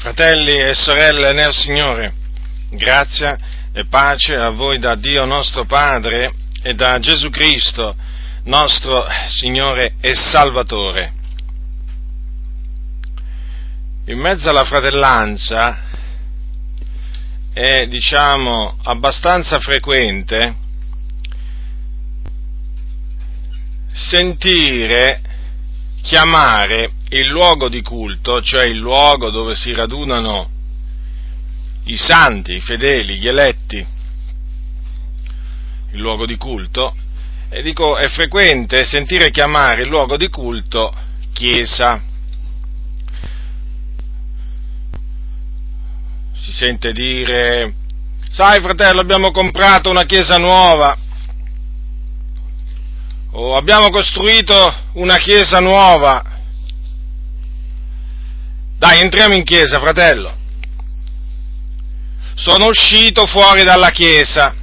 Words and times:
Fratelli 0.00 0.58
e 0.58 0.72
sorelle 0.72 1.34
nel 1.34 1.52
Signore, 1.52 2.14
grazia 2.70 3.36
e 3.70 3.84
pace 3.84 4.34
a 4.34 4.48
voi 4.48 4.78
da 4.78 4.94
Dio 4.94 5.26
nostro 5.26 5.66
Padre 5.66 6.32
e 6.62 6.72
da 6.72 6.98
Gesù 6.98 7.28
Cristo, 7.28 7.94
nostro 8.44 9.04
Signore 9.28 9.96
e 10.00 10.14
Salvatore. 10.14 11.12
In 14.06 14.18
mezzo 14.18 14.48
alla 14.48 14.64
fratellanza 14.64 15.82
è, 17.52 17.86
diciamo, 17.86 18.78
abbastanza 18.82 19.60
frequente 19.60 20.54
sentire 23.92 25.20
chiamare 26.00 26.92
il 27.12 27.26
luogo 27.26 27.68
di 27.68 27.82
culto, 27.82 28.40
cioè 28.40 28.64
il 28.64 28.78
luogo 28.78 29.30
dove 29.30 29.54
si 29.54 29.72
radunano 29.72 30.48
i 31.84 31.96
santi, 31.96 32.54
i 32.54 32.60
fedeli, 32.60 33.18
gli 33.18 33.26
eletti, 33.26 33.84
il 35.92 36.00
luogo 36.00 36.24
di 36.24 36.36
culto, 36.36 36.94
e 37.48 37.62
dico 37.62 37.96
è 37.96 38.08
frequente 38.08 38.84
sentire 38.84 39.30
chiamare 39.30 39.82
il 39.82 39.88
luogo 39.88 40.16
di 40.16 40.28
culto 40.28 40.94
chiesa. 41.32 42.00
Si 46.32 46.52
sente 46.52 46.92
dire, 46.92 47.74
sai 48.30 48.60
fratello 48.60 49.00
abbiamo 49.00 49.32
comprato 49.32 49.90
una 49.90 50.04
chiesa 50.04 50.36
nuova, 50.36 50.96
o 53.32 53.56
abbiamo 53.56 53.90
costruito 53.90 54.74
una 54.94 55.16
chiesa 55.16 55.58
nuova, 55.58 56.38
dai, 58.80 59.02
entriamo 59.02 59.34
in 59.34 59.44
chiesa, 59.44 59.78
fratello. 59.78 60.34
Sono 62.34 62.68
uscito 62.68 63.26
fuori 63.26 63.62
dalla 63.62 63.90
chiesa, 63.90 64.56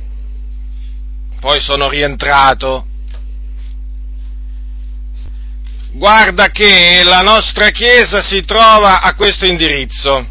poi 1.40 1.62
sono 1.62 1.88
rientrato. 1.88 2.88
Guarda 5.92 6.50
che 6.50 7.04
la 7.04 7.22
nostra 7.22 7.70
chiesa 7.70 8.24
si 8.24 8.44
trova 8.44 9.02
a 9.02 9.14
questo 9.14 9.46
indirizzo. 9.46 10.26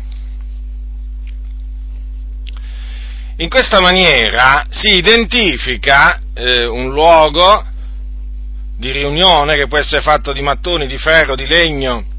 In 3.37 3.49
questa 3.49 3.79
maniera 3.81 4.67
si 4.69 4.97
identifica 4.97 6.21
eh, 6.35 6.67
un 6.67 6.91
luogo 6.91 7.65
di 8.77 8.91
riunione 8.91 9.55
che 9.55 9.69
può 9.69 9.79
essere 9.79 10.03
fatto 10.03 10.33
di 10.33 10.43
mattoni, 10.43 10.89
di 10.89 10.99
ferro, 10.99 11.37
di 11.37 11.47
legno, 11.47 12.15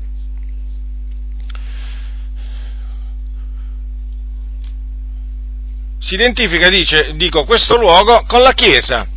si 6.00 6.14
identifica, 6.14 6.70
dice, 6.70 7.16
dico, 7.16 7.44
questo 7.46 7.78
luogo 7.78 8.24
con 8.28 8.42
la 8.42 8.54
Chiesa. 8.54 9.08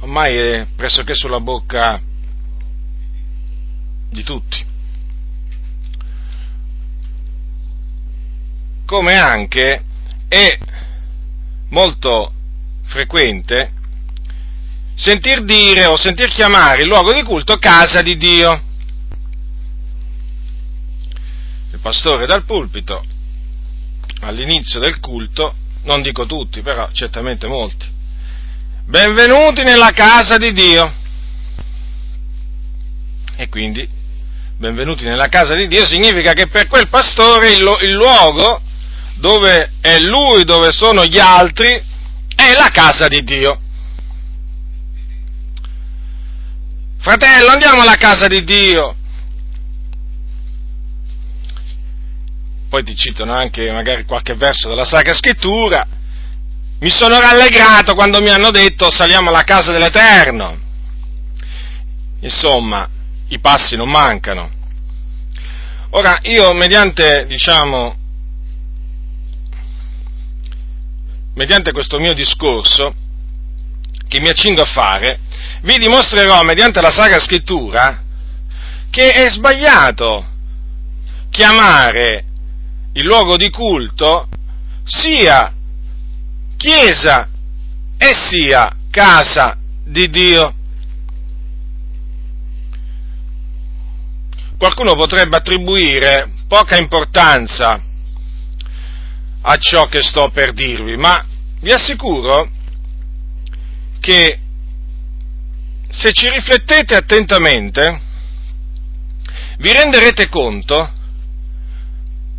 Ormai 0.00 0.36
è 0.36 0.66
pressoché 0.74 1.14
sulla 1.14 1.40
bocca 1.40 2.00
di 4.10 4.22
tutti. 4.22 4.64
Come 8.86 9.14
anche 9.18 9.84
è 10.28 10.58
molto 11.68 12.32
frequente 12.84 13.72
sentir 14.94 15.44
dire 15.44 15.86
o 15.86 15.96
sentir 15.96 16.28
chiamare 16.28 16.82
il 16.82 16.88
luogo 16.88 17.12
di 17.12 17.22
culto 17.22 17.56
casa 17.58 18.02
di 18.02 18.16
Dio. 18.16 18.62
Il 21.72 21.78
pastore 21.80 22.26
dal 22.26 22.44
pulpito 22.44 23.04
all'inizio 24.20 24.80
del 24.80 25.00
culto, 25.00 25.54
non 25.84 26.02
dico 26.02 26.26
tutti, 26.26 26.62
però 26.62 26.88
certamente 26.92 27.46
molti, 27.46 27.86
benvenuti 28.84 29.62
nella 29.62 29.90
casa 29.90 30.36
di 30.36 30.52
Dio. 30.52 30.94
E 33.36 33.48
quindi, 33.48 33.88
benvenuti 34.58 35.04
nella 35.04 35.28
casa 35.28 35.54
di 35.54 35.66
Dio 35.66 35.86
significa 35.86 36.32
che 36.34 36.48
per 36.48 36.66
quel 36.66 36.88
pastore 36.88 37.52
il, 37.52 37.78
il 37.82 37.92
luogo 37.92 38.60
dove 39.16 39.72
è 39.80 39.98
lui, 39.98 40.44
dove 40.44 40.72
sono 40.72 41.04
gli 41.04 41.18
altri, 41.18 41.68
è 42.34 42.52
la 42.54 42.70
casa 42.72 43.06
di 43.08 43.22
Dio. 43.22 43.60
Fratello, 46.98 47.48
andiamo 47.48 47.80
alla 47.82 47.96
casa 47.96 48.26
di 48.26 48.44
Dio. 48.44 48.96
Poi 52.70 52.84
ti 52.84 52.94
citano 52.94 53.34
anche 53.34 53.70
magari 53.72 54.04
qualche 54.04 54.34
verso 54.34 54.68
della 54.68 54.84
Sacra 54.84 55.12
Scrittura, 55.12 55.84
mi 56.78 56.88
sono 56.88 57.18
rallegrato 57.18 57.96
quando 57.96 58.20
mi 58.20 58.30
hanno 58.30 58.52
detto 58.52 58.92
saliamo 58.92 59.28
alla 59.28 59.42
casa 59.42 59.72
dell'Eterno. 59.72 60.56
Insomma, 62.20 62.88
i 63.28 63.40
passi 63.40 63.74
non 63.74 63.90
mancano. 63.90 64.48
Ora, 65.90 66.18
io 66.22 66.52
mediante, 66.52 67.26
diciamo, 67.26 67.96
mediante 71.34 71.72
questo 71.72 71.98
mio 71.98 72.14
discorso, 72.14 72.94
che 74.06 74.20
mi 74.20 74.28
accingo 74.28 74.62
a 74.62 74.66
fare, 74.66 75.18
vi 75.62 75.76
dimostrerò 75.76 76.40
mediante 76.42 76.80
la 76.80 76.90
Sacra 76.90 77.18
Scrittura 77.18 78.02
che 78.90 79.10
è 79.10 79.28
sbagliato 79.28 80.26
chiamare 81.30 82.24
il 82.92 83.04
luogo 83.04 83.36
di 83.36 83.50
culto 83.50 84.28
sia 84.84 85.54
chiesa 86.56 87.28
e 87.96 88.10
sia 88.28 88.74
casa 88.90 89.56
di 89.84 90.08
Dio. 90.10 90.54
Qualcuno 94.58 94.94
potrebbe 94.94 95.36
attribuire 95.36 96.32
poca 96.48 96.76
importanza 96.76 97.80
a 99.42 99.56
ciò 99.56 99.86
che 99.86 100.02
sto 100.02 100.30
per 100.30 100.52
dirvi, 100.52 100.96
ma 100.96 101.24
vi 101.60 101.72
assicuro 101.72 102.50
che 104.00 104.38
se 105.90 106.12
ci 106.12 106.28
riflettete 106.28 106.94
attentamente 106.94 108.00
vi 109.58 109.72
renderete 109.72 110.28
conto 110.28 110.98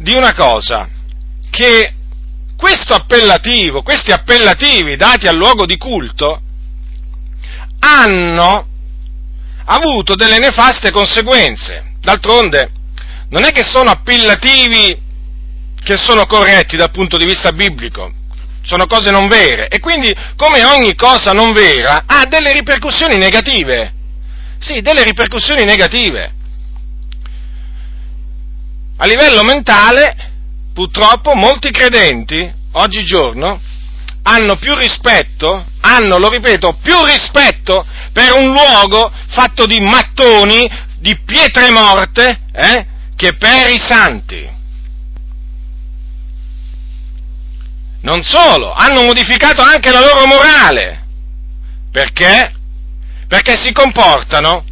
di 0.02 0.16
una 0.16 0.34
cosa, 0.34 0.90
che 1.52 1.94
questo 2.58 2.94
appellativo, 2.94 3.84
questi 3.84 4.12
appellativi 4.12 4.96
dati 4.96 5.28
al 5.28 5.36
luogo 5.36 5.66
di 5.66 5.78
culto, 5.78 6.42
hanno 7.80 8.68
avuto 9.66 10.16
delle 10.16 10.40
nefaste 10.40 10.92
conseguenze. 10.92 11.94
D'altronde, 12.00 12.72
non 13.30 13.44
è 13.44 13.52
che 13.52 13.64
sono 13.64 13.92
appellativi 13.92 15.10
che 15.84 15.98
sono 15.98 16.26
corretti 16.26 16.78
dal 16.78 16.92
punto 16.92 17.18
di 17.18 17.26
vista 17.26 17.52
biblico, 17.52 18.12
sono 18.64 18.86
cose 18.86 19.12
non 19.12 19.28
vere 19.28 19.68
e 19.68 19.80
quindi, 19.80 20.14
come 20.36 20.64
ogni 20.66 20.96
cosa 20.96 21.32
non 21.32 21.54
vera, 21.54 22.04
ha 22.08 22.26
delle 22.26 22.54
ripercussioni 22.54 23.18
negative. 23.18 23.94
Sì, 24.58 24.82
delle 24.82 25.04
ripercussioni 25.04 25.64
negative 25.64 26.34
a 29.02 29.08
livello 29.08 29.42
mentale, 29.42 30.16
purtroppo, 30.76 31.34
molti 31.34 31.72
credenti, 31.72 32.48
oggigiorno, 32.74 33.60
hanno 34.22 34.58
più 34.58 34.76
rispetto, 34.76 35.66
hanno, 35.82 36.20
lo 36.20 36.30
ripeto, 36.30 36.78
più 36.84 37.04
rispetto 37.04 37.84
per 38.14 38.34
un 38.34 38.52
luogo 38.52 39.12
fatto 39.30 39.66
di 39.66 39.80
mattoni, 39.80 40.70
di 41.00 41.20
pietre 41.26 41.72
morte, 41.72 42.42
eh, 42.54 42.86
che 43.16 43.34
per 43.38 43.72
i 43.72 43.80
santi. 43.80 44.48
Non 48.02 48.22
solo, 48.22 48.72
hanno 48.72 49.02
modificato 49.02 49.64
anche 49.64 49.90
la 49.90 50.02
loro 50.02 50.28
morale. 50.28 51.06
Perché? 51.92 52.54
Perché 53.28 53.58
si 53.58 53.72
comportano 53.72 54.64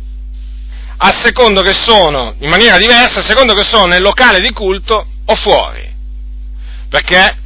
a 1.01 1.11
secondo 1.11 1.61
che 1.61 1.73
sono, 1.73 2.35
in 2.39 2.49
maniera 2.49 2.77
diversa, 2.77 3.19
a 3.19 3.23
secondo 3.23 3.53
che 3.53 3.63
sono 3.63 3.85
nel 3.85 4.01
locale 4.01 4.41
di 4.41 4.51
culto 4.51 5.05
o 5.23 5.35
fuori. 5.35 5.87
Perché 6.89 7.37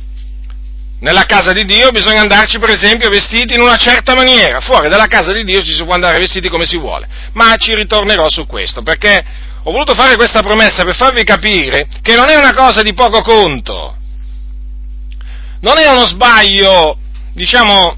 nella 1.01 1.25
casa 1.25 1.51
di 1.51 1.63
Dio 1.63 1.89
bisogna 1.89 2.21
andarci, 2.21 2.57
per 2.57 2.69
esempio, 2.69 3.09
vestiti 3.09 3.53
in 3.53 3.61
una 3.61 3.75
certa 3.75 4.15
maniera. 4.15 4.59
Fuori 4.59 4.89
dalla 4.89 5.05
casa 5.05 5.33
di 5.33 5.43
Dio 5.43 5.63
ci 5.63 5.73
si 5.73 5.83
può 5.83 5.93
andare 5.93 6.17
vestiti 6.17 6.49
come 6.49 6.65
si 6.65 6.77
vuole. 6.77 7.07
Ma 7.33 7.53
ci 7.57 7.75
ritornerò 7.75 8.27
su 8.27 8.47
questo, 8.47 8.81
perché 8.81 9.23
ho 9.63 9.71
voluto 9.71 9.93
fare 9.93 10.15
questa 10.15 10.41
promessa 10.41 10.83
per 10.83 10.95
farvi 10.95 11.23
capire 11.23 11.87
che 12.01 12.15
non 12.15 12.29
è 12.29 12.35
una 12.35 12.53
cosa 12.53 12.81
di 12.81 12.93
poco 12.93 13.21
conto. 13.21 13.97
Non 15.59 15.77
è 15.77 15.87
uno 15.91 16.07
sbaglio, 16.07 16.97
diciamo, 17.33 17.97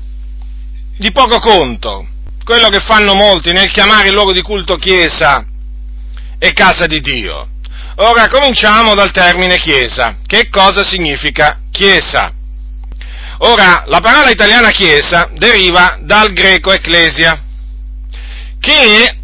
di 0.98 1.12
poco 1.13 1.40
conto 1.40 2.07
quello 2.45 2.69
che 2.69 2.80
fanno 2.80 3.15
molti 3.15 3.51
nel 3.51 3.71
chiamare 3.71 4.09
il 4.09 4.13
luogo 4.13 4.31
di 4.31 4.44
culto 4.44 4.75
chiesa 4.75 5.44
e 6.38 6.53
casa 6.53 6.86
di 6.86 7.01
Dio. 7.01 7.50
Ora 7.95 8.27
cominciamo 8.30 8.94
dal 8.94 9.12
termine 9.12 9.57
chiesa. 9.57 10.18
Che 10.25 10.50
cosa 10.50 10.83
significa 10.83 11.62
chiesa? 11.71 12.31
Ora, 13.39 13.83
la 13.88 14.00
parola 14.00 14.30
italiana 14.30 14.69
chiesa 14.69 15.30
deriva 15.33 15.97
dal 16.01 16.33
greco 16.33 16.71
ecclesia, 16.71 17.42
che 18.59 19.18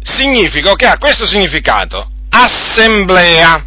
significa, 0.00 0.74
che 0.74 0.86
ha 0.86 0.98
questo 0.98 1.26
significato, 1.26 2.10
assemblea, 2.30 3.66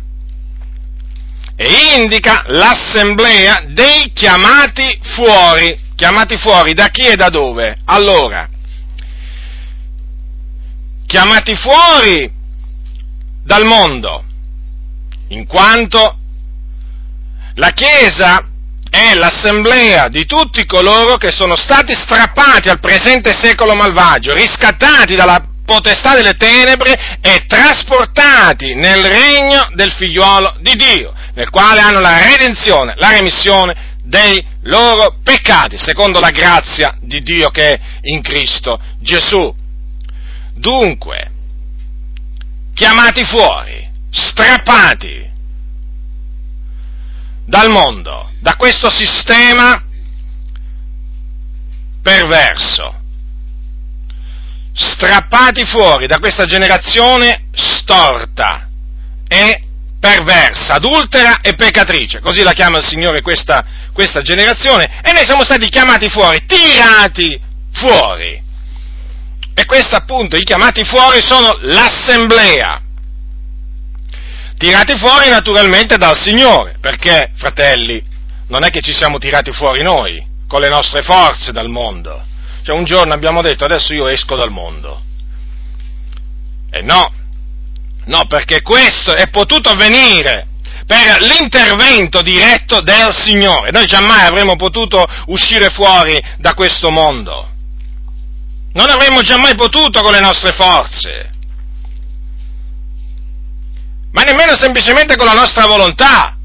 e 1.58 1.96
indica 1.98 2.44
l'assemblea 2.48 3.66
dei 3.68 4.12
chiamati 4.14 5.00
fuori. 5.16 5.90
Chiamati 5.96 6.38
fuori 6.38 6.74
da 6.74 6.88
chi 6.88 7.02
e 7.02 7.16
da 7.16 7.30
dove? 7.30 7.78
Allora, 7.86 8.50
chiamati 11.12 11.54
fuori 11.58 12.32
dal 13.44 13.66
mondo, 13.66 14.24
in 15.28 15.46
quanto 15.46 16.20
la 17.56 17.72
Chiesa 17.72 18.48
è 18.90 19.14
l'assemblea 19.16 20.08
di 20.08 20.26
tutti 20.26 20.66
coloro 20.66 21.18
che 21.18 21.32
sono 21.32 21.58
stati 21.58 21.94
strappati 21.94 22.70
al 22.70 22.80
presente 22.80 23.34
secolo 23.34 23.76
malvagio, 23.76 24.34
riscattati 24.34 25.16
dalla 25.16 25.46
potestà 25.66 26.16
delle 26.16 26.38
tenebre 26.38 27.18
e 27.20 27.44
trasportati 27.46 28.74
nel 28.76 29.04
regno 29.04 29.70
del 29.74 29.92
figliuolo 29.92 30.60
di 30.62 30.76
Dio, 30.76 31.14
nel 31.34 31.50
quale 31.50 31.82
hanno 31.82 32.00
la 32.00 32.24
redenzione, 32.24 32.94
la 32.96 33.10
remissione 33.10 33.98
dei 34.02 34.42
loro 34.64 35.18
peccati, 35.22 35.78
secondo 35.78 36.22
la 36.22 36.30
grazia 36.30 36.96
di 37.02 37.20
Dio 37.20 37.50
che 37.50 37.74
è 37.74 37.80
in 38.04 38.22
Cristo 38.22 38.80
Gesù. 39.02 39.60
Dunque, 40.54 41.32
chiamati 42.74 43.24
fuori, 43.26 43.90
strappati 44.10 45.30
dal 47.46 47.70
mondo, 47.70 48.32
da 48.40 48.56
questo 48.56 48.90
sistema 48.90 49.84
perverso, 52.02 53.00
strappati 54.74 55.66
fuori 55.66 56.08
da 56.08 56.18
questa 56.18 56.46
generazione 56.46 57.48
storta 57.54 58.70
e 59.28 59.64
perversa, 60.00 60.74
adultera 60.74 61.42
e 61.42 61.54
peccatrice, 61.54 62.22
così 62.22 62.42
la 62.42 62.54
chiama 62.54 62.80
il 62.80 62.86
Signore 62.86 63.22
questa, 63.22 63.64
questa 63.94 64.22
generazione, 64.22 65.02
e 65.04 65.12
noi 65.12 65.26
siamo 65.26 65.44
stati 65.44 65.70
chiamati 65.70 66.10
fuori, 66.10 66.44
tirati 66.46 67.40
fuori. 67.72 68.42
E 69.54 69.66
questo 69.66 69.96
appunto, 69.96 70.38
i 70.38 70.44
chiamati 70.44 70.84
fuori 70.86 71.22
sono 71.22 71.58
l'assemblea. 71.62 72.82
Tirati 74.58 74.98
fuori 74.98 75.30
naturalmente 75.30 75.98
dal 75.98 76.18
Signore, 76.18 76.78
perché, 76.80 77.32
fratelli, 77.36 78.02
non 78.48 78.64
è 78.64 78.70
che 78.70 78.82
ci 78.82 78.94
siamo 78.94 79.18
tirati 79.18 79.52
fuori 79.52 79.82
noi, 79.82 80.24
con 80.48 80.62
le 80.62 80.70
nostre 80.70 81.02
forze 81.02 81.52
dal 81.52 81.70
mondo. 81.70 82.24
Cioè 82.64 82.76
un 82.76 82.84
giorno 82.84 83.14
abbiamo 83.14 83.42
detto 83.42 83.66
adesso 83.66 83.94
io 83.94 84.08
esco 84.08 84.36
dal 84.36 84.52
mondo. 84.52 85.02
E 86.70 86.82
no, 86.82 87.12
no, 88.06 88.26
perché 88.28 88.62
questo 88.62 89.16
è 89.16 89.30
potuto 89.30 89.70
avvenire 89.70 90.48
per 90.86 91.22
l'intervento 91.22 92.22
diretto 92.22 92.82
del 92.82 93.14
Signore. 93.14 93.72
Noi 93.72 93.86
giammai 93.86 94.26
avremmo 94.26 94.56
potuto 94.56 95.06
uscire 95.28 95.70
fuori 95.70 96.22
da 96.38 96.54
questo 96.54 96.92
mondo. 96.92 97.51
Non 98.74 98.90
avremmo 98.90 99.22
già 99.22 99.38
mai 99.38 99.56
potuto 99.56 100.02
con 100.02 100.14
le 100.14 100.22
nostre 100.22 100.54
forze, 100.54 101.30
ma 104.12 104.24
nemmeno 104.24 104.56
semplicemente 104.56 105.16
con 105.16 105.26
la 105.26 105.34
nostra 105.34 105.66
volontà. 105.66 106.36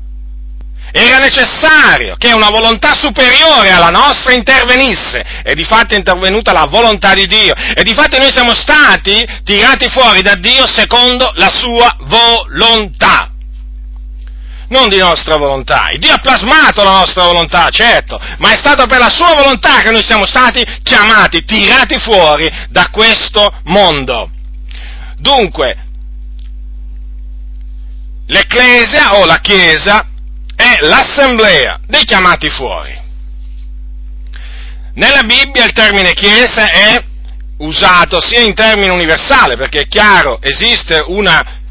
Era 0.93 1.19
necessario 1.19 2.17
che 2.17 2.33
una 2.33 2.49
volontà 2.49 2.95
superiore 2.95 3.71
alla 3.71 3.91
nostra 3.91 4.33
intervenisse. 4.33 5.43
E 5.45 5.55
di 5.55 5.65
fatto 5.65 5.95
è 5.95 5.99
intervenuta 5.99 6.53
la 6.53 6.65
volontà 6.65 7.13
di 7.13 7.27
Dio. 7.27 7.53
E 7.55 7.83
di 7.83 7.93
fatto 7.93 8.17
noi 8.17 8.33
siamo 8.33 8.55
stati 8.55 9.27
tirati 9.45 9.91
fuori 9.91 10.23
da 10.23 10.37
Dio 10.37 10.67
secondo 10.67 11.33
la 11.35 11.51
sua 11.51 11.95
volontà 12.01 13.36
non 14.69 14.89
di 14.89 14.99
nostra 14.99 15.37
volontà. 15.37 15.91
Il 15.91 15.99
Dio 15.99 16.13
ha 16.13 16.19
plasmato 16.19 16.83
la 16.83 16.91
nostra 16.91 17.25
volontà, 17.25 17.69
certo, 17.69 18.21
ma 18.39 18.53
è 18.53 18.57
stato 18.57 18.87
per 18.87 18.99
la 18.99 19.11
sua 19.11 19.35
volontà 19.35 19.81
che 19.81 19.91
noi 19.91 20.03
siamo 20.03 20.27
stati 20.27 20.65
chiamati, 20.83 21.45
tirati 21.45 21.99
fuori 21.99 22.51
da 22.69 22.89
questo 22.91 23.53
mondo. 23.65 24.31
Dunque, 25.19 25.77
l'Ecclesia 28.27 29.17
o 29.17 29.25
la 29.25 29.39
Chiesa 29.41 30.07
è 30.55 30.79
l'assemblea 30.81 31.81
dei 31.87 32.05
chiamati 32.05 32.51
fuori. 32.51 33.05
Nella 34.95 35.23
Bibbia 35.23 35.65
il 35.65 35.73
termine 35.73 36.15
Chiesa 36.15 36.71
è 36.71 37.05
usato 37.59 38.21
sia 38.21 38.41
in 38.41 38.55
termine 38.55 38.91
universale, 38.91 39.57
perché 39.57 39.83
è 39.83 39.89
chiaro, 39.89 40.41
esiste 40.41 41.03
una 41.07 41.65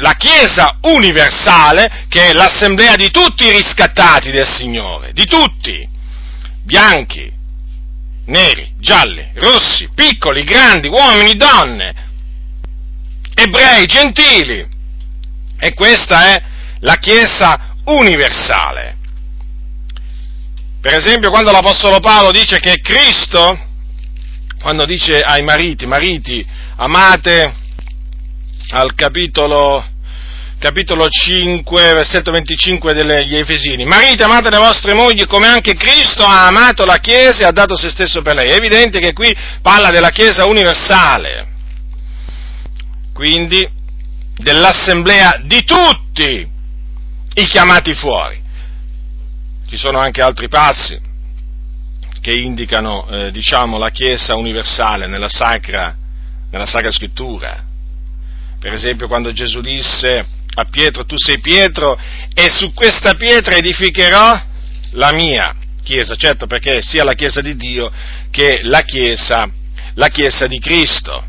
la 0.00 0.14
Chiesa 0.14 0.78
universale, 0.82 2.06
che 2.08 2.28
è 2.28 2.32
l'assemblea 2.32 2.96
di 2.96 3.10
tutti 3.10 3.46
i 3.46 3.52
riscattati 3.52 4.30
del 4.30 4.46
Signore, 4.46 5.12
di 5.12 5.26
tutti, 5.26 5.86
bianchi, 6.62 7.30
neri, 8.26 8.72
gialli, 8.78 9.30
rossi, 9.34 9.88
piccoli, 9.94 10.44
grandi, 10.44 10.88
uomini, 10.88 11.34
donne, 11.34 11.94
ebrei, 13.34 13.86
gentili. 13.86 14.66
E 15.58 15.74
questa 15.74 16.34
è 16.34 16.42
la 16.80 16.96
Chiesa 16.96 17.74
universale. 17.84 18.96
Per 20.80 20.94
esempio, 20.94 21.30
quando 21.30 21.50
l'Apostolo 21.50 22.00
Paolo 22.00 22.30
dice 22.30 22.58
che 22.58 22.80
Cristo, 22.80 23.58
quando 24.62 24.86
dice 24.86 25.20
ai 25.20 25.42
mariti, 25.42 25.84
mariti, 25.84 26.46
amate 26.76 27.54
al 28.70 28.94
capitolo, 28.94 29.84
capitolo 30.58 31.08
5, 31.08 31.92
versetto 31.92 32.30
25 32.30 32.92
degli 32.92 33.36
Efesini. 33.36 33.84
Marite, 33.84 34.22
amate 34.22 34.50
le 34.50 34.58
vostre 34.58 34.94
mogli 34.94 35.26
come 35.26 35.46
anche 35.46 35.74
Cristo 35.74 36.24
ha 36.24 36.46
amato 36.46 36.84
la 36.84 36.98
Chiesa 36.98 37.42
e 37.42 37.46
ha 37.46 37.52
dato 37.52 37.76
se 37.76 37.90
stesso 37.90 38.22
per 38.22 38.34
lei. 38.34 38.50
È 38.50 38.54
evidente 38.54 39.00
che 39.00 39.12
qui 39.12 39.34
parla 39.62 39.90
della 39.90 40.10
Chiesa 40.10 40.46
universale, 40.46 41.48
quindi 43.12 43.68
dell'assemblea 44.36 45.40
di 45.44 45.64
tutti 45.64 46.48
i 47.34 47.44
chiamati 47.46 47.94
fuori. 47.94 48.38
Ci 49.68 49.76
sono 49.76 49.98
anche 49.98 50.20
altri 50.20 50.48
passi 50.48 51.08
che 52.20 52.32
indicano, 52.32 53.08
eh, 53.08 53.30
diciamo, 53.30 53.78
la 53.78 53.90
Chiesa 53.90 54.36
universale 54.36 55.06
nella 55.06 55.28
Sacra, 55.28 55.94
nella 56.50 56.66
Sacra 56.66 56.90
Scrittura 56.90 57.68
per 58.60 58.74
esempio 58.74 59.08
quando 59.08 59.32
Gesù 59.32 59.62
disse 59.62 60.24
a 60.54 60.64
Pietro, 60.64 61.06
tu 61.06 61.16
sei 61.16 61.40
Pietro 61.40 61.98
e 62.34 62.50
su 62.50 62.72
questa 62.74 63.14
pietra 63.14 63.56
edificherò 63.56 64.42
la 64.92 65.12
mia 65.12 65.56
Chiesa, 65.82 66.14
certo 66.14 66.46
perché 66.46 66.82
sia 66.82 67.02
la 67.02 67.14
Chiesa 67.14 67.40
di 67.40 67.56
Dio 67.56 67.90
che 68.30 68.60
la 68.64 68.82
Chiesa, 68.82 69.48
la 69.94 70.08
Chiesa 70.08 70.46
di 70.46 70.58
Cristo. 70.58 71.24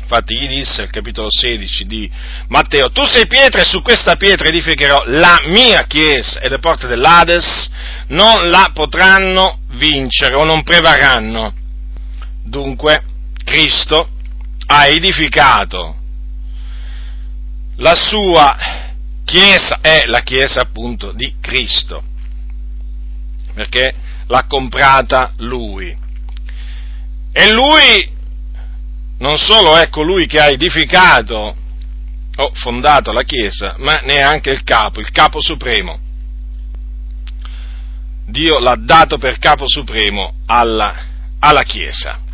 Infatti 0.00 0.38
gli 0.38 0.48
disse 0.48 0.82
al 0.82 0.90
capitolo 0.90 1.26
16 1.28 1.84
di 1.84 2.10
Matteo, 2.48 2.90
tu 2.90 3.04
sei 3.04 3.26
pietra 3.26 3.60
e 3.60 3.66
su 3.66 3.82
questa 3.82 4.16
pietra 4.16 4.48
edificherò 4.48 5.02
la 5.06 5.42
mia 5.48 5.82
Chiesa 5.82 6.40
e 6.40 6.48
le 6.48 6.58
porte 6.58 6.86
dell'Ades 6.86 7.68
non 8.08 8.48
la 8.48 8.70
potranno 8.72 9.58
vincere 9.72 10.36
o 10.36 10.44
non 10.44 10.62
prevarranno. 10.62 11.52
Dunque, 12.44 13.02
Cristo 13.44 14.15
ha 14.66 14.86
edificato 14.86 15.96
la 17.76 17.94
sua 17.94 18.56
chiesa, 19.24 19.78
è 19.80 20.06
la 20.06 20.20
chiesa 20.20 20.60
appunto 20.60 21.12
di 21.12 21.34
Cristo, 21.40 22.02
perché 23.54 23.94
l'ha 24.26 24.44
comprata 24.46 25.32
lui. 25.38 25.96
E 27.32 27.52
lui 27.52 28.14
non 29.18 29.38
solo 29.38 29.76
è 29.76 29.88
colui 29.88 30.26
che 30.26 30.40
ha 30.40 30.48
edificato 30.48 31.56
o 32.38 32.50
fondato 32.54 33.12
la 33.12 33.22
chiesa, 33.22 33.76
ma 33.78 33.96
neanche 33.96 34.50
il 34.50 34.62
capo, 34.62 35.00
il 35.00 35.10
capo 35.10 35.40
supremo. 35.40 35.98
Dio 38.26 38.58
l'ha 38.58 38.76
dato 38.76 39.18
per 39.18 39.38
capo 39.38 39.64
supremo 39.66 40.34
alla, 40.46 40.94
alla 41.38 41.62
chiesa 41.62 42.24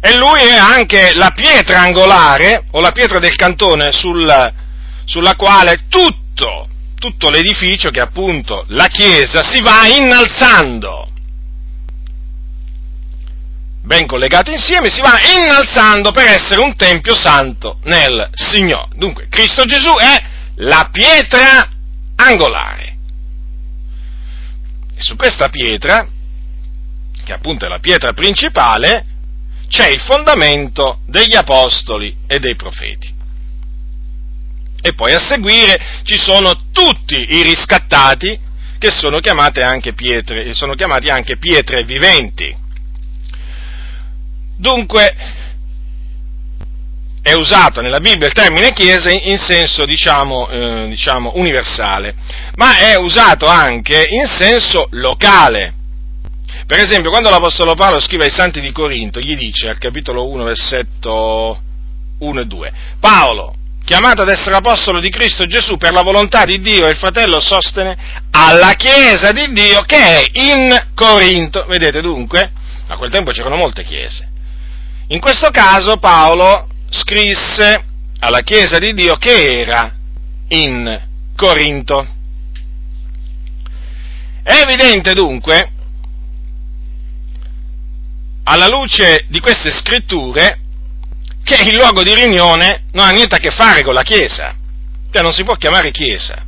e 0.00 0.16
lui 0.16 0.40
è 0.40 0.56
anche 0.56 1.12
la 1.14 1.30
pietra 1.30 1.82
angolare 1.82 2.64
o 2.70 2.80
la 2.80 2.92
pietra 2.92 3.18
del 3.18 3.36
cantone 3.36 3.92
sul, 3.92 4.54
sulla 5.04 5.34
quale 5.36 5.84
tutto, 5.88 6.68
tutto 6.98 7.28
l'edificio, 7.28 7.90
che 7.90 7.98
è 7.98 8.02
appunto 8.02 8.64
la 8.68 8.86
Chiesa, 8.86 9.42
si 9.42 9.60
va 9.60 9.86
innalzando. 9.86 11.08
ben 13.82 14.06
collegati 14.06 14.52
insieme, 14.52 14.88
si 14.88 15.00
va 15.00 15.18
innalzando 15.36 16.12
per 16.12 16.28
essere 16.28 16.60
un 16.60 16.76
tempio 16.76 17.16
santo 17.16 17.80
nel 17.84 18.30
Signore. 18.32 18.88
Dunque, 18.94 19.26
Cristo 19.28 19.64
Gesù 19.64 19.92
è 19.96 20.22
la 20.56 20.88
pietra 20.92 21.68
angolare. 22.14 22.96
E 24.94 25.00
su 25.00 25.16
questa 25.16 25.48
pietra, 25.48 26.06
che 27.24 27.32
appunto 27.32 27.66
è 27.66 27.68
la 27.68 27.80
pietra 27.80 28.12
principale, 28.12 29.06
c'è 29.70 29.88
il 29.88 30.00
fondamento 30.00 30.98
degli 31.06 31.36
apostoli 31.36 32.14
e 32.26 32.40
dei 32.40 32.56
profeti. 32.56 33.14
E 34.82 34.94
poi 34.94 35.12
a 35.12 35.20
seguire 35.20 36.02
ci 36.02 36.18
sono 36.18 36.52
tutti 36.72 37.14
i 37.14 37.42
riscattati 37.42 38.36
che 38.78 38.90
sono, 38.90 39.20
anche 39.22 39.92
pietre, 39.92 40.52
sono 40.54 40.74
chiamati 40.74 41.08
anche 41.08 41.36
pietre 41.36 41.84
viventi. 41.84 42.52
Dunque, 44.56 45.14
è 47.22 47.34
usato 47.34 47.80
nella 47.80 48.00
Bibbia 48.00 48.26
il 48.26 48.32
termine 48.32 48.72
chiesa 48.72 49.10
in 49.10 49.38
senso, 49.38 49.84
diciamo, 49.84 50.48
eh, 50.48 50.86
diciamo, 50.88 51.32
universale, 51.36 52.14
ma 52.56 52.78
è 52.78 52.96
usato 52.96 53.46
anche 53.46 54.04
in 54.08 54.26
senso 54.26 54.88
locale. 54.90 55.74
Per 56.70 56.78
esempio, 56.78 57.10
quando 57.10 57.30
l'Apostolo 57.30 57.74
Paolo 57.74 57.98
scrive 57.98 58.26
ai 58.26 58.30
Santi 58.30 58.60
di 58.60 58.70
Corinto, 58.70 59.18
gli 59.18 59.34
dice 59.34 59.68
al 59.68 59.78
capitolo 59.78 60.28
1, 60.28 60.44
versetto 60.44 61.60
1 62.20 62.40
e 62.40 62.44
2, 62.46 62.72
Paolo, 63.00 63.56
chiamato 63.84 64.22
ad 64.22 64.28
essere 64.28 64.54
apostolo 64.54 65.00
di 65.00 65.10
Cristo 65.10 65.46
Gesù 65.46 65.78
per 65.78 65.92
la 65.92 66.02
volontà 66.02 66.44
di 66.44 66.60
Dio 66.60 66.86
e 66.86 66.90
il 66.90 66.96
fratello 66.96 67.40
sostene 67.40 67.98
alla 68.30 68.74
Chiesa 68.74 69.32
di 69.32 69.50
Dio 69.52 69.82
che 69.82 69.96
è 69.96 70.22
in 70.30 70.90
Corinto. 70.94 71.64
Vedete 71.66 72.00
dunque? 72.00 72.52
A 72.86 72.96
quel 72.96 73.10
tempo 73.10 73.32
c'erano 73.32 73.56
molte 73.56 73.82
chiese. 73.82 74.30
In 75.08 75.18
questo 75.18 75.50
caso 75.50 75.96
Paolo 75.96 76.68
scrisse 76.88 77.84
alla 78.20 78.42
Chiesa 78.42 78.78
di 78.78 78.94
Dio 78.94 79.16
che 79.16 79.58
era 79.58 79.92
in 80.46 81.00
Corinto. 81.34 82.06
È 84.44 84.54
evidente 84.54 85.14
dunque, 85.14 85.72
alla 88.50 88.66
luce 88.66 89.26
di 89.28 89.38
queste 89.38 89.70
scritture, 89.70 90.58
che 91.44 91.62
il 91.62 91.76
luogo 91.76 92.02
di 92.02 92.12
riunione 92.12 92.86
non 92.92 93.06
ha 93.06 93.10
niente 93.10 93.36
a 93.36 93.38
che 93.38 93.52
fare 93.52 93.82
con 93.82 93.94
la 93.94 94.02
Chiesa, 94.02 94.56
cioè 95.12 95.22
non 95.22 95.32
si 95.32 95.44
può 95.44 95.54
chiamare 95.54 95.92
Chiesa. 95.92 96.44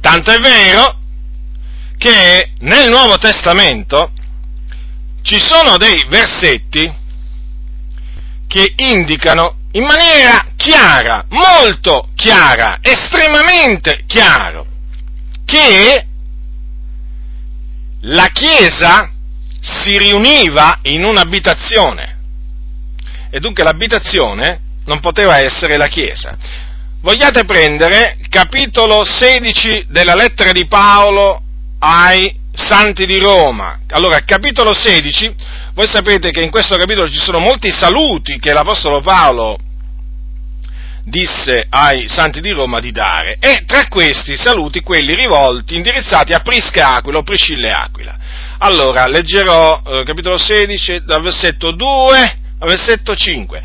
Tanto 0.00 0.30
è 0.30 0.38
vero 0.38 0.98
che 1.96 2.50
nel 2.58 2.90
Nuovo 2.90 3.16
Testamento 3.16 4.12
ci 5.22 5.40
sono 5.40 5.78
dei 5.78 6.04
versetti 6.08 6.94
che 8.46 8.74
indicano 8.76 9.60
in 9.72 9.84
maniera 9.84 10.48
chiara, 10.56 11.24
molto 11.30 12.10
chiara, 12.14 12.80
estremamente 12.82 14.04
chiaro, 14.06 14.66
che 15.46 16.06
la 18.00 18.26
Chiesa 18.28 19.10
si 19.66 19.98
riuniva 19.98 20.78
in 20.82 21.02
un'abitazione 21.02 22.14
e 23.30 23.40
dunque 23.40 23.64
l'abitazione 23.64 24.60
non 24.84 25.00
poteva 25.00 25.38
essere 25.38 25.76
la 25.76 25.88
Chiesa. 25.88 26.36
Vogliate 27.00 27.44
prendere 27.44 28.16
il 28.20 28.28
capitolo 28.28 29.04
16 29.04 29.86
della 29.88 30.14
lettera 30.14 30.52
di 30.52 30.66
Paolo 30.66 31.42
ai 31.80 32.32
Santi 32.52 33.06
di 33.06 33.18
Roma. 33.18 33.80
Allora, 33.90 34.20
capitolo 34.20 34.72
16, 34.72 35.34
voi 35.74 35.88
sapete 35.88 36.30
che 36.30 36.42
in 36.42 36.50
questo 36.50 36.76
capitolo 36.76 37.08
ci 37.08 37.18
sono 37.18 37.40
molti 37.40 37.70
saluti 37.70 38.38
che 38.38 38.52
l'Apostolo 38.52 39.00
Paolo 39.00 39.58
disse 41.04 41.66
ai 41.68 42.08
Santi 42.08 42.40
di 42.40 42.50
Roma 42.50 42.80
di 42.80 42.90
dare, 42.90 43.36
e 43.38 43.64
tra 43.66 43.86
questi 43.88 44.36
saluti 44.36 44.80
quelli 44.80 45.14
rivolti, 45.14 45.76
indirizzati 45.76 46.32
a 46.32 46.40
Prisca 46.40 46.94
Aquila 46.94 47.18
o 47.18 47.22
Priscilla 47.22 47.82
Aquila. 47.82 48.16
Allora, 48.58 49.06
leggerò 49.06 49.82
eh, 49.84 50.02
capitolo 50.04 50.38
16 50.38 51.02
dal 51.04 51.22
versetto 51.22 51.72
2 51.72 52.38
versetto 52.60 53.14
5. 53.14 53.62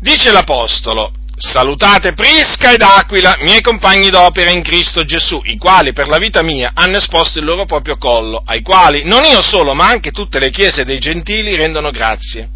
Dice 0.00 0.32
l'Apostolo, 0.32 1.12
salutate 1.36 2.14
Prisca 2.14 2.72
ed 2.72 2.80
Aquila, 2.80 3.36
miei 3.40 3.60
compagni 3.60 4.08
d'opera 4.08 4.50
in 4.50 4.62
Cristo 4.62 5.04
Gesù, 5.04 5.40
i 5.44 5.58
quali 5.58 5.92
per 5.92 6.08
la 6.08 6.18
vita 6.18 6.42
mia 6.42 6.72
hanno 6.74 6.96
esposto 6.96 7.38
il 7.38 7.44
loro 7.44 7.66
proprio 7.66 7.96
collo, 7.98 8.42
ai 8.44 8.62
quali 8.62 9.04
non 9.04 9.24
io 9.24 9.42
solo, 9.42 9.74
ma 9.74 9.88
anche 9.88 10.10
tutte 10.10 10.38
le 10.38 10.50
chiese 10.50 10.84
dei 10.84 10.98
gentili 10.98 11.56
rendono 11.56 11.90
grazie. 11.90 12.48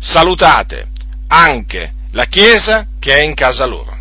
Salutate 0.00 0.88
anche 1.28 1.92
la 2.12 2.24
chiesa 2.24 2.86
che 2.98 3.16
è 3.18 3.22
in 3.22 3.34
casa 3.34 3.66
loro. 3.66 3.96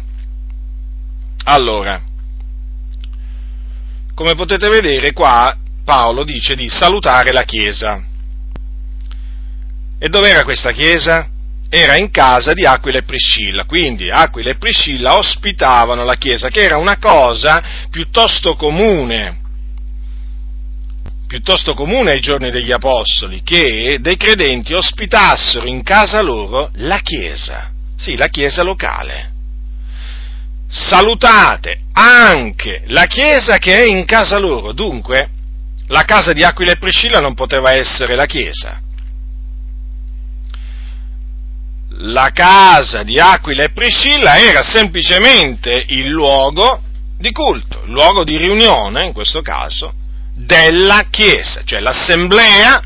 Allora, 1.44 2.02
come 4.16 4.36
potete 4.36 4.68
vedere 4.70 5.14
qua 5.14 5.56
Paolo 5.88 6.26
dice 6.26 6.54
di 6.54 6.68
salutare 6.68 7.32
la 7.32 7.44
chiesa. 7.44 8.04
E 9.98 10.10
dov'era 10.10 10.44
questa 10.44 10.74
chiesa? 10.74 11.30
Era 11.70 11.96
in 11.96 12.12
casa 12.12 12.52
di 12.52 12.66
Aquila 12.66 12.98
e 12.98 13.04
Priscilla, 13.04 13.64
quindi 13.64 14.12
Aquila 14.12 14.50
e 14.50 14.58
Priscilla 14.58 15.16
ospitavano 15.16 16.04
la 16.04 16.16
chiesa, 16.16 16.50
che 16.50 16.60
era 16.62 16.76
una 16.76 16.98
cosa 16.98 17.88
piuttosto 17.90 18.56
comune, 18.56 19.38
piuttosto 21.26 21.74
comune 21.74 22.12
ai 22.12 22.20
giorni 22.20 22.52
degli 22.52 22.74
Apostoli, 22.74 23.42
che 23.42 24.00
dei 24.02 24.18
credenti 24.18 24.74
ospitassero 24.74 25.68
in 25.68 25.84
casa 25.84 26.20
loro 26.20 26.70
la 26.74 27.00
chiesa, 27.00 27.72
sì, 27.96 28.18
la 28.18 28.28
chiesa 28.28 28.62
locale. 28.62 29.32
Salutate 30.68 31.84
anche 31.94 32.84
la 32.88 33.06
chiesa 33.06 33.58
che 33.58 33.78
è 33.78 33.86
in 33.86 34.04
casa 34.04 34.38
loro, 34.38 34.74
dunque 34.74 35.30
la 35.88 36.04
casa 36.04 36.34
di 36.34 36.44
Aquila 36.44 36.72
e 36.72 36.78
Priscilla 36.78 37.20
non 37.20 37.34
poteva 37.34 37.72
essere 37.72 38.16
la 38.16 38.26
chiesa 38.26 38.82
la 42.00 42.32
casa 42.32 43.04
di 43.04 43.20
Aquila 43.20 43.64
e 43.64 43.72
Priscilla 43.72 44.38
era 44.38 44.62
semplicemente 44.62 45.86
il 45.88 46.08
luogo 46.08 46.82
di 47.18 47.32
culto, 47.32 47.84
il 47.86 47.92
luogo 47.92 48.24
di 48.24 48.38
riunione, 48.38 49.06
in 49.06 49.14
questo 49.14 49.42
caso, 49.42 49.94
della 50.34 51.08
Chiesa, 51.10 51.64
cioè 51.64 51.80
l'assemblea 51.80 52.84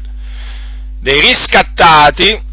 dei 0.99 1.19
riscattati 1.19 2.49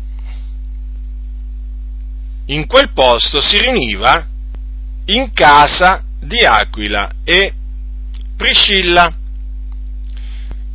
in 2.46 2.66
quel 2.66 2.92
posto 2.92 3.40
si 3.40 3.60
riuniva 3.60 4.26
in 5.06 5.32
casa 5.32 6.02
di 6.20 6.44
Aquila 6.44 7.10
e 7.22 7.52
Priscilla. 8.36 9.14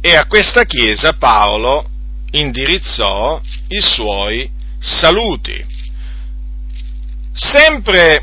E 0.05 0.17
a 0.17 0.25
questa 0.25 0.65
chiesa 0.65 1.13
Paolo 1.13 1.89
indirizzò 2.31 3.39
i 3.69 3.79
suoi 3.79 4.51
saluti. 4.77 5.65
Sempre, 7.31 8.21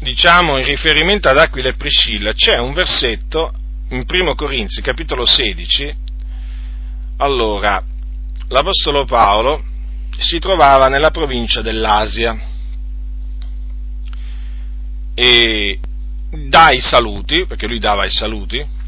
diciamo, 0.00 0.58
in 0.58 0.64
riferimento 0.64 1.28
ad 1.28 1.38
Aquila 1.38 1.68
e 1.68 1.74
Priscilla, 1.74 2.32
c'è 2.32 2.58
un 2.58 2.72
versetto 2.72 3.52
in 3.90 4.04
1 4.04 4.34
Corinzi, 4.34 4.82
capitolo 4.82 5.24
16. 5.24 5.94
Allora, 7.18 7.80
l'Apostolo 8.48 9.04
Paolo 9.04 9.62
si 10.18 10.40
trovava 10.40 10.88
nella 10.88 11.12
provincia 11.12 11.62
dell'Asia 11.62 12.36
e 15.14 15.78
dà 16.48 16.72
i 16.72 16.80
saluti, 16.80 17.46
perché 17.46 17.68
lui 17.68 17.78
dava 17.78 18.04
i 18.04 18.10
saluti. 18.10 18.80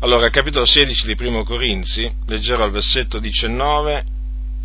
Allora, 0.00 0.28
capitolo 0.30 0.66
16 0.66 1.14
di 1.14 1.26
1 1.26 1.44
Corinzi, 1.44 2.10
leggerò 2.26 2.66
il 2.66 2.72
versetto 2.72 3.18
19 3.18 4.04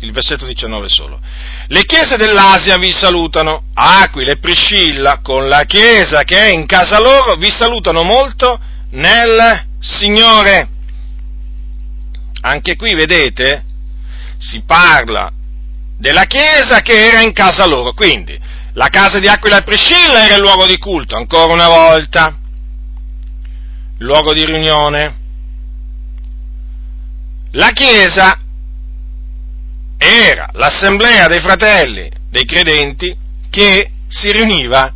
il 0.02 0.12
versetto 0.12 0.46
19 0.46 0.88
solo. 0.88 1.20
Le 1.66 1.84
chiese 1.84 2.16
dell'Asia 2.16 2.78
vi 2.78 2.92
salutano, 2.92 3.64
Aquila 3.74 4.32
e 4.32 4.38
Priscilla, 4.38 5.20
con 5.22 5.48
la 5.48 5.64
chiesa 5.64 6.24
che 6.24 6.38
è 6.38 6.52
in 6.52 6.66
casa 6.66 6.98
loro, 6.98 7.36
vi 7.36 7.50
salutano 7.50 8.02
molto 8.02 8.58
nel 8.90 9.66
Signore. 9.78 10.68
Anche 12.42 12.76
qui, 12.76 12.94
vedete, 12.94 13.64
si 14.38 14.62
parla 14.64 15.30
della 15.98 16.24
chiesa 16.24 16.80
che 16.80 17.08
era 17.08 17.20
in 17.20 17.32
casa 17.34 17.66
loro, 17.66 17.92
quindi 17.92 18.38
la 18.72 18.88
casa 18.88 19.18
di 19.18 19.28
Aquila 19.28 19.58
e 19.58 19.62
Priscilla 19.62 20.24
era 20.24 20.36
il 20.36 20.40
luogo 20.40 20.64
di 20.64 20.78
culto, 20.78 21.14
ancora 21.16 21.52
una 21.52 21.68
volta, 21.68 22.38
luogo 23.98 24.32
di 24.32 24.46
riunione. 24.46 25.19
La 27.52 27.70
chiesa 27.70 28.38
era 29.98 30.48
l'assemblea 30.52 31.26
dei 31.26 31.40
fratelli, 31.40 32.10
dei 32.30 32.44
credenti, 32.44 33.16
che 33.50 33.90
si 34.08 34.30
riuniva 34.32 34.92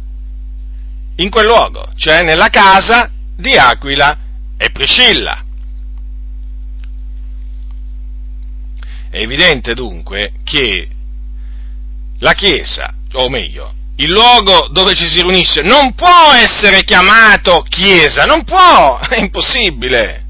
in 1.16 1.30
quel 1.30 1.46
luogo, 1.46 1.90
cioè 1.96 2.22
nella 2.22 2.48
casa 2.48 3.10
di 3.36 3.56
Aquila 3.56 4.18
e 4.56 4.70
Priscilla. 4.70 5.44
È 9.10 9.18
evidente 9.18 9.74
dunque 9.74 10.32
che 10.42 10.88
la 12.18 12.32
Chiesa, 12.32 12.94
o 13.12 13.28
meglio, 13.28 13.74
il 13.96 14.10
luogo 14.10 14.68
dove 14.72 14.94
ci 14.94 15.06
si 15.06 15.20
riunisce, 15.20 15.60
non 15.60 15.94
può 15.94 16.32
essere 16.34 16.82
chiamato 16.82 17.64
Chiesa, 17.68 18.24
non 18.24 18.42
può, 18.42 18.98
è 18.98 19.18
impossibile, 19.18 20.24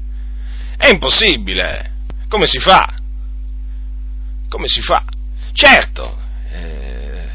è 0.77 0.89
impossibile. 0.89 1.93
Come 2.35 2.47
si 2.47 2.59
fa? 2.59 2.93
Come 4.49 4.67
si 4.67 4.81
fa? 4.81 5.05
Certo, 5.53 6.19
eh, 6.51 7.29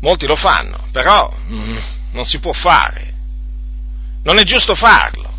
molti 0.00 0.26
lo 0.26 0.34
fanno, 0.34 0.88
però 0.92 1.30
mm, 1.46 1.76
non 2.12 2.24
si 2.24 2.38
può 2.38 2.52
fare, 2.52 3.12
non 4.22 4.38
è 4.38 4.42
giusto 4.44 4.74
farlo. 4.74 5.30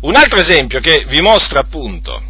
Un 0.00 0.16
altro 0.16 0.40
esempio 0.40 0.80
che 0.80 1.04
vi 1.06 1.20
mostra 1.20 1.60
appunto, 1.60 2.20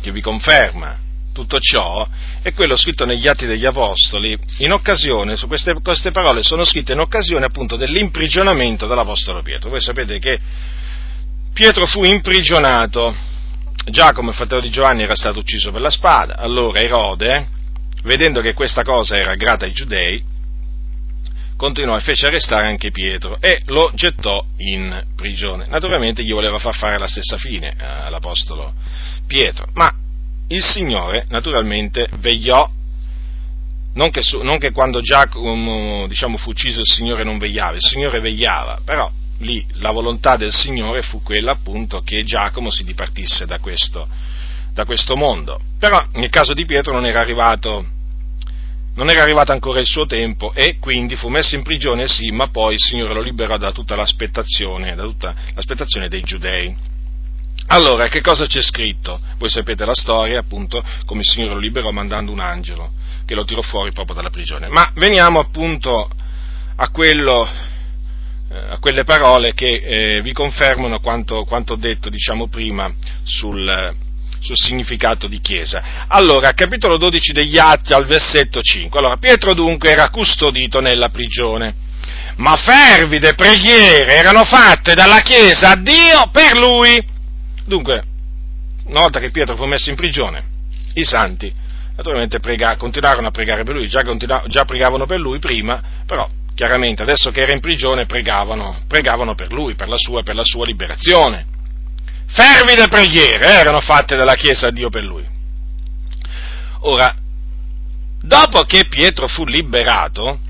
che 0.00 0.10
vi 0.10 0.22
conferma 0.22 1.00
tutto 1.34 1.58
ciò, 1.60 2.08
è 2.40 2.54
quello 2.54 2.78
scritto 2.78 3.04
negli 3.04 3.28
Atti 3.28 3.44
degli 3.44 3.66
Apostoli, 3.66 4.38
in 4.60 4.72
occasione, 4.72 5.36
su 5.36 5.48
queste, 5.48 5.74
queste 5.82 6.12
parole 6.12 6.42
sono 6.42 6.64
scritte 6.64 6.94
in 6.94 7.00
occasione 7.00 7.44
appunto 7.44 7.76
dell'imprigionamento 7.76 8.86
dell'Apostolo 8.86 9.42
Pietro. 9.42 9.68
Voi 9.68 9.82
sapete 9.82 10.18
che 10.18 10.40
Pietro 11.52 11.84
fu 11.84 12.04
imprigionato, 12.04 13.34
Giacomo, 13.88 14.32
fratello 14.32 14.62
di 14.62 14.70
Giovanni, 14.70 15.04
era 15.04 15.14
stato 15.14 15.38
ucciso 15.38 15.70
per 15.70 15.80
la 15.80 15.90
spada, 15.90 16.36
allora 16.36 16.80
Erode, 16.80 17.46
vedendo 18.02 18.40
che 18.40 18.52
questa 18.52 18.82
cosa 18.82 19.16
era 19.16 19.36
grata 19.36 19.64
ai 19.64 19.72
giudei, 19.72 20.20
continuò 21.56 21.96
e 21.96 22.00
fece 22.00 22.26
arrestare 22.26 22.66
anche 22.66 22.90
Pietro 22.90 23.38
e 23.40 23.62
lo 23.66 23.92
gettò 23.94 24.44
in 24.56 25.04
prigione. 25.14 25.66
Naturalmente 25.68 26.24
gli 26.24 26.32
voleva 26.32 26.58
far 26.58 26.74
fare 26.74 26.98
la 26.98 27.06
stessa 27.06 27.38
fine 27.38 27.76
all'Apostolo 27.78 28.74
Pietro, 29.24 29.68
ma 29.74 29.88
il 30.48 30.64
Signore 30.64 31.26
naturalmente 31.28 32.08
vegliò, 32.18 32.68
non 33.94 34.10
che, 34.10 34.20
non 34.42 34.58
che 34.58 34.72
quando 34.72 35.00
Giacomo 35.00 36.08
diciamo, 36.08 36.36
fu 36.36 36.50
ucciso 36.50 36.80
il 36.80 36.88
Signore 36.88 37.22
non 37.22 37.38
vegliava, 37.38 37.76
il 37.76 37.84
Signore 37.84 38.18
vegliava, 38.18 38.80
però 38.84 39.08
lì 39.38 39.64
la 39.74 39.90
volontà 39.90 40.36
del 40.36 40.52
Signore 40.52 41.02
fu 41.02 41.22
quella 41.22 41.52
appunto 41.52 42.00
che 42.02 42.24
Giacomo 42.24 42.70
si 42.70 42.84
dipartisse 42.84 43.46
da 43.46 43.58
questo, 43.58 44.08
da 44.72 44.84
questo 44.84 45.16
mondo. 45.16 45.60
Però 45.78 46.04
nel 46.14 46.30
caso 46.30 46.54
di 46.54 46.64
Pietro 46.64 46.92
non 46.92 47.06
era 47.06 47.20
arrivato 47.20 47.94
non 48.96 49.10
era 49.10 49.22
arrivato 49.22 49.52
ancora 49.52 49.78
il 49.78 49.86
suo 49.86 50.06
tempo 50.06 50.54
e 50.54 50.78
quindi 50.78 51.16
fu 51.16 51.28
messo 51.28 51.54
in 51.54 51.62
prigione, 51.62 52.08
sì, 52.08 52.30
ma 52.30 52.48
poi 52.48 52.74
il 52.74 52.80
Signore 52.80 53.12
lo 53.12 53.20
liberò 53.20 53.58
da 53.58 53.70
tutta 53.70 53.94
l'aspettazione, 53.94 54.94
da 54.94 55.02
tutta 55.02 55.34
l'aspettazione 55.54 56.08
dei 56.08 56.22
giudei. 56.22 56.74
Allora, 57.68 58.08
che 58.08 58.22
cosa 58.22 58.46
c'è 58.46 58.62
scritto? 58.62 59.20
Voi 59.36 59.50
sapete 59.50 59.84
la 59.84 59.94
storia, 59.94 60.38
appunto, 60.38 60.82
come 61.04 61.20
il 61.20 61.26
Signore 61.26 61.54
lo 61.54 61.60
liberò 61.60 61.90
mandando 61.90 62.32
un 62.32 62.40
angelo 62.40 62.90
che 63.26 63.34
lo 63.34 63.44
tirò 63.44 63.60
fuori 63.60 63.92
proprio 63.92 64.14
dalla 64.14 64.30
prigione. 64.30 64.68
Ma 64.68 64.90
veniamo 64.94 65.40
appunto 65.40 66.08
a, 66.76 66.88
quello, 66.88 67.46
a 68.48 68.78
quelle 68.78 69.04
parole 69.04 69.54
che 69.54 69.74
eh, 70.16 70.22
vi 70.22 70.32
confermano 70.32 71.00
quanto, 71.00 71.44
quanto 71.44 71.74
detto, 71.74 72.08
diciamo, 72.08 72.48
prima 72.48 72.92
sul, 73.24 73.94
sul 74.40 74.56
significato 74.56 75.26
di 75.26 75.40
chiesa. 75.40 76.06
Allora, 76.08 76.52
capitolo 76.52 76.96
12 76.96 77.32
degli 77.32 77.58
Atti 77.58 77.92
al 77.92 78.06
versetto 78.06 78.60
5. 78.60 78.98
Allora, 78.98 79.16
Pietro 79.16 79.54
dunque 79.54 79.90
era 79.90 80.10
custodito 80.10 80.80
nella 80.80 81.08
prigione, 81.08 81.74
ma 82.36 82.54
fervide 82.56 83.34
preghiere 83.34 84.14
erano 84.14 84.44
fatte 84.44 84.94
dalla 84.94 85.20
chiesa 85.20 85.70
a 85.70 85.76
Dio 85.76 86.28
per 86.30 86.56
lui 86.56 87.14
Dunque, 87.66 88.00
una 88.84 89.00
volta 89.00 89.18
che 89.18 89.30
Pietro 89.30 89.56
fu 89.56 89.64
messo 89.64 89.90
in 89.90 89.96
prigione, 89.96 90.44
i 90.94 91.04
santi 91.04 91.52
naturalmente 91.96 92.38
prega, 92.38 92.76
continuarono 92.76 93.26
a 93.26 93.30
pregare 93.32 93.64
per 93.64 93.74
lui, 93.74 93.88
già, 93.88 94.02
già, 94.46 94.64
pregavano 94.64 95.04
per 95.06 95.18
lui 95.18 95.40
prima, 95.40 95.82
però 96.06 96.28
chiaramente 96.56 97.02
adesso 97.02 97.30
che 97.30 97.42
era 97.42 97.52
in 97.52 97.60
prigione 97.60 98.06
pregavano, 98.06 98.80
pregavano 98.88 99.34
per 99.34 99.52
lui, 99.52 99.74
per 99.74 99.88
la, 99.88 99.98
sua, 99.98 100.22
per 100.22 100.34
la 100.34 100.44
sua 100.44 100.64
liberazione. 100.64 101.46
Fervide 102.28 102.88
preghiere 102.88 103.44
erano 103.44 103.80
fatte 103.80 104.16
dalla 104.16 104.34
Chiesa 104.34 104.68
a 104.68 104.70
Dio 104.70 104.88
per 104.88 105.04
lui. 105.04 105.24
Ora, 106.80 107.14
dopo 108.22 108.62
che 108.62 108.86
Pietro 108.86 109.28
fu 109.28 109.44
liberato, 109.44 110.40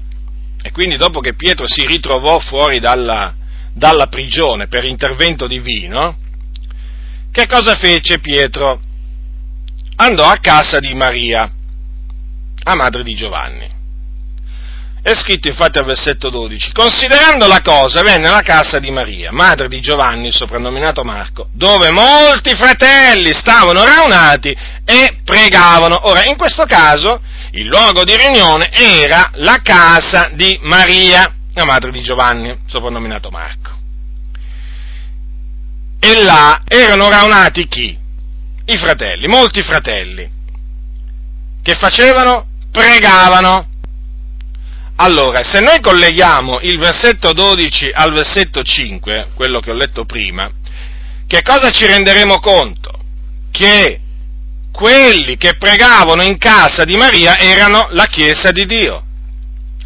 e 0.62 0.71
quindi 0.71 0.97
dopo 0.97 1.19
che 1.19 1.35
Pietro 1.35 1.66
si 1.66 1.85
ritrovò 1.85 2.38
fuori 2.38 2.79
dalla, 2.79 3.35
dalla 3.73 4.07
prigione 4.07 4.69
per 4.69 4.85
intervento 4.85 5.49
divino, 5.49 6.19
che 7.33 7.47
cosa 7.49 7.75
fece 7.75 8.21
Pietro? 8.21 8.81
Andò 9.97 10.25
a 10.25 10.38
casa 10.38 10.79
di 10.79 10.95
Maria, 10.95 11.51
a 12.62 12.75
madre 12.77 13.03
di 13.03 13.14
Giovanni. 13.16 13.76
È 15.07 15.14
scritto 15.14 15.47
infatti 15.47 15.79
al 15.79 15.85
versetto 15.85 16.31
12, 16.31 16.73
considerando 16.73 17.47
la 17.47 17.61
cosa, 17.61 18.03
venne 18.03 18.27
alla 18.27 18.40
casa 18.40 18.81
di 18.81 18.90
Maria, 18.90 19.31
madre 19.31 19.69
di 19.69 19.79
Giovanni, 19.79 20.33
soprannominato 20.33 21.05
Marco, 21.05 21.49
dove 21.53 21.92
molti 21.92 22.57
fratelli 22.57 23.33
stavano 23.33 23.85
raunati 23.85 24.49
e 24.85 25.19
pregavano. 25.23 26.09
Ora, 26.09 26.25
in 26.25 26.37
questo 26.37 26.64
caso, 26.64 27.21
il 27.53 27.66
luogo 27.66 28.03
di 28.03 28.16
riunione 28.16 28.69
era 28.73 29.31
la 29.35 29.61
casa 29.62 30.31
di 30.33 30.59
Maria, 30.62 31.33
la 31.55 31.64
madre 31.64 31.92
di 31.92 32.03
Giovanni, 32.03 32.59
soprannominato 32.66 33.31
Marco 33.31 33.75
e 36.01 36.23
là 36.25 36.62
erano 36.66 37.09
raunati 37.09 37.69
chi? 37.69 37.97
I 38.64 38.77
fratelli, 38.77 39.29
molti 39.29 39.62
fratelli. 39.62 40.29
Che 41.62 41.75
facevano? 41.77 42.49
Pregavano. 42.73 43.75
Allora, 44.97 45.43
se 45.43 45.61
noi 45.61 45.81
colleghiamo 45.81 46.61
il 46.63 46.79
versetto 46.79 47.33
12 47.33 47.91
al 47.93 48.13
versetto 48.13 48.63
5, 48.63 49.29
quello 49.35 49.61
che 49.61 49.71
ho 49.71 49.75
letto 49.75 50.07
prima, 50.07 50.51
che 51.27 51.43
cosa 51.43 51.71
ci 51.71 51.87
renderemo 51.87 52.39
conto? 52.41 53.01
Che 53.51 54.01
quelli 54.73 55.37
che 55.37 55.57
pregavano 55.57 56.23
in 56.23 56.39
casa 56.39 56.85
di 56.85 56.97
Maria 56.97 57.39
erano 57.39 57.89
la 57.91 58.07
Chiesa 58.07 58.53
di 58.53 58.65
Dio, 58.65 59.05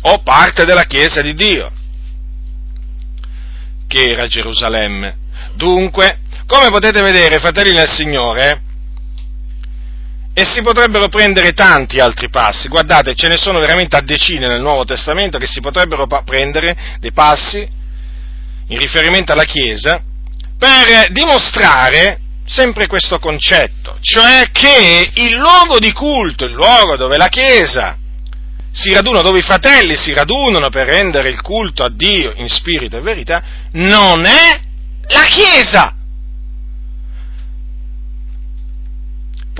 o 0.02 0.22
parte 0.22 0.64
della 0.64 0.84
Chiesa 0.84 1.22
di 1.22 1.34
Dio, 1.34 1.72
che 3.88 4.10
era 4.10 4.28
Gerusalemme. 4.28 5.16
Dunque, 5.54 6.20
come 6.46 6.68
potete 6.70 7.02
vedere, 7.02 7.40
fratelli 7.40 7.72
nel 7.72 7.88
Signore, 7.88 8.62
e 10.40 10.46
si 10.46 10.62
potrebbero 10.62 11.08
prendere 11.08 11.52
tanti 11.52 11.98
altri 11.98 12.30
passi, 12.30 12.68
guardate, 12.68 13.14
ce 13.14 13.28
ne 13.28 13.36
sono 13.36 13.58
veramente 13.58 13.96
a 13.96 14.00
decine 14.00 14.48
nel 14.48 14.62
Nuovo 14.62 14.84
Testamento 14.84 15.36
che 15.36 15.46
si 15.46 15.60
potrebbero 15.60 16.06
prendere 16.24 16.96
dei 16.98 17.12
passi 17.12 17.68
in 18.68 18.78
riferimento 18.78 19.32
alla 19.32 19.44
Chiesa 19.44 20.00
per 20.56 21.10
dimostrare 21.10 22.20
sempre 22.46 22.86
questo 22.86 23.18
concetto, 23.18 23.98
cioè 24.00 24.46
che 24.50 25.10
il 25.12 25.34
luogo 25.34 25.78
di 25.78 25.92
culto, 25.92 26.46
il 26.46 26.52
luogo 26.52 26.96
dove 26.96 27.18
la 27.18 27.28
Chiesa 27.28 27.98
si 28.72 28.94
raduna, 28.94 29.20
dove 29.20 29.40
i 29.40 29.42
fratelli 29.42 29.94
si 29.94 30.14
radunano 30.14 30.70
per 30.70 30.86
rendere 30.86 31.28
il 31.28 31.42
culto 31.42 31.84
a 31.84 31.90
Dio 31.90 32.32
in 32.36 32.48
spirito 32.48 32.96
e 32.96 33.02
verità, 33.02 33.42
non 33.72 34.24
è 34.24 34.58
la 35.08 35.24
Chiesa. 35.28 35.96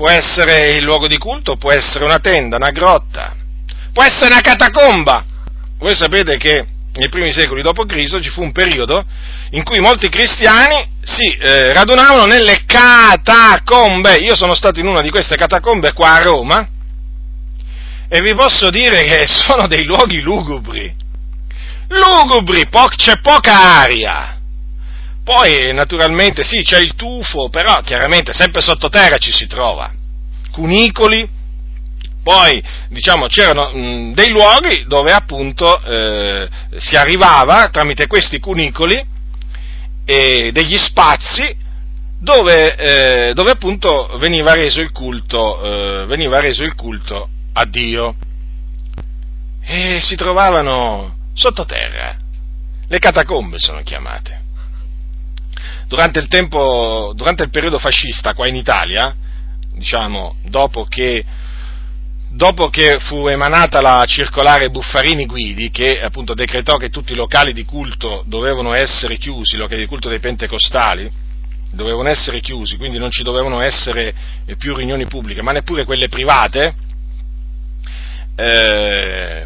Può 0.01 0.09
essere 0.09 0.71
il 0.71 0.83
luogo 0.83 1.07
di 1.07 1.19
culto, 1.19 1.57
può 1.57 1.71
essere 1.71 2.05
una 2.05 2.17
tenda, 2.17 2.55
una 2.55 2.71
grotta, 2.71 3.35
può 3.93 4.01
essere 4.01 4.33
una 4.33 4.41
catacomba. 4.41 5.23
Voi 5.77 5.93
sapete 5.95 6.37
che 6.37 6.65
nei 6.93 7.07
primi 7.07 7.31
secoli 7.31 7.61
d.C. 7.61 8.19
ci 8.19 8.29
fu 8.29 8.41
un 8.41 8.51
periodo 8.51 9.05
in 9.51 9.61
cui 9.61 9.79
molti 9.79 10.09
cristiani 10.09 10.87
si 11.03 11.37
eh, 11.37 11.71
radunavano 11.71 12.25
nelle 12.25 12.63
catacombe. 12.65 14.15
Io 14.15 14.33
sono 14.33 14.55
stato 14.55 14.79
in 14.79 14.87
una 14.87 15.01
di 15.01 15.11
queste 15.11 15.35
catacombe 15.35 15.93
qua 15.93 16.13
a 16.13 16.23
Roma 16.23 16.67
e 18.09 18.21
vi 18.21 18.33
posso 18.33 18.71
dire 18.71 19.03
che 19.03 19.27
sono 19.29 19.67
dei 19.67 19.83
luoghi 19.83 20.19
lugubri. 20.21 20.91
Lugubri, 21.89 22.67
po- 22.69 22.87
c'è 22.87 23.19
poca 23.21 23.81
aria. 23.81 24.40
Poi 25.23 25.71
naturalmente 25.73 26.43
sì, 26.43 26.63
c'è 26.63 26.79
il 26.79 26.95
tufo, 26.95 27.49
però 27.49 27.79
chiaramente 27.81 28.33
sempre 28.33 28.61
sottoterra 28.61 29.17
ci 29.17 29.31
si 29.31 29.45
trova. 29.45 29.91
Cunicoli, 30.51 31.29
poi 32.23 32.61
diciamo 32.89 33.27
c'erano 33.27 33.71
mh, 33.71 34.13
dei 34.13 34.29
luoghi 34.29 34.85
dove 34.87 35.11
appunto 35.11 35.81
eh, 35.83 36.49
si 36.77 36.95
arrivava 36.95 37.69
tramite 37.69 38.07
questi 38.07 38.39
cunicoli 38.39 39.03
e 40.05 40.51
degli 40.51 40.77
spazi 40.77 41.55
dove, 42.19 42.75
eh, 42.75 43.33
dove 43.33 43.51
appunto 43.51 44.17
veniva 44.17 44.53
reso 44.53 44.83
culto, 44.91 45.61
eh, 46.01 46.05
veniva 46.07 46.39
reso 46.39 46.63
il 46.63 46.73
culto 46.73 47.29
a 47.53 47.65
Dio. 47.65 48.15
E 49.63 49.99
si 50.01 50.15
trovavano 50.15 51.29
sottoterra. 51.33 52.17
Le 52.87 52.99
catacombe 52.99 53.57
sono 53.59 53.81
chiamate 53.83 54.40
durante 55.91 56.19
il, 56.19 56.29
tempo, 56.29 57.11
durante 57.13 57.43
il 57.43 57.49
periodo 57.49 57.77
fascista 57.77 58.33
qua 58.33 58.47
in 58.47 58.55
Italia, 58.55 59.13
diciamo, 59.73 60.37
dopo 60.43 60.85
che, 60.85 61.21
dopo 62.29 62.69
che 62.69 62.97
fu 62.99 63.27
emanata 63.27 63.81
la 63.81 64.05
circolare 64.07 64.69
Buffarini 64.69 65.25
Guidi, 65.25 65.69
che 65.69 66.01
appunto 66.01 66.33
decretò 66.33 66.77
che 66.77 66.89
tutti 66.89 67.11
i 67.11 67.17
locali 67.17 67.51
di 67.51 67.65
culto 67.65 68.23
dovevano 68.25 68.73
essere 68.73 69.17
chiusi, 69.17 69.55
i 69.55 69.57
locali 69.57 69.81
di 69.81 69.87
culto 69.87 70.07
dei 70.07 70.19
pentecostali, 70.19 71.11
dovevano 71.73 72.07
essere 72.07 72.39
chiusi, 72.39 72.77
quindi 72.77 72.97
non 72.97 73.11
ci 73.11 73.23
dovevano 73.23 73.61
essere 73.61 74.13
più 74.57 74.73
riunioni 74.73 75.07
pubbliche, 75.07 75.41
ma 75.41 75.51
neppure 75.51 75.83
quelle 75.83 76.07
private, 76.07 76.73
eh, 78.37 79.45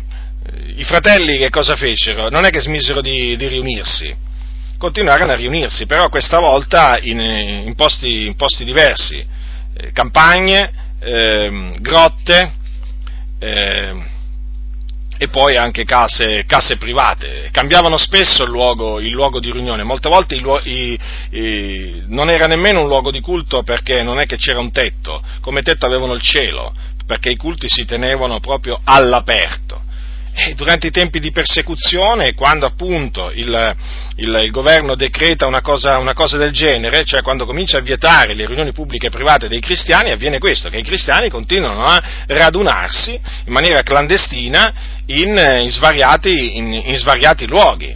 i 0.75 0.84
fratelli 0.84 1.39
che 1.39 1.49
cosa 1.49 1.75
fecero? 1.75 2.29
Non 2.29 2.45
è 2.45 2.51
che 2.51 2.62
smisero 2.62 3.01
di, 3.01 3.36
di 3.36 3.47
riunirsi, 3.47 4.15
continuarono 4.86 5.32
a 5.32 5.36
riunirsi, 5.36 5.88
però 5.88 6.10
questa 6.10 6.38
volta 6.38 7.00
in, 7.02 7.19
in, 7.19 7.74
posti, 7.74 8.28
in 8.28 8.36
posti, 8.36 8.63
diversi, 8.63 9.15
eh, 9.78 9.91
campagne, 9.91 10.93
eh, 11.00 11.71
grotte 11.80 12.54
eh, 13.39 14.04
e 15.17 15.28
poi 15.30 15.58
anche 15.58 15.86
case, 15.86 16.45
case, 16.45 16.78
private. 16.78 17.50
Cambiavano 17.52 17.98
spesso 17.98 18.43
il 18.43 18.52
luogo, 18.52 19.00
il 19.00 19.10
luogo 19.10 19.39
di 19.39 19.52
riunione, 19.52 19.82
molte 19.82 20.08
volte 20.08 20.36
i, 20.36 21.00
i, 21.32 22.04
non 22.06 22.30
era 22.30 22.45
nemmeno 22.45 22.82
un 22.82 22.88
luogo 22.88 23.10
di 23.10 23.21
culto 23.21 23.63
perché 23.63 24.04
non 24.04 24.19
è 24.19 24.28
che 24.28 24.38
c'era 24.38 24.60
un 24.60 24.71
tetto, 24.71 25.24
come 25.41 25.63
tetto 25.63 25.88
avevano 25.88 26.13
il 26.13 26.21
cielo, 26.21 26.76
perché 27.08 27.32
i 27.32 27.38
culti 27.38 27.65
si 27.67 27.86
tenevano 27.86 28.39
proprio 28.39 28.80
all'aperto. 28.84 29.82
E 30.38 30.54
durante 30.54 30.88
i 30.88 30.91
tempi 30.91 31.21
di 31.21 31.32
persecuzione, 31.32 32.34
quando 32.34 32.65
appunto 32.65 33.32
il, 33.34 33.76
il, 34.17 34.41
il 34.43 34.52
governo 34.52 34.93
decreta 34.93 35.48
una 35.48 35.62
cosa, 35.62 35.98
una 35.98 36.13
cosa, 36.13 36.36
del 36.36 36.52
genere, 36.52 37.06
cioè 37.06 37.21
quando 37.21 37.45
comincia 37.45 37.78
a 37.78 37.82
vietare 37.82 38.34
le 38.34 38.45
riunioni 38.45 38.74
pubbliche 38.74 39.08
e 39.08 39.12
private 39.12 39.48
dei 39.48 39.62
cristiani, 39.62 40.12
avviene 40.12 40.38
questo, 40.38 40.67
che 40.67 40.80
i 40.80 40.84
cristiani 40.84 41.30
continuano 41.30 41.86
a 41.86 42.04
radunarsi 42.28 43.17
in 43.45 43.54
maniera 43.54 43.82
clandestina 43.82 44.74
in, 45.06 45.38
in, 45.62 45.69
svariati, 45.69 46.58
in, 46.58 46.82
in 46.84 46.98
svariati, 46.98 47.48
luoghi. 47.48 47.95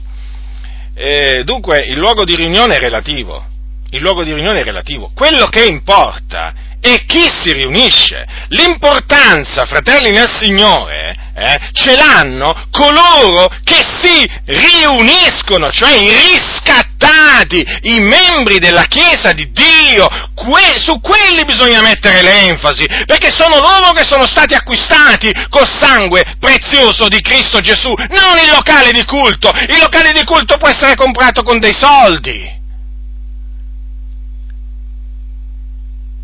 E 0.95 1.43
dunque 1.43 1.79
il 1.79 1.97
luogo 1.97 2.23
di 2.23 2.35
riunione 2.35 2.77
è 2.77 2.79
relativo, 2.79 3.45
il 3.89 3.99
luogo 3.99 4.23
di 4.23 4.31
riunione 4.31 4.61
è 4.61 4.63
relativo. 4.63 5.11
Quello 5.13 5.47
che 5.47 5.65
importa 5.65 6.53
e 6.79 7.03
chi 7.05 7.27
si 7.27 7.51
riunisce. 7.51 8.25
L'importanza, 8.49 9.65
fratelli 9.65 10.11
nel 10.11 10.29
Signore, 10.29 11.18
eh, 11.39 11.59
ce 11.71 11.95
l'hanno 11.95 12.67
coloro 12.69 13.47
che 13.63 13.81
si 14.01 14.29
riuniscono, 14.45 15.71
cioè 15.71 15.95
i 15.95 16.09
riscattati, 16.09 17.65
i 17.83 18.01
membri 18.01 18.59
della 18.59 18.83
Chiesa 18.83 19.31
di 19.31 19.49
Dio. 19.51 20.07
Que- 20.35 20.79
su 20.79 20.99
quelli 20.99 21.45
bisogna 21.45 21.81
mettere 21.81 22.21
l'enfasi, 22.21 22.85
perché 23.05 23.31
sono 23.31 23.59
loro 23.59 23.91
che 23.91 24.03
sono 24.03 24.27
stati 24.27 24.53
acquistati 24.53 25.31
col 25.49 25.67
sangue 25.67 26.35
prezioso 26.39 27.07
di 27.07 27.21
Cristo 27.21 27.61
Gesù, 27.61 27.93
non 28.09 28.37
il 28.43 28.49
locale 28.51 28.91
di 28.91 29.05
culto. 29.05 29.49
Il 29.67 29.79
locale 29.79 30.11
di 30.11 30.23
culto 30.25 30.57
può 30.57 30.67
essere 30.67 30.95
comprato 30.95 31.43
con 31.43 31.59
dei 31.59 31.73
soldi. 31.73 32.57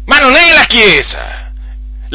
Ma 0.05 0.17
non 0.17 0.35
è 0.35 0.51
la 0.53 0.65
Chiesa. 0.65 1.44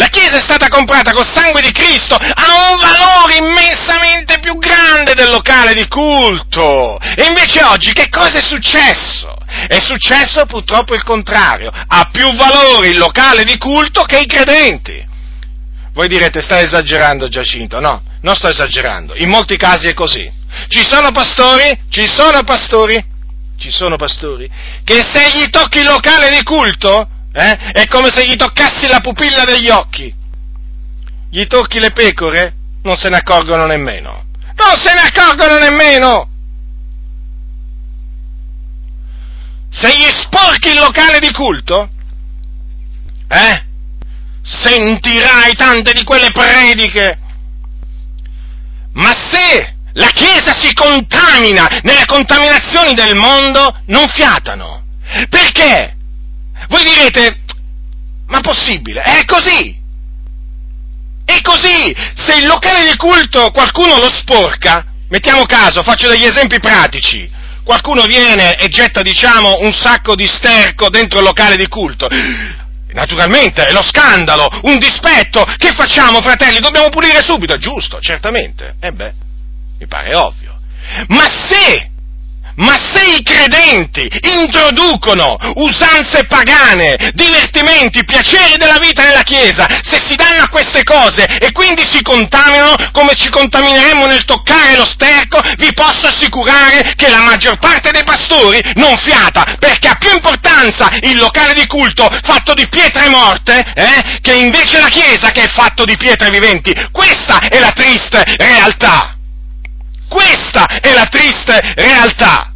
La 0.01 0.07
Chiesa 0.07 0.39
è 0.39 0.41
stata 0.41 0.69
comprata 0.69 1.13
col 1.13 1.27
sangue 1.27 1.61
di 1.61 1.73
Cristo, 1.73 2.15
ha 2.15 2.73
un 2.73 2.79
valore 2.81 3.37
immensamente 3.37 4.39
più 4.39 4.57
grande 4.57 5.13
del 5.13 5.29
locale 5.29 5.75
di 5.75 5.87
culto. 5.89 6.99
E 6.99 7.27
invece 7.27 7.63
oggi 7.65 7.93
che 7.93 8.09
cosa 8.09 8.39
è 8.39 8.41
successo? 8.41 9.37
È 9.69 9.79
successo 9.79 10.47
purtroppo 10.47 10.95
il 10.95 11.05
contrario, 11.05 11.71
ha 11.71 12.09
più 12.11 12.35
valore 12.35 12.89
il 12.89 12.97
locale 12.97 13.45
di 13.45 13.59
culto 13.59 14.05
che 14.05 14.21
i 14.21 14.27
credenti. 14.27 15.07
Voi 15.93 16.09
direte, 16.09 16.41
sta 16.41 16.61
esagerando 16.61 17.29
Giacinto? 17.29 17.79
No, 17.79 18.03
non 18.23 18.35
sto 18.35 18.49
esagerando, 18.49 19.15
in 19.17 19.29
molti 19.29 19.59
casi 19.59 19.89
è 19.89 19.93
così. 19.93 20.33
Ci 20.69 20.83
sono 20.83 21.13
pastori? 21.13 21.79
Ci 21.91 22.07
sono 22.07 22.43
pastori? 22.43 23.05
Ci 23.59 23.71
sono 23.71 23.97
pastori? 23.97 24.51
Che 24.83 25.07
se 25.13 25.29
gli 25.29 25.51
tocchi 25.51 25.81
il 25.81 25.85
locale 25.85 26.31
di 26.31 26.43
culto, 26.43 27.07
eh? 27.33 27.73
È 27.73 27.87
come 27.87 28.11
se 28.13 28.27
gli 28.27 28.37
toccassi 28.37 28.89
la 28.89 29.01
pupilla 29.01 29.45
degli 29.45 29.69
occhi. 29.69 30.13
Gli 31.31 31.47
tocchi 31.47 31.79
le 31.79 31.93
pecore? 31.93 32.55
Non 32.83 32.97
se 32.97 33.09
ne 33.09 33.17
accorgono 33.17 33.67
nemmeno. 33.67 34.25
Non 34.57 34.77
se 34.83 34.93
ne 34.93 35.01
accorgono 35.01 35.59
nemmeno! 35.59 36.29
Se 39.71 39.89
gli 39.97 40.09
sporchi 40.11 40.71
il 40.71 40.79
locale 40.79 41.21
di 41.21 41.31
culto, 41.33 41.89
eh? 43.29 43.65
Sentirai 44.43 45.55
tante 45.55 45.93
di 45.93 46.03
quelle 46.03 46.33
prediche. 46.33 47.19
Ma 48.95 49.13
se 49.13 49.77
la 49.93 50.09
Chiesa 50.09 50.53
si 50.59 50.75
contamina 50.75 51.81
nelle 51.83 52.05
contaminazioni 52.07 52.95
del 52.95 53.15
mondo, 53.15 53.81
non 53.87 54.09
fiatano. 54.09 54.83
Perché? 55.29 55.97
Voi 56.71 56.85
direte, 56.85 57.41
ma 58.29 58.41
possibile? 58.41 59.03
È 59.03 59.25
così! 59.25 59.77
È 61.25 61.41
così! 61.43 61.95
Se 62.15 62.37
il 62.37 62.47
locale 62.47 62.89
di 62.89 62.97
culto 62.97 63.51
qualcuno 63.51 63.99
lo 63.99 64.09
sporca, 64.09 64.87
mettiamo 65.09 65.45
caso, 65.47 65.83
faccio 65.83 66.09
degli 66.09 66.25
esempi 66.25 66.61
pratici, 66.61 67.29
qualcuno 67.65 68.05
viene 68.05 68.55
e 68.55 68.69
getta, 68.69 69.03
diciamo, 69.03 69.59
un 69.63 69.73
sacco 69.73 70.15
di 70.15 70.29
sterco 70.29 70.89
dentro 70.91 71.19
il 71.19 71.25
locale 71.25 71.57
di 71.57 71.67
culto. 71.67 72.07
Naturalmente, 72.93 73.67
è 73.67 73.73
lo 73.73 73.83
scandalo, 73.83 74.49
un 74.63 74.79
dispetto. 74.79 75.45
Che 75.57 75.73
facciamo, 75.73 76.21
fratelli? 76.21 76.61
Dobbiamo 76.61 76.89
pulire 76.89 77.21
subito, 77.23 77.57
giusto, 77.57 77.99
certamente. 78.01 78.77
E 78.81 78.93
beh, 78.93 79.13
mi 79.81 79.87
pare 79.89 80.15
ovvio. 80.15 80.57
Ma 81.09 81.25
se 81.49 81.90
ma 82.57 82.77
se 82.93 83.03
i 83.19 83.23
credenti 83.23 84.09
introducono 84.39 85.37
usanze 85.55 86.27
pagane, 86.27 87.13
divertimenti, 87.15 88.05
piaceri 88.05 88.57
della 88.57 88.79
vita 88.81 89.03
nella 89.03 89.23
Chiesa, 89.23 89.67
se 89.83 90.03
si 90.09 90.17
danno 90.17 90.43
a 90.43 90.49
queste 90.49 90.83
cose 90.83 91.25
e 91.25 91.53
quindi 91.53 91.87
si 91.91 92.03
contaminano 92.03 92.75
come 92.93 93.15
ci 93.15 93.29
contamineremmo 93.31 94.07
nel 94.07 94.25
toccare 94.25 94.77
lo 94.77 94.87
sterco, 94.87 95.41
vi 95.59 95.73
posso 95.73 96.07
assicurare 96.07 96.95
che 96.97 97.09
la 97.09 97.21
maggior 97.21 97.59
parte 97.59 97.91
dei 97.91 98.05
pastori 98.05 98.61
non 98.75 98.97
fiata, 98.97 99.57
perché 99.59 99.89
ha 99.89 99.97
più 99.97 100.11
importanza 100.13 100.89
il 101.03 101.19
locale 101.19 101.55
di 101.55 101.67
culto 101.67 102.09
fatto 102.23 102.55
di 102.55 102.69
pietre 102.69 103.09
morte, 103.09 103.65
eh, 103.75 104.19
che 104.21 104.35
invece 104.35 104.79
la 104.79 104.89
Chiesa 104.89 105.31
che 105.31 105.45
è 105.45 105.49
fatto 105.49 105.85
di 105.85 105.97
pietre 105.97 106.31
viventi. 106.31 106.75
Questa 106.91 107.39
è 107.39 107.59
la 107.59 107.73
triste 107.73 108.23
realtà. 108.37 109.20
Questa 110.11 110.67
è 110.81 110.93
la 110.93 111.07
triste 111.07 111.73
realtà. 111.77 112.53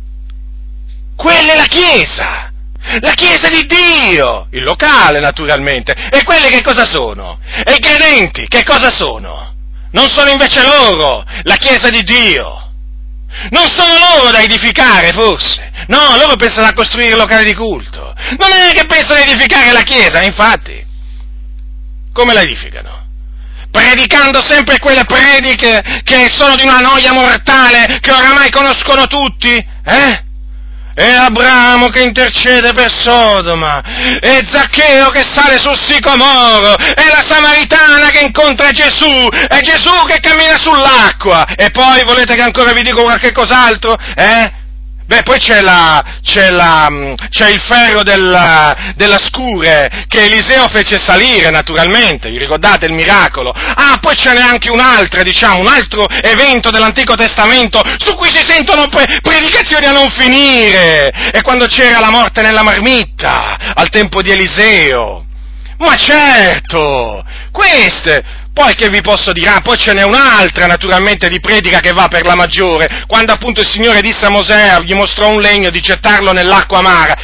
Quella 1.14 1.52
è 1.52 1.56
la 1.56 1.66
Chiesa. 1.66 2.50
La 3.00 3.12
Chiesa 3.12 3.48
di 3.48 3.64
Dio, 3.64 4.48
il 4.50 4.64
locale 4.64 5.20
naturalmente. 5.20 5.92
E 6.10 6.24
quelli 6.24 6.48
che 6.48 6.62
cosa 6.62 6.84
sono? 6.84 7.38
E 7.64 7.74
i 7.74 7.78
credenti 7.78 8.48
che 8.48 8.64
cosa 8.64 8.90
sono? 8.90 9.54
Non 9.92 10.08
sono 10.08 10.30
invece 10.30 10.62
loro 10.62 11.24
la 11.44 11.54
Chiesa 11.54 11.90
di 11.90 12.02
Dio. 12.02 12.72
Non 13.50 13.68
sono 13.68 13.98
loro 13.98 14.32
da 14.32 14.42
edificare, 14.42 15.12
forse. 15.12 15.70
No, 15.86 16.16
loro 16.16 16.34
pensano 16.34 16.66
a 16.66 16.74
costruire 16.74 17.12
il 17.12 17.18
locale 17.18 17.44
di 17.44 17.54
culto. 17.54 18.14
Non 18.36 18.50
è 18.50 18.72
che 18.72 18.86
pensano 18.86 19.20
a 19.20 19.22
edificare 19.22 19.70
la 19.70 19.82
Chiesa, 19.82 20.20
infatti. 20.22 20.84
Come 22.12 22.34
la 22.34 22.42
edificano? 22.42 23.03
Predicando 23.74 24.40
sempre 24.40 24.78
quelle 24.78 25.04
prediche 25.04 25.82
che 26.04 26.28
sono 26.30 26.54
di 26.54 26.62
una 26.62 26.78
noia 26.78 27.12
mortale, 27.12 27.98
che 28.00 28.12
oramai 28.12 28.48
conoscono 28.50 29.08
tutti, 29.08 29.52
eh? 29.52 30.22
E 30.96 31.10
Abramo 31.10 31.88
che 31.88 32.02
intercede 32.02 32.72
per 32.72 32.88
Sodoma, 32.88 33.82
e 34.20 34.46
Zaccheo 34.48 35.10
che 35.10 35.24
sale 35.24 35.58
sul 35.58 35.76
sicomoro, 35.76 36.78
e 36.78 37.04
la 37.08 37.24
Samaritana 37.28 38.10
che 38.10 38.20
incontra 38.20 38.70
Gesù, 38.70 39.28
e 39.48 39.60
Gesù 39.60 39.90
che 40.06 40.20
cammina 40.20 40.56
sull'acqua. 40.56 41.44
E 41.56 41.72
poi 41.72 42.04
volete 42.04 42.37
che 42.37 42.42
ancora 42.42 42.72
vi 42.72 42.82
dico 42.82 43.02
qualche 43.02 43.32
cos'altro? 43.32 43.98
Eh? 44.14 44.62
Beh, 45.14 45.22
poi 45.22 45.38
c'è, 45.38 45.61
la, 45.61 46.03
c'è, 46.24 46.50
la, 46.50 46.88
c'è 47.29 47.48
il 47.48 47.61
ferro 47.61 48.03
della, 48.03 48.74
della, 48.96 49.20
scure 49.24 50.07
che 50.09 50.24
Eliseo 50.24 50.66
fece 50.70 50.98
salire, 50.98 51.50
naturalmente, 51.50 52.31
vi 52.31 52.38
ricordate 52.38 52.87
il 52.87 52.94
miracolo? 52.94 53.53
Ah, 53.55 53.96
poi 54.00 54.16
ce 54.16 54.33
n'è 54.33 54.40
anche 54.40 54.72
un'altra, 54.72 55.22
diciamo, 55.22 55.61
un 55.61 55.68
altro 55.68 56.09
evento 56.09 56.70
dell'Antico 56.70 57.14
Testamento 57.14 57.81
su 57.98 58.16
cui 58.16 58.29
si 58.35 58.44
sentono 58.44 58.88
pre- 58.88 59.20
predicazioni 59.22 59.87
a 59.87 59.92
non 59.92 60.11
finire. 60.11 61.12
E 61.31 61.42
quando 61.42 61.66
c'era 61.66 62.00
la 62.00 62.11
morte 62.11 62.42
nella 62.42 62.64
marmitta, 62.64 63.72
al 63.72 63.90
tempo 63.90 64.20
di 64.20 64.33
Eliseo. 64.33 65.24
Ma 65.79 65.94
certo, 65.94 67.24
queste 67.53 68.24
poi 68.54 68.74
che 68.76 68.88
vi 68.88 69.00
posso 69.00 69.32
dire? 69.32 69.48
Ah, 69.48 69.60
poi 69.60 69.76
ce 69.76 69.92
n'è 69.92 70.04
un'altra 70.04 70.66
naturalmente 70.66 71.28
di 71.28 71.40
predica 71.40 71.80
che 71.80 71.92
va 71.92 72.06
per 72.06 72.24
la 72.24 72.36
maggiore, 72.36 73.04
quando 73.08 73.32
appunto 73.32 73.60
il 73.60 73.68
Signore 73.68 74.00
disse 74.00 74.24
a 74.24 74.30
Mosè, 74.30 74.80
gli 74.82 74.94
mostrò 74.94 75.28
un 75.28 75.40
legno 75.40 75.70
di 75.70 75.80
gettarlo 75.80 76.32
nell'acqua 76.32 76.78
amara. 76.78 77.14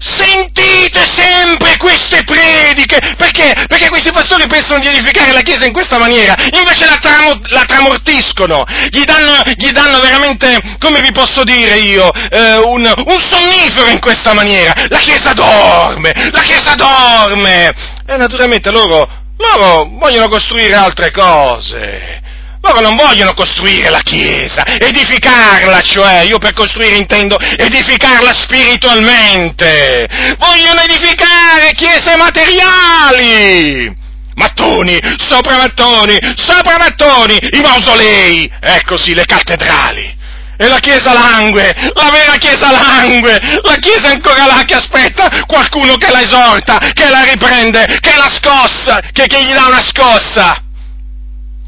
Sentite 0.00 1.06
sempre 1.14 1.76
queste 1.76 2.24
prediche, 2.24 2.98
perché? 3.16 3.54
Perché 3.68 3.88
questi 3.88 4.10
pastori 4.10 4.48
pensano 4.48 4.80
di 4.80 4.88
edificare 4.88 5.30
la 5.30 5.42
Chiesa 5.42 5.64
in 5.64 5.72
questa 5.72 5.96
maniera, 6.00 6.34
invece 6.36 6.86
la, 6.86 6.96
tramo, 7.00 7.40
la 7.44 7.62
tramortiscono, 7.62 8.64
gli 8.90 9.04
danno, 9.04 9.40
gli 9.54 9.70
danno, 9.70 10.00
veramente, 10.00 10.60
come 10.80 11.00
vi 11.00 11.12
posso 11.12 11.44
dire 11.44 11.76
io, 11.76 12.10
eh, 12.12 12.56
un, 12.56 12.82
un 12.82 13.26
sonnifero 13.30 13.86
in 13.88 14.00
questa 14.00 14.32
maniera. 14.32 14.72
La 14.88 14.98
Chiesa 14.98 15.32
dorme, 15.32 16.12
la 16.32 16.40
Chiesa 16.40 16.74
dorme! 16.74 17.72
E 18.04 18.16
naturalmente 18.16 18.72
loro, 18.72 19.21
loro 19.42 19.88
vogliono 19.98 20.28
costruire 20.28 20.74
altre 20.74 21.10
cose. 21.10 22.20
Loro 22.64 22.80
non 22.80 22.94
vogliono 22.94 23.34
costruire 23.34 23.90
la 23.90 24.02
Chiesa, 24.04 24.64
edificarla, 24.64 25.80
cioè, 25.80 26.20
io 26.20 26.38
per 26.38 26.52
costruire 26.52 26.94
intendo 26.94 27.36
edificarla 27.38 28.32
spiritualmente. 28.32 30.08
Vogliono 30.38 30.80
edificare 30.82 31.72
chiese 31.74 32.14
materiali. 32.16 34.00
Mattoni, 34.34 34.96
sopra 35.28 35.56
mattoni, 35.56 36.16
sopra 36.36 36.78
mattoni, 36.78 37.36
i 37.50 37.60
mausolei, 37.60 38.50
ecco 38.60 38.96
sì, 38.96 39.12
le 39.12 39.24
cattedrali. 39.26 40.20
E 40.62 40.68
la 40.68 40.78
Chiesa 40.78 41.12
langue, 41.12 41.74
la 41.92 42.08
vera 42.12 42.36
Chiesa 42.36 42.70
langue, 42.70 43.36
la 43.64 43.74
Chiesa 43.80 44.10
è 44.10 44.12
ancora 44.12 44.46
là 44.46 44.62
che 44.64 44.74
aspetta 44.74 45.28
qualcuno 45.44 45.96
che 45.96 46.08
la 46.12 46.20
esorta, 46.20 46.78
che 46.92 47.08
la 47.08 47.24
riprende, 47.24 47.98
che 47.98 48.14
la 48.14 48.30
scossa, 48.30 49.00
che, 49.10 49.26
che 49.26 49.42
gli 49.42 49.50
dà 49.50 49.66
una 49.66 49.82
scossa. 49.82 50.62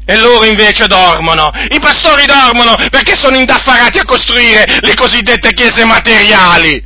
E 0.05 0.15
loro 0.15 0.45
invece 0.45 0.87
dormono, 0.87 1.51
i 1.71 1.79
pastori 1.81 2.23
dormono 2.25 2.73
perché 2.89 3.17
sono 3.21 3.35
indaffarati 3.35 3.97
a 3.97 4.05
costruire 4.05 4.65
le 4.79 4.93
cosiddette 4.93 5.51
chiese 5.51 5.83
materiali. 5.83 6.81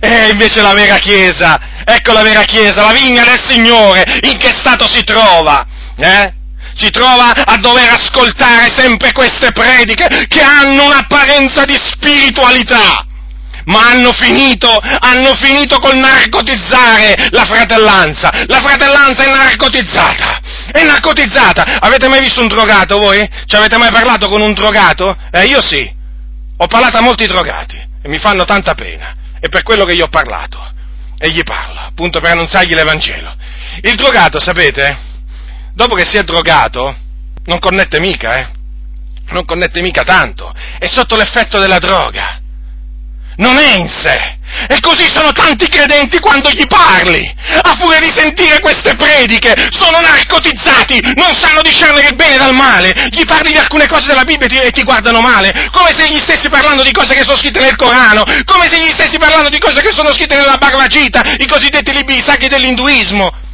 E 0.00 0.28
invece 0.30 0.60
la 0.60 0.74
vera 0.74 0.98
chiesa, 0.98 1.58
ecco 1.82 2.12
la 2.12 2.22
vera 2.22 2.42
chiesa, 2.42 2.84
la 2.84 2.92
vigna 2.92 3.24
del 3.24 3.42
Signore, 3.46 4.04
in 4.20 4.36
che 4.36 4.50
stato 4.50 4.86
si 4.86 5.02
trova? 5.02 5.66
Eh? 5.96 6.37
Si 6.78 6.90
trova 6.90 7.32
a 7.32 7.56
dover 7.56 7.88
ascoltare 7.88 8.72
sempre 8.74 9.12
queste 9.12 9.50
prediche 9.50 10.26
che 10.28 10.40
hanno 10.40 10.84
un'apparenza 10.84 11.64
di 11.64 11.74
spiritualità 11.74 13.04
ma 13.68 13.90
hanno 13.90 14.12
finito, 14.12 14.68
hanno 14.70 15.34
finito 15.34 15.78
col 15.78 15.98
narcotizzare 15.98 17.28
la 17.30 17.44
fratellanza. 17.44 18.30
La 18.46 18.60
fratellanza 18.60 19.24
è 19.24 19.28
narcotizzata, 19.28 20.40
è 20.72 20.84
narcotizzata. 20.84 21.78
Avete 21.80 22.08
mai 22.08 22.20
visto 22.20 22.40
un 22.40 22.48
drogato 22.48 22.98
voi? 22.98 23.28
Ci 23.44 23.56
avete 23.56 23.76
mai 23.76 23.90
parlato 23.92 24.28
con 24.28 24.40
un 24.40 24.54
drogato? 24.54 25.16
Eh, 25.30 25.44
io 25.44 25.60
sì. 25.60 25.96
Ho 26.60 26.66
parlato 26.66 26.96
a 26.96 27.02
molti 27.02 27.26
drogati 27.26 27.76
e 27.76 28.08
mi 28.08 28.18
fanno 28.18 28.44
tanta 28.44 28.74
pena. 28.74 29.14
È 29.38 29.48
per 29.48 29.62
quello 29.62 29.84
che 29.84 29.94
gli 29.94 30.00
ho 30.00 30.08
parlato. 30.08 30.58
E 31.18 31.30
gli 31.30 31.42
parlo, 31.42 31.80
appunto 31.80 32.20
per 32.20 32.30
annunziargli 32.30 32.74
l'Evangelo. 32.74 33.34
Il 33.82 33.96
drogato, 33.96 34.40
sapete, 34.40 34.96
dopo 35.78 35.94
che 35.94 36.04
si 36.04 36.16
è 36.16 36.24
drogato, 36.24 36.92
non 37.44 37.60
connette 37.60 38.00
mica, 38.00 38.34
eh? 38.34 38.48
Non 39.28 39.44
connette 39.44 39.80
mica 39.80 40.02
tanto. 40.02 40.52
È 40.76 40.88
sotto 40.88 41.14
l'effetto 41.14 41.60
della 41.60 41.78
droga 41.78 42.40
non 43.38 43.56
è 43.58 43.76
in 43.76 43.88
sé. 43.88 44.36
E 44.68 44.80
così 44.80 45.06
sono 45.06 45.30
tanti 45.32 45.68
credenti 45.68 46.18
quando 46.18 46.50
gli 46.50 46.66
parli. 46.66 47.22
A 47.62 47.76
furia 47.78 48.00
di 48.00 48.10
sentire 48.12 48.60
queste 48.60 48.96
prediche, 48.96 49.54
sono 49.70 50.00
narcotizzati, 50.00 51.00
non 51.14 51.34
sanno 51.40 51.62
discernere 51.62 52.08
il 52.08 52.14
bene 52.14 52.36
dal 52.36 52.54
male. 52.54 52.92
Gli 53.10 53.24
parli 53.24 53.52
di 53.52 53.58
alcune 53.58 53.86
cose 53.86 54.08
della 54.08 54.24
Bibbia 54.24 54.46
e 54.46 54.70
ti, 54.70 54.80
ti 54.80 54.82
guardano 54.82 55.20
male, 55.20 55.68
come 55.70 55.94
se 55.94 56.08
gli 56.10 56.18
stessi 56.18 56.48
parlando 56.48 56.82
di 56.82 56.92
cose 56.92 57.14
che 57.14 57.22
sono 57.22 57.36
scritte 57.36 57.60
nel 57.60 57.76
Corano, 57.76 58.24
come 58.44 58.66
se 58.68 58.80
gli 58.80 58.90
stessi 58.90 59.18
parlando 59.18 59.50
di 59.50 59.58
cose 59.58 59.82
che 59.82 59.92
sono 59.92 60.12
scritte 60.12 60.34
nella 60.34 60.56
Bhagavad 60.56 60.88
Gita, 60.88 61.22
i 61.38 61.46
cosiddetti 61.46 61.92
libri 61.92 62.20
sacri 62.24 62.48
dell'induismo. 62.48 63.46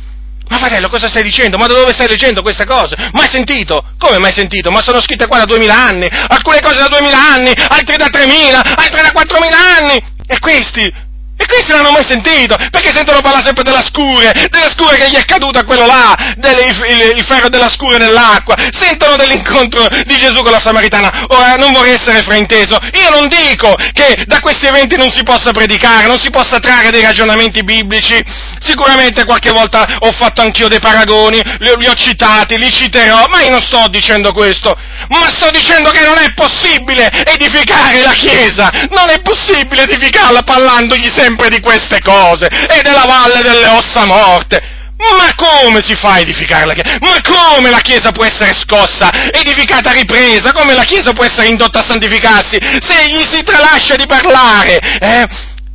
Ma 0.48 0.58
fratello, 0.58 0.88
cosa 0.88 1.08
stai 1.08 1.22
dicendo? 1.22 1.56
Ma 1.56 1.66
da 1.66 1.74
dove 1.74 1.92
stai 1.92 2.08
leggendo 2.08 2.42
queste 2.42 2.66
cose? 2.66 2.96
Mai 3.12 3.28
sentito? 3.30 3.82
Come 3.98 4.18
mai 4.18 4.32
sentito? 4.32 4.70
Ma 4.70 4.82
sono 4.82 5.00
scritte 5.00 5.26
qua 5.26 5.38
da 5.38 5.46
duemila 5.46 5.86
anni, 5.86 6.06
alcune 6.28 6.60
cose 6.60 6.80
da 6.80 6.88
duemila 6.88 7.18
anni, 7.18 7.52
altre 7.68 7.96
da 7.96 8.08
tremila, 8.08 8.62
altre 8.62 9.02
da 9.02 9.10
quattromila 9.12 9.56
anni. 9.78 10.12
E 10.26 10.38
questi, 10.38 10.92
e 11.36 11.46
questi 11.46 11.72
non 11.72 11.80
hanno 11.80 11.90
mai 11.90 12.04
sentito, 12.04 12.56
perché 12.70 12.94
sentono 12.94 13.20
parlare 13.20 13.44
sempre 13.44 13.64
della 13.64 13.82
scure, 13.84 14.32
della 14.50 14.70
scure 14.70 14.96
che 14.96 15.10
gli 15.10 15.16
è 15.16 15.24
caduta 15.24 15.64
quello 15.64 15.84
là, 15.84 16.14
del, 16.36 16.58
il, 16.58 17.16
il, 17.16 17.24
ferro 17.24 17.48
della 17.48 17.70
scure 17.70 17.98
nell'acqua, 17.98 18.54
sentono 18.70 19.16
dell'incontro 19.16 19.84
di 20.06 20.16
Gesù 20.16 20.42
con 20.42 20.52
la 20.52 20.60
Samaritana. 20.60 21.26
Ora, 21.28 21.54
non 21.54 21.72
vorrei 21.72 21.94
essere 21.94 22.22
frainteso, 22.22 22.78
io 22.92 23.10
non 23.10 23.26
dico 23.26 23.74
che 23.92 24.22
da 24.26 24.38
questi 24.38 24.66
eventi 24.66 24.96
non 24.96 25.10
si 25.10 25.24
possa 25.24 25.50
predicare, 25.50 26.06
non 26.06 26.18
si 26.18 26.30
possa 26.30 26.60
trarre 26.60 26.90
dei 26.90 27.02
ragionamenti 27.02 27.64
biblici, 27.64 28.22
sicuramente 28.60 29.24
qualche 29.24 29.50
volta 29.50 29.98
ho 29.98 30.12
fatto 30.12 30.40
anch'io 30.40 30.68
dei 30.68 30.80
paragoni, 30.80 31.42
li, 31.58 31.72
li 31.78 31.88
ho 31.88 31.94
citati, 31.94 32.56
li 32.58 32.70
citerò, 32.70 33.26
ma 33.28 33.42
io 33.42 33.50
non 33.50 33.60
sto 33.60 33.88
dicendo 33.88 34.32
questo, 34.32 34.76
ma 35.08 35.26
sto 35.34 35.50
dicendo 35.50 35.90
che 35.90 36.04
non 36.04 36.18
è 36.18 36.32
possibile 36.32 37.10
edificare 37.24 38.02
la 38.02 38.12
Chiesa, 38.12 38.70
non 38.90 39.10
è 39.10 39.20
possibile 39.20 39.82
edificarla 39.82 40.42
parlandogli 40.42 41.06
sempre 41.06 41.22
sempre 41.24 41.48
di 41.48 41.60
queste 41.60 42.00
cose 42.00 42.46
e 42.46 42.82
della 42.82 43.04
valle 43.06 43.40
delle 43.40 43.68
ossa 43.68 44.04
morte. 44.04 44.72
Ma 44.96 45.34
come 45.34 45.80
si 45.82 45.94
fa 45.94 46.12
a 46.12 46.18
edificare 46.20 46.66
la 46.66 46.74
Chiesa? 46.74 46.98
Ma 47.00 47.20
come 47.22 47.70
la 47.70 47.80
Chiesa 47.80 48.10
può 48.12 48.24
essere 48.24 48.52
scossa, 48.54 49.10
edificata, 49.32 49.90
ripresa? 49.92 50.52
Come 50.52 50.74
la 50.74 50.84
Chiesa 50.84 51.12
può 51.12 51.24
essere 51.24 51.48
indotta 51.48 51.80
a 51.80 51.84
santificarsi 51.86 52.58
se 52.80 53.08
gli 53.08 53.22
si 53.30 53.42
tralascia 53.42 53.96
di 53.96 54.06
parlare? 54.06 54.78
Eh? 55.00 55.26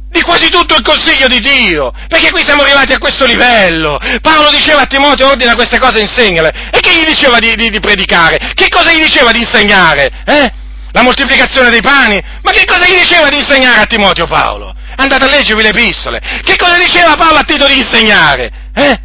Di 0.10 0.22
quasi 0.22 0.50
tutto 0.50 0.76
il 0.76 0.82
consiglio 0.82 1.28
di 1.28 1.40
Dio, 1.40 1.92
perché 2.08 2.32
qui 2.32 2.44
siamo 2.44 2.64
arrivati 2.64 2.94
a 2.94 2.98
questo 2.98 3.26
livello. 3.26 4.00
Paolo 4.22 4.50
diceva 4.50 4.82
a 4.82 4.86
Timoteo, 4.86 5.30
ordina 5.30 5.54
queste 5.54 5.78
cose 5.78 6.00
e 6.00 6.02
insegnale. 6.02 6.72
E 6.72 6.80
che 6.80 6.92
gli 6.96 7.06
diceva 7.06 7.38
di, 7.38 7.54
di, 7.56 7.70
di 7.70 7.80
predicare? 7.80 8.54
Che 8.56 8.68
cosa 8.70 8.92
gli 8.92 9.04
diceva 9.04 9.32
di 9.32 9.42
insegnare? 9.42 10.10
Eh? 10.26 10.52
La 10.92 11.04
moltiplicazione 11.04 11.70
dei 11.70 11.82
pani? 11.82 12.20
Ma 12.42 12.52
che 12.52 12.66
cosa 12.66 12.86
gli 12.88 12.98
diceva 12.98 13.30
di 13.30 13.38
insegnare 13.38 13.82
a 13.82 13.86
Timoteo 13.86 14.26
Paolo? 14.26 14.74
Andate 15.00 15.26
a 15.26 15.30
leggervi 15.30 15.64
le 15.64 15.70
epistole. 15.70 16.20
Che 16.44 16.58
cosa 16.58 16.78
diceva 16.78 17.16
Paolo 17.16 17.38
a 17.38 17.44
Tito 17.44 17.66
di 17.68 17.78
insegnare? 17.78 18.52
Eh? 18.76 19.00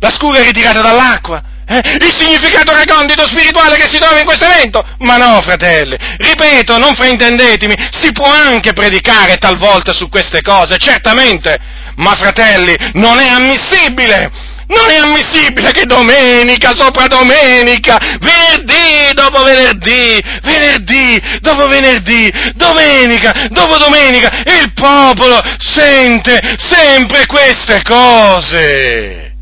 La 0.00 0.10
scura 0.10 0.40
è 0.40 0.42
ritirata 0.42 0.80
dall'acqua? 0.80 1.42
Eh? 1.64 1.80
Il 2.00 2.16
significato 2.16 2.74
recondito 2.74 3.26
spirituale 3.28 3.76
che 3.76 3.88
si 3.88 3.98
trova 3.98 4.18
in 4.18 4.24
questo 4.24 4.46
evento? 4.46 4.84
Ma 4.98 5.16
no, 5.16 5.40
fratelli, 5.42 5.96
ripeto, 5.96 6.78
non 6.78 6.94
fraintendetemi, 6.94 7.74
si 7.92 8.10
può 8.10 8.26
anche 8.26 8.72
predicare 8.72 9.36
talvolta 9.36 9.92
su 9.92 10.08
queste 10.08 10.42
cose, 10.42 10.76
certamente, 10.78 11.56
ma 11.96 12.14
fratelli, 12.14 12.74
non 12.94 13.18
è 13.20 13.28
ammissibile 13.28 14.30
non 14.68 14.90
è 14.90 14.96
ammissibile 14.96 15.72
che 15.72 15.84
domenica 15.84 16.74
sopra 16.74 17.06
domenica, 17.06 17.98
venerdì 18.20 19.12
dopo 19.14 19.42
venerdì, 19.42 20.22
venerdì 20.42 21.38
dopo 21.40 21.66
venerdì, 21.66 22.30
domenica 22.54 23.48
dopo 23.50 23.78
domenica, 23.78 24.42
il 24.44 24.72
popolo 24.74 25.40
sente 25.58 26.56
sempre 26.58 27.26
queste 27.26 27.82
cose. 27.82 29.34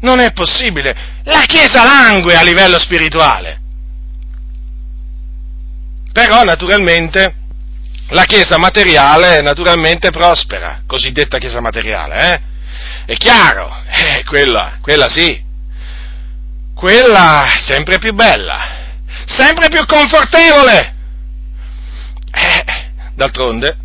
Non 0.00 0.20
è 0.20 0.32
possibile. 0.32 0.94
La 1.24 1.42
Chiesa 1.46 1.82
langue 1.82 2.36
a 2.36 2.42
livello 2.42 2.78
spirituale. 2.78 3.60
Però 6.12 6.44
naturalmente 6.44 7.34
la 8.10 8.22
Chiesa 8.22 8.56
materiale 8.56 9.40
naturalmente 9.40 10.10
prospera, 10.10 10.82
cosiddetta 10.86 11.38
Chiesa 11.38 11.60
materiale, 11.60 12.32
eh? 12.32 12.54
È 13.06 13.14
chiaro, 13.14 13.72
eh, 13.86 14.24
quella, 14.24 14.78
quella 14.80 15.08
sì, 15.08 15.40
quella 16.74 17.46
sempre 17.64 18.00
più 18.00 18.12
bella, 18.12 18.94
sempre 19.26 19.68
più 19.68 19.86
confortevole. 19.86 20.94
Eh, 22.32 22.64
d'altronde 23.14 23.78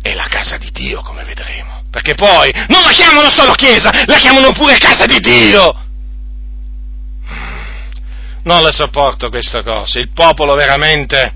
è 0.00 0.14
la 0.14 0.28
casa 0.28 0.56
di 0.56 0.70
Dio, 0.70 1.02
come 1.02 1.24
vedremo. 1.24 1.82
Perché 1.90 2.14
poi 2.14 2.50
non 2.68 2.82
la 2.82 2.90
chiamano 2.90 3.30
solo 3.30 3.52
chiesa, 3.52 3.90
la 4.06 4.18
chiamano 4.18 4.52
pure 4.52 4.78
casa 4.78 5.06
di 5.06 5.18
Dio. 5.18 5.82
Non 8.44 8.62
le 8.62 8.72
sopporto 8.72 9.30
questa 9.30 9.62
cosa. 9.62 9.98
Il 9.98 10.12
popolo 10.12 10.54
veramente, 10.54 11.34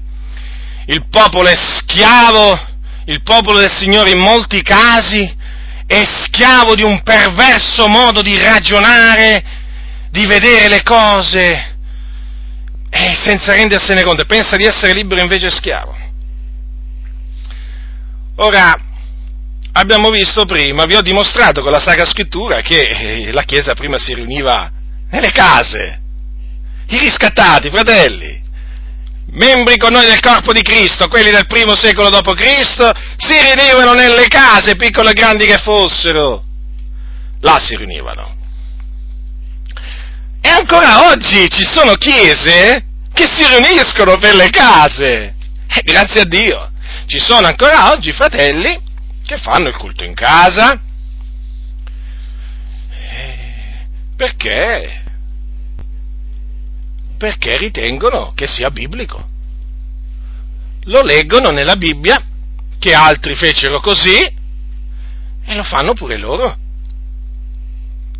il 0.86 1.08
popolo 1.08 1.48
è 1.48 1.56
schiavo, 1.56 2.58
il 3.06 3.22
popolo 3.22 3.58
del 3.58 3.70
Signore 3.70 4.10
in 4.10 4.18
molti 4.18 4.62
casi 4.62 5.36
è 5.88 6.04
schiavo 6.04 6.74
di 6.74 6.82
un 6.82 7.02
perverso 7.02 7.88
modo 7.88 8.20
di 8.20 8.38
ragionare, 8.38 9.42
di 10.10 10.26
vedere 10.26 10.68
le 10.68 10.82
cose, 10.82 11.76
e 12.90 13.14
senza 13.14 13.54
rendersene 13.54 14.02
conto, 14.02 14.26
pensa 14.26 14.56
di 14.56 14.66
essere 14.66 14.92
libero 14.92 15.22
invece 15.22 15.50
schiavo. 15.50 15.96
Ora, 18.36 18.78
abbiamo 19.72 20.10
visto 20.10 20.44
prima, 20.44 20.84
vi 20.84 20.94
ho 20.94 21.00
dimostrato 21.00 21.62
con 21.62 21.72
la 21.72 21.80
Sacra 21.80 22.04
Scrittura 22.04 22.60
che 22.60 23.30
la 23.32 23.44
Chiesa 23.44 23.72
prima 23.72 23.96
si 23.96 24.12
riuniva 24.12 24.70
nelle 25.10 25.32
case, 25.32 26.02
i 26.88 26.98
riscattati, 26.98 27.70
fratelli, 27.70 28.37
membri 29.30 29.76
con 29.76 29.92
noi 29.92 30.06
del 30.06 30.20
corpo 30.20 30.52
di 30.52 30.62
Cristo, 30.62 31.08
quelli 31.08 31.30
del 31.30 31.46
primo 31.46 31.74
secolo 31.76 32.08
Cristo, 32.34 32.92
si 33.16 33.34
riunivano 33.40 33.92
nelle 33.92 34.26
case, 34.28 34.76
piccole 34.76 35.10
e 35.10 35.14
grandi 35.14 35.46
che 35.46 35.58
fossero. 35.58 36.44
Là 37.40 37.58
si 37.58 37.76
riunivano. 37.76 38.36
E 40.40 40.48
ancora 40.48 41.08
oggi 41.08 41.48
ci 41.48 41.64
sono 41.64 41.94
chiese 41.94 42.84
che 43.12 43.28
si 43.30 43.46
riuniscono 43.46 44.16
per 44.18 44.34
le 44.34 44.50
case. 44.50 45.34
E 45.68 45.82
grazie 45.82 46.22
a 46.22 46.24
Dio. 46.24 46.70
Ci 47.06 47.18
sono 47.18 47.46
ancora 47.46 47.90
oggi 47.90 48.12
fratelli 48.12 48.80
che 49.26 49.36
fanno 49.38 49.68
il 49.68 49.76
culto 49.76 50.04
in 50.04 50.14
casa. 50.14 50.80
Perché? 54.16 54.97
Perché 57.18 57.58
ritengono 57.58 58.32
che 58.34 58.46
sia 58.46 58.70
biblico. 58.70 59.28
Lo 60.84 61.02
leggono 61.02 61.50
nella 61.50 61.76
Bibbia, 61.76 62.24
che 62.78 62.94
altri 62.94 63.34
fecero 63.34 63.80
così, 63.80 64.16
e 64.16 65.54
lo 65.54 65.64
fanno 65.64 65.92
pure 65.92 66.16
loro. 66.16 66.56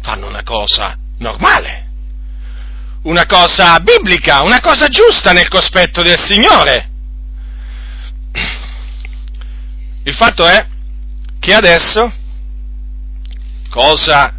Fanno 0.02 0.26
una 0.26 0.42
cosa 0.42 0.96
normale 1.18 1.87
una 3.02 3.26
cosa 3.26 3.78
biblica, 3.80 4.42
una 4.42 4.61
cosa 4.61 4.88
giusta 4.88 5.32
nel 5.32 5.48
cospetto 5.48 6.02
del 6.02 6.18
Signore. 6.18 6.90
Il 10.04 10.14
fatto 10.14 10.46
è 10.46 10.66
che 11.38 11.54
adesso 11.54 12.12
cosa, 13.70 14.34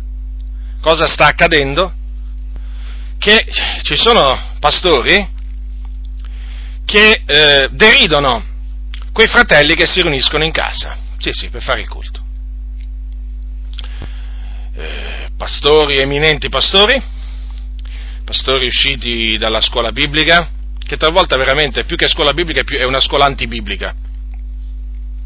cosa 0.82 1.08
sta 1.08 1.28
accadendo? 1.28 1.94
Che 3.20 3.46
ci 3.84 3.98
sono 3.98 4.56
pastori 4.60 5.28
che 6.86 7.22
eh, 7.26 7.68
deridono 7.72 8.44
quei 9.12 9.28
fratelli 9.28 9.76
che 9.76 9.86
si 9.86 10.02
riuniscono 10.02 10.46
in 10.46 10.52
casa, 10.52 10.98
sì 11.18 11.32
sì, 11.34 11.50
per 11.50 11.62
fare 11.62 11.82
il 11.82 11.90
culto. 11.90 12.24
Eh, 14.74 15.28
pastori, 15.36 15.98
eminenti 15.98 16.48
pastori, 16.48 17.00
pastori 18.24 18.68
usciti 18.68 19.38
dalla 19.38 19.60
scuola 19.60 19.92
biblica, 19.92 20.50
che 20.80 20.96
talvolta 20.96 21.36
veramente 21.36 21.84
più 21.84 21.98
che 21.98 22.08
scuola 22.08 22.32
biblica 22.32 22.64
è 22.78 22.86
una 22.86 23.02
scuola 23.02 23.26
antibiblica. 23.26 23.94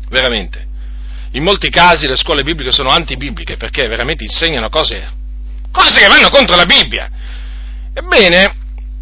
Veramente. 0.09 0.67
In 1.31 1.43
molti 1.43 1.69
casi 1.69 2.07
le 2.07 2.15
scuole 2.15 2.43
bibliche 2.43 2.71
sono 2.71 2.89
antibibliche 2.89 3.55
perché 3.55 3.87
veramente 3.87 4.23
insegnano 4.23 4.69
cose, 4.69 5.07
cose 5.71 5.99
che 5.99 6.07
vanno 6.07 6.29
contro 6.29 6.55
la 6.55 6.65
Bibbia. 6.65 7.09
Ebbene, 7.93 8.55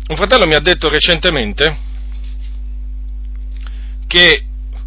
un 0.08 0.16
fratello 0.18 0.46
mi 0.46 0.54
ha 0.54 0.60
detto 0.60 0.90
recentemente 0.90 1.78
che 4.06 4.46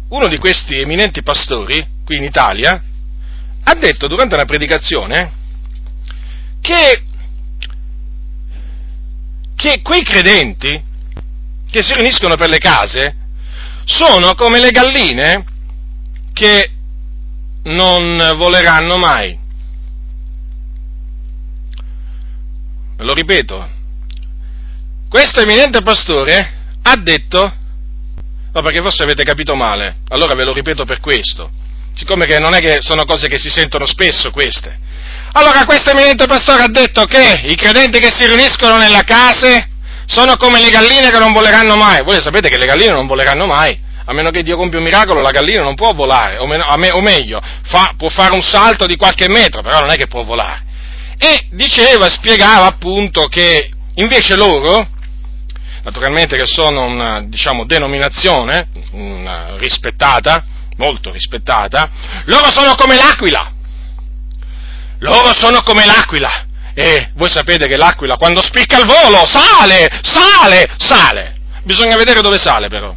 uno 0.09 0.27
di 0.27 0.37
questi 0.37 0.79
eminenti 0.79 1.23
pastori, 1.23 1.83
qui 2.05 2.17
in 2.17 2.23
Italia, 2.23 2.83
ha 3.63 3.73
detto 3.73 4.07
durante 4.07 4.35
una 4.35 4.45
predicazione 4.45 5.33
che 6.61 7.03
che 9.55 9.81
quei 9.81 10.03
credenti 10.03 10.83
che 11.71 11.81
si 11.81 11.93
riuniscono 11.93 12.35
per 12.35 12.49
le 12.49 12.59
case 12.59 13.15
sono 13.85 14.35
come 14.35 14.59
le 14.59 14.69
galline 14.69 15.45
che 16.33 16.71
non 17.63 18.33
voleranno 18.37 18.97
mai. 18.97 19.39
Lo 22.97 23.13
ripeto, 23.13 23.69
questo 25.15 25.39
eminente 25.39 25.81
pastore 25.81 26.51
ha 26.81 26.97
detto, 26.97 27.39
no 28.51 28.61
perché 28.61 28.81
forse 28.81 29.03
avete 29.03 29.23
capito 29.23 29.55
male, 29.55 29.99
allora 30.09 30.33
ve 30.33 30.43
lo 30.43 30.51
ripeto 30.51 30.83
per 30.83 30.99
questo, 30.99 31.49
siccome 31.93 32.25
che 32.25 32.37
non 32.37 32.53
è 32.53 32.59
che 32.59 32.79
sono 32.81 33.05
cose 33.05 33.29
che 33.29 33.37
si 33.37 33.49
sentono 33.49 33.85
spesso 33.85 34.29
queste, 34.31 34.77
allora 35.31 35.63
questo 35.63 35.91
eminente 35.91 36.25
pastore 36.25 36.63
ha 36.63 36.67
detto 36.67 37.05
che 37.05 37.43
i 37.45 37.55
credenti 37.55 37.99
che 37.99 38.11
si 38.11 38.25
riuniscono 38.25 38.75
nella 38.75 39.03
casa 39.03 39.65
sono 40.05 40.35
come 40.35 40.59
le 40.59 40.69
galline 40.69 41.09
che 41.09 41.17
non 41.17 41.31
voleranno 41.31 41.75
mai. 41.75 42.03
Voi 42.03 42.21
sapete 42.21 42.49
che 42.49 42.57
le 42.57 42.65
galline 42.65 42.91
non 42.91 43.07
voleranno 43.07 43.45
mai. 43.45 43.79
A 44.03 44.11
meno 44.11 44.31
che 44.31 44.43
Dio 44.43 44.57
compia 44.57 44.79
un 44.79 44.83
miracolo, 44.83 45.21
la 45.21 45.31
gallina 45.31 45.63
non 45.63 45.75
può 45.75 45.93
volare, 45.93 46.39
o, 46.39 46.45
meno, 46.45 46.65
o 46.65 47.01
meglio, 47.01 47.41
fa, 47.63 47.93
può 47.97 48.09
fare 48.09 48.33
un 48.33 48.43
salto 48.43 48.85
di 48.85 48.97
qualche 48.97 49.29
metro, 49.29 49.61
però 49.61 49.79
non 49.79 49.91
è 49.91 49.95
che 49.95 50.07
può 50.07 50.23
volare. 50.23 50.63
E 51.17 51.47
diceva, 51.51 52.09
spiegava 52.09 52.65
appunto 52.65 53.27
che 53.27 53.71
invece 53.95 54.35
loro, 54.35 54.93
naturalmente 55.85 56.35
che 56.35 56.47
sono 56.47 56.85
una 56.85 57.21
diciamo, 57.21 57.63
denominazione 57.65 58.69
una 58.91 59.55
rispettata, 59.57 60.43
molto 60.77 61.11
rispettata, 61.11 61.89
loro 62.25 62.51
sono 62.51 62.73
come 62.75 62.95
l'aquila. 62.95 63.53
Loro 64.99 65.31
sono 65.33 65.61
come 65.61 65.85
l'aquila. 65.85 66.45
E 66.73 67.11
voi 67.13 67.29
sapete 67.29 67.67
che 67.67 67.77
l'aquila 67.77 68.17
quando 68.17 68.41
spicca 68.41 68.79
il 68.79 68.85
volo 68.85 69.25
sale, 69.27 69.87
sale, 70.01 70.75
sale. 70.77 71.37
Bisogna 71.63 71.95
vedere 71.95 72.21
dove 72.21 72.39
sale 72.39 72.67
però. 72.67 72.93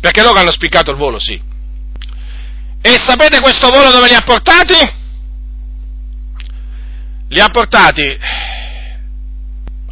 Perché 0.00 0.22
loro 0.22 0.40
hanno 0.40 0.52
spiccato 0.52 0.90
il 0.90 0.96
volo, 0.96 1.18
sì. 1.18 1.40
E 2.80 2.98
sapete 2.98 3.40
questo 3.40 3.68
volo 3.68 3.90
dove 3.90 4.08
li 4.08 4.14
ha 4.14 4.22
portati? 4.22 5.02
Li 7.28 7.40
ha 7.40 7.48
portati 7.50 8.18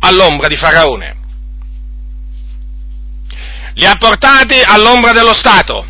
all'ombra 0.01 0.49
di 0.49 0.57
Faraone. 0.57 1.21
Li 3.75 3.87
ha 3.87 3.97
portati 3.97 4.61
all'ombra 4.65 5.13
dello 5.13 5.35
Stato, 5.35 5.85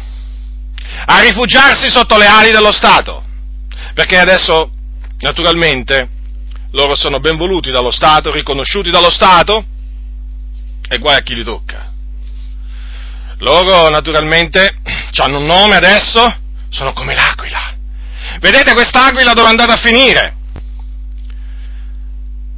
a 1.06 1.20
rifugiarsi 1.20 1.88
sotto 1.88 2.16
le 2.16 2.26
ali 2.26 2.50
dello 2.50 2.72
Stato. 2.72 3.24
Perché 3.94 4.18
adesso 4.18 4.70
Naturalmente 5.22 6.08
loro 6.72 6.96
sono 6.96 7.20
ben 7.20 7.36
voluti 7.36 7.70
dallo 7.70 7.92
Stato, 7.92 8.32
riconosciuti 8.32 8.90
dallo 8.90 9.10
Stato, 9.10 9.64
e 10.88 10.98
guai 10.98 11.16
a 11.16 11.22
chi 11.22 11.36
li 11.36 11.44
tocca. 11.44 11.92
Loro 13.38 13.88
naturalmente 13.88 14.78
hanno 15.22 15.38
un 15.38 15.44
nome 15.44 15.76
adesso, 15.76 16.38
sono 16.70 16.92
come 16.92 17.14
l'aquila. 17.14 17.72
Vedete 18.40 18.72
quest'aquila 18.72 19.32
dove 19.32 19.46
è 19.46 19.50
andata 19.50 19.74
a 19.74 19.80
finire? 19.80 20.34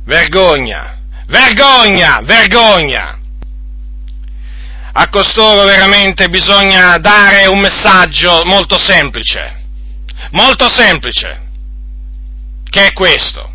Vergogna, 0.06 1.00
vergogna, 1.26 2.20
vergogna. 2.22 3.18
A 4.96 5.08
costoro 5.08 5.64
veramente 5.64 6.28
bisogna 6.28 6.96
dare 6.98 7.46
un 7.46 7.58
messaggio 7.58 8.44
molto 8.44 8.78
semplice, 8.78 9.62
molto 10.30 10.70
semplice 10.70 11.40
che 12.70 12.86
è 12.86 12.92
questo. 12.92 13.50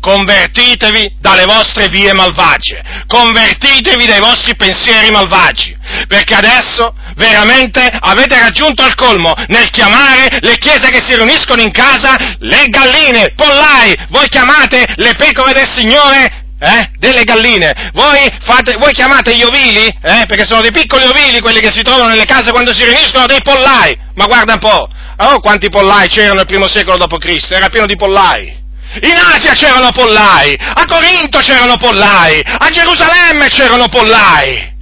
Convertitevi 0.00 1.16
dalle 1.18 1.42
vostre 1.46 1.88
vie 1.88 2.14
malvagie, 2.14 2.80
convertitevi 3.08 4.06
dai 4.06 4.20
vostri 4.20 4.54
pensieri 4.54 5.10
malvagi, 5.10 5.76
perché 6.06 6.34
adesso 6.36 6.94
veramente 7.16 7.80
avete 7.80 8.38
raggiunto 8.38 8.86
il 8.86 8.94
colmo 8.94 9.34
nel 9.48 9.68
chiamare 9.70 10.38
le 10.40 10.56
chiese 10.58 10.90
che 10.90 11.02
si 11.04 11.16
riuniscono 11.16 11.60
in 11.60 11.72
casa 11.72 12.36
le 12.38 12.66
galline, 12.68 13.32
pollai, 13.34 13.96
voi 14.10 14.28
chiamate 14.28 14.94
le 14.94 15.16
pecore 15.16 15.52
del 15.52 15.68
Signore 15.74 16.37
eh? 16.58 16.90
Delle 16.98 17.24
galline. 17.24 17.90
Voi, 17.92 18.18
fate, 18.44 18.76
voi, 18.76 18.92
chiamate 18.92 19.34
gli 19.34 19.42
ovili, 19.42 19.86
eh? 19.86 20.24
Perché 20.26 20.44
sono 20.44 20.60
dei 20.60 20.72
piccoli 20.72 21.04
ovili 21.04 21.40
quelli 21.40 21.60
che 21.60 21.72
si 21.72 21.82
trovano 21.82 22.08
nelle 22.08 22.24
case 22.24 22.50
quando 22.50 22.74
si 22.74 22.84
riuniscono 22.84 23.26
dei 23.26 23.42
pollai. 23.42 23.96
Ma 24.14 24.26
guarda 24.26 24.54
un 24.54 24.58
po', 24.58 24.88
Oh, 25.20 25.40
quanti 25.40 25.68
pollai 25.68 26.06
c'erano 26.06 26.34
nel 26.34 26.46
primo 26.46 26.68
secolo 26.68 26.96
d.C., 26.96 27.50
era 27.50 27.68
pieno 27.68 27.86
di 27.86 27.96
pollai. 27.96 28.56
In 29.02 29.16
Asia 29.16 29.52
c'erano 29.52 29.90
pollai, 29.90 30.56
a 30.58 30.86
Corinto 30.86 31.40
c'erano 31.40 31.76
pollai, 31.76 32.40
a 32.40 32.68
Gerusalemme 32.70 33.48
c'erano 33.48 33.88
pollai. 33.88 34.76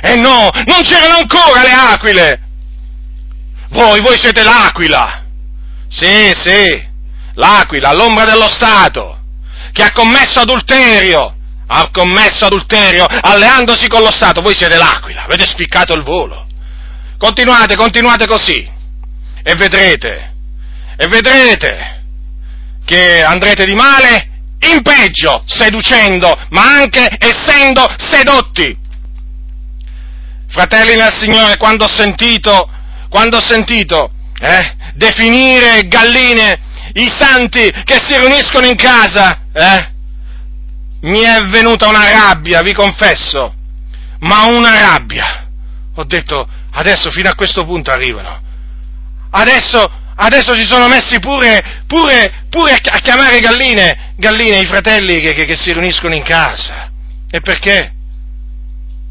E 0.00 0.16
no, 0.16 0.50
non 0.66 0.82
c'erano 0.82 1.18
ancora 1.18 1.62
le 1.62 1.70
aquile. 1.70 2.40
Voi, 3.68 4.00
voi 4.00 4.16
siete 4.18 4.42
l'aquila. 4.42 5.24
Sì, 5.88 6.32
sì, 6.42 6.82
l'aquila, 7.34 7.92
l'ombra 7.92 8.24
dello 8.24 8.48
Stato, 8.48 9.18
che 9.72 9.82
ha 9.82 9.92
commesso 9.92 10.40
adulterio, 10.40 11.34
ha 11.66 11.90
commesso 11.90 12.44
adulterio 12.44 13.06
alleandosi 13.06 13.88
con 13.88 14.02
lo 14.02 14.12
Stato. 14.12 14.42
Voi 14.42 14.54
siete 14.54 14.76
l'aquila, 14.76 15.24
avete 15.24 15.46
spiccato 15.46 15.94
il 15.94 16.02
volo. 16.02 16.46
Continuate, 17.18 17.76
continuate 17.76 18.26
così 18.26 18.68
e 19.42 19.54
vedrete, 19.54 20.34
e 20.96 21.06
vedrete 21.08 22.04
che 22.84 23.22
andrete 23.22 23.64
di 23.64 23.74
male 23.74 24.28
in 24.60 24.82
peggio, 24.82 25.42
seducendo, 25.46 26.38
ma 26.50 26.76
anche 26.76 27.16
essendo 27.18 27.86
sedotti. 27.96 28.78
Fratelli 30.48 30.96
nel 30.96 31.12
Signore, 31.12 31.56
quando 31.56 31.84
ho 31.84 31.88
sentito, 31.88 32.70
quando 33.08 33.38
ho 33.38 33.42
sentito 33.42 34.12
eh, 34.38 34.76
definire 34.94 35.86
galline 35.88 36.60
i 36.94 37.08
santi 37.08 37.70
che 37.84 37.98
si 38.04 38.18
riuniscono 38.18 38.66
in 38.66 38.76
casa, 38.76 39.40
eh, 39.52 39.90
mi 41.02 41.20
è 41.20 41.40
venuta 41.46 41.88
una 41.88 42.10
rabbia, 42.10 42.62
vi 42.62 42.72
confesso, 42.72 43.54
ma 44.20 44.44
una 44.46 44.78
rabbia, 44.78 45.48
ho 45.94 46.04
detto, 46.04 46.46
adesso 46.72 47.10
fino 47.10 47.28
a 47.28 47.34
questo 47.34 47.64
punto 47.64 47.90
arrivano. 47.90 48.40
Adesso, 49.30 49.90
adesso 50.16 50.54
si 50.54 50.66
sono 50.66 50.88
messi 50.88 51.18
pure, 51.18 51.82
pure, 51.86 52.44
pure 52.50 52.74
a 52.74 52.98
chiamare 52.98 53.40
galline, 53.40 54.14
galline 54.16 54.58
i 54.58 54.66
fratelli 54.66 55.20
che, 55.20 55.32
che, 55.32 55.44
che 55.44 55.56
si 55.56 55.72
riuniscono 55.72 56.14
in 56.14 56.22
casa. 56.22 56.90
E 57.30 57.40
perché? 57.40 57.92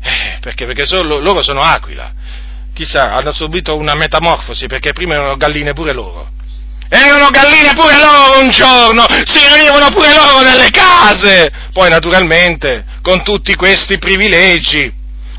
Eh, 0.02 0.38
perché, 0.40 0.66
perché 0.66 0.86
sono, 0.86 1.20
loro 1.20 1.42
sono 1.42 1.62
aquila. 1.62 2.14
Chissà, 2.74 3.12
hanno 3.12 3.34
subito 3.34 3.76
una 3.76 3.96
metamorfosi 3.96 4.68
perché 4.68 4.94
prima 4.94 5.16
erano 5.16 5.36
galline 5.36 5.74
pure 5.74 5.92
loro. 5.92 6.30
Erano 6.94 7.30
galline 7.30 7.74
pure 7.74 7.96
loro 7.96 8.42
un 8.42 8.50
giorno, 8.50 9.06
si 9.24 9.40
riunivano 9.48 9.90
pure 9.92 10.14
loro 10.14 10.42
nelle 10.42 10.70
case. 10.72 11.50
Poi 11.72 11.90
naturalmente, 11.90 12.84
con 13.02 13.24
tutti 13.24 13.56
questi 13.56 13.98
privilegi, 13.98 14.92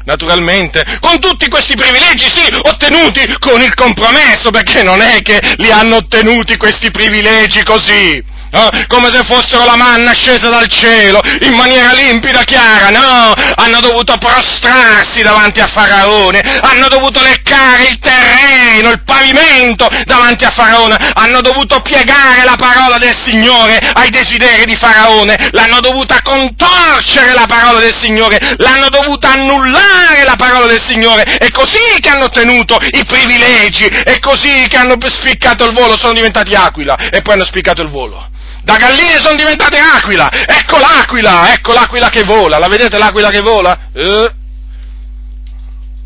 naturalmente, 0.04 0.82
con 1.00 1.20
tutti 1.20 1.48
questi 1.48 1.74
privilegi, 1.74 2.24
sì, 2.32 2.48
ottenuti 2.54 3.36
con 3.38 3.60
il 3.60 3.74
compromesso, 3.74 4.50
perché 4.50 4.82
non 4.82 5.02
è 5.02 5.20
che 5.20 5.38
li 5.58 5.70
hanno 5.70 5.96
ottenuti 5.96 6.56
questi 6.56 6.90
privilegi 6.90 7.62
così 7.64 8.24
eh? 8.52 8.86
come 8.86 9.10
se 9.10 9.24
fossero 9.24 9.64
la 9.64 9.76
manna 9.76 10.12
scesa 10.12 10.48
dal 10.48 10.68
cielo 10.68 11.20
in 11.40 11.54
maniera 11.54 11.92
limpida, 11.92 12.42
chiara, 12.42 12.90
no, 12.90 13.32
hanno 13.54 13.80
dovuto 13.80 14.16
prostrarsi 14.18 15.22
davanti 15.22 15.60
a 15.60 15.68
Faraone, 15.68 16.40
hanno 16.60 16.88
dovuto 16.88 17.22
leccare 17.22 17.88
il 17.88 17.98
terreno, 17.98 18.90
il 18.90 19.02
pavimento 19.04 19.88
davanti 20.04 20.44
a 20.44 20.50
Faraone, 20.50 20.96
hanno 21.14 21.40
dovuto 21.40 21.80
piegare 21.80 22.44
la 22.44 22.56
parola 22.58 22.98
del 22.98 23.16
Signore 23.24 23.78
ai 23.78 24.10
desideri 24.10 24.64
di 24.64 24.76
Faraone, 24.76 25.48
l'hanno 25.52 25.80
dovuta 25.80 26.20
contorcere 26.22 27.32
la 27.32 27.46
parola 27.48 27.80
del 27.80 27.96
Signore, 28.00 28.38
l'hanno 28.58 28.88
dovuta 28.90 29.32
annullare 29.32 30.24
la 30.24 30.36
parola 30.36 30.66
del 30.66 30.82
Signore, 30.86 31.22
è 31.22 31.50
così 31.50 31.78
che 32.00 32.10
hanno 32.10 32.24
ottenuto 32.24 32.76
i 32.80 33.04
privilegi, 33.06 33.84
è 33.84 34.18
così 34.18 34.66
che 34.68 34.76
hanno 34.76 34.96
spiccato 35.08 35.64
il 35.64 35.72
volo, 35.72 35.96
sono 35.96 36.12
diventati 36.12 36.54
aquila 36.54 36.96
e 37.10 37.22
poi 37.22 37.34
hanno 37.34 37.44
spiccato 37.44 37.82
il 37.82 37.88
volo. 37.88 38.28
Da 38.64 38.76
galline 38.76 39.18
sono 39.18 39.34
diventate 39.34 39.78
aquila! 39.78 40.30
Ecco 40.30 40.78
l'aquila! 40.78 41.52
Ecco 41.52 41.72
l'aquila 41.72 42.08
che 42.08 42.22
vola! 42.22 42.58
La 42.58 42.68
vedete 42.68 42.96
l'aquila 42.96 43.28
che 43.30 43.40
vola? 43.40 43.88
Eh? 43.92 44.32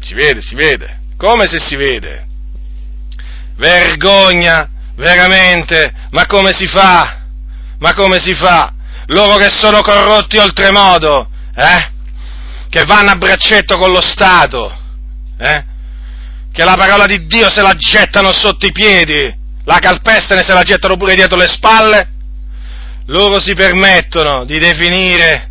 Si 0.01 0.15
vede, 0.15 0.41
si 0.41 0.55
vede. 0.55 1.01
Come 1.19 1.47
se 1.47 1.59
si 1.59 1.77
vede? 1.77 2.27
Vergogna! 3.57 4.71
Veramente! 4.97 5.93
Ma 6.11 6.25
come 6.27 6.53
si 6.53 6.67
fa? 6.67 7.25
Ma 7.79 7.93
come 7.93 8.19
si 8.21 8.35
fa? 8.35 8.73
Loro 9.07 9.37
che 9.37 9.51
sono 9.51 9.83
corrotti 9.83 10.39
oltremodo, 10.39 11.29
eh? 11.55 11.91
Che 12.69 12.85
vanno 12.85 13.11
a 13.11 13.17
braccetto 13.17 13.77
con 13.77 13.91
lo 13.91 14.01
Stato, 14.01 14.75
eh? 15.39 15.65
Che 16.51 16.65
la 16.65 16.75
parola 16.75 17.05
di 17.05 17.27
Dio 17.27 17.51
se 17.51 17.61
la 17.61 17.75
gettano 17.75 18.33
sotto 18.33 18.67
i 18.67 18.73
piedi, 18.73 19.33
la 19.65 19.79
calpestano 19.79 20.41
e 20.41 20.45
se 20.45 20.55
la 20.55 20.63
gettano 20.63 20.97
pure 20.97 21.15
dietro 21.15 21.37
le 21.37 21.47
spalle, 21.47 22.15
loro 23.07 23.41
si 23.41 23.55
permettono 23.55 24.45
di 24.45 24.59
definire 24.59 25.51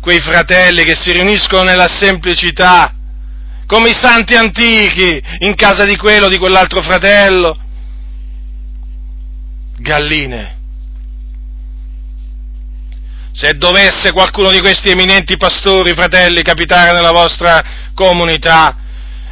quei 0.00 0.20
fratelli 0.20 0.84
che 0.84 0.94
si 0.94 1.12
riuniscono 1.12 1.62
nella 1.62 1.88
semplicità, 1.88 2.94
come 3.66 3.90
i 3.90 3.94
santi 3.94 4.34
antichi, 4.34 5.22
in 5.40 5.54
casa 5.54 5.84
di 5.84 5.96
quello, 5.96 6.28
di 6.28 6.38
quell'altro 6.38 6.82
fratello, 6.82 7.58
galline. 9.78 10.52
Se 13.32 13.54
dovesse 13.54 14.12
qualcuno 14.12 14.50
di 14.50 14.60
questi 14.60 14.90
eminenti 14.90 15.36
pastori, 15.36 15.94
fratelli, 15.94 16.42
capitare 16.42 16.92
nella 16.92 17.10
vostra 17.10 17.90
comunità 17.94 18.76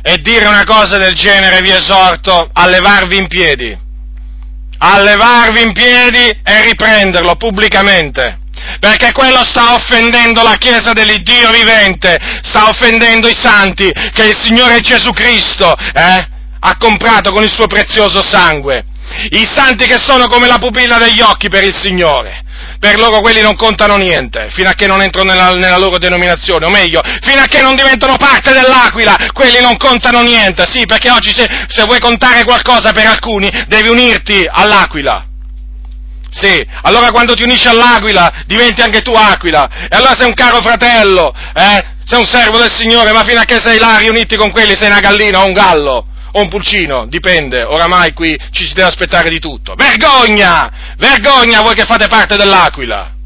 e 0.03 0.17
dire 0.19 0.47
una 0.47 0.65
cosa 0.65 0.99
del 0.99 1.15
genere, 1.15 1.61
vi 1.61 1.71
esorto 1.71 2.51
a 2.53 2.67
levarvi 2.67 3.17
in 3.17 3.29
piedi 3.29 3.82
a 4.85 5.01
levarvi 5.01 5.63
in 5.63 5.73
piedi 5.73 6.29
e 6.43 6.63
riprenderlo 6.65 7.37
pubblicamente. 7.37 8.39
Perché 8.81 9.13
quello 9.13 9.45
sta 9.45 9.75
offendendo 9.75 10.43
la 10.43 10.57
Chiesa 10.57 10.93
dell'Iddio 10.93 11.51
vivente, 11.51 12.19
sta 12.43 12.69
offendendo 12.69 13.29
i 13.29 13.37
santi 13.37 13.91
che 14.13 14.25
il 14.25 14.37
Signore 14.37 14.81
Gesù 14.81 15.13
Cristo 15.13 15.75
eh, 15.77 16.29
ha 16.61 16.77
comprato 16.79 17.33
con 17.33 17.43
il 17.43 17.51
suo 17.51 17.67
prezioso 17.67 18.23
sangue. 18.23 18.85
I 19.31 19.49
santi 19.53 19.87
che 19.87 19.99
sono 19.99 20.27
come 20.27 20.47
la 20.47 20.59
pupilla 20.59 20.99
degli 20.99 21.21
occhi 21.21 21.49
per 21.49 21.65
il 21.65 21.75
Signore 21.75 22.43
per 22.83 22.99
loro 22.99 23.21
quelli 23.21 23.41
non 23.41 23.55
contano 23.55 23.95
niente, 23.95 24.51
fino 24.51 24.69
a 24.69 24.73
che 24.73 24.89
non 24.89 25.01
entrano 25.01 25.31
nella, 25.31 25.53
nella, 25.53 25.79
loro 25.79 25.99
denominazione, 25.99 26.67
o 26.67 26.69
meglio, 26.69 27.01
fino 27.21 27.41
a 27.41 27.45
che 27.45 27.63
non 27.63 27.77
diventano 27.77 28.17
parte 28.17 28.53
dell'Aquila, 28.53 29.31
quelli 29.33 29.61
non 29.61 29.77
contano 29.77 30.21
niente, 30.23 30.67
sì, 30.67 30.85
perché 30.85 31.09
oggi 31.09 31.31
se, 31.33 31.49
se 31.69 31.85
vuoi 31.85 32.01
contare 32.01 32.43
qualcosa 32.43 32.91
per 32.91 33.07
alcuni, 33.07 33.49
devi 33.69 33.89
unirti 33.89 34.45
all'Aquila. 34.51 35.25
Sì, 36.29 36.67
allora 36.83 37.13
quando 37.13 37.35
ti 37.35 37.45
unisci 37.45 37.69
all'Aquila 37.69 38.43
diventi 38.47 38.81
anche 38.81 39.01
tu 39.03 39.13
Aquila, 39.13 39.87
e 39.89 39.95
allora 39.95 40.17
sei 40.19 40.27
un 40.27 40.35
caro 40.35 40.61
fratello, 40.61 41.33
eh? 41.55 41.85
sei 42.05 42.19
un 42.19 42.27
servo 42.27 42.59
del 42.59 42.73
Signore, 42.73 43.13
ma 43.13 43.23
fino 43.23 43.39
a 43.39 43.45
che 43.45 43.61
sei 43.63 43.79
là 43.79 43.99
riuniti 43.99 44.35
con 44.35 44.51
quelli 44.51 44.75
sei 44.75 44.91
una 44.91 44.99
gallina 44.99 45.41
o 45.41 45.47
un 45.47 45.53
gallo 45.53 46.07
o 46.33 46.41
un 46.41 46.49
pulcino, 46.49 47.07
dipende, 47.07 47.63
oramai 47.63 48.13
qui 48.13 48.39
ci 48.51 48.67
si 48.67 48.75
deve 48.75 48.89
aspettare 48.89 49.29
di 49.29 49.39
tutto. 49.39 49.75
Vergogna! 49.75 50.95
Vergogna 50.97 51.61
voi 51.61 51.75
che 51.75 51.85
fate 51.85 52.09
parte 52.09 52.37
dell'Aquila! 52.37 53.21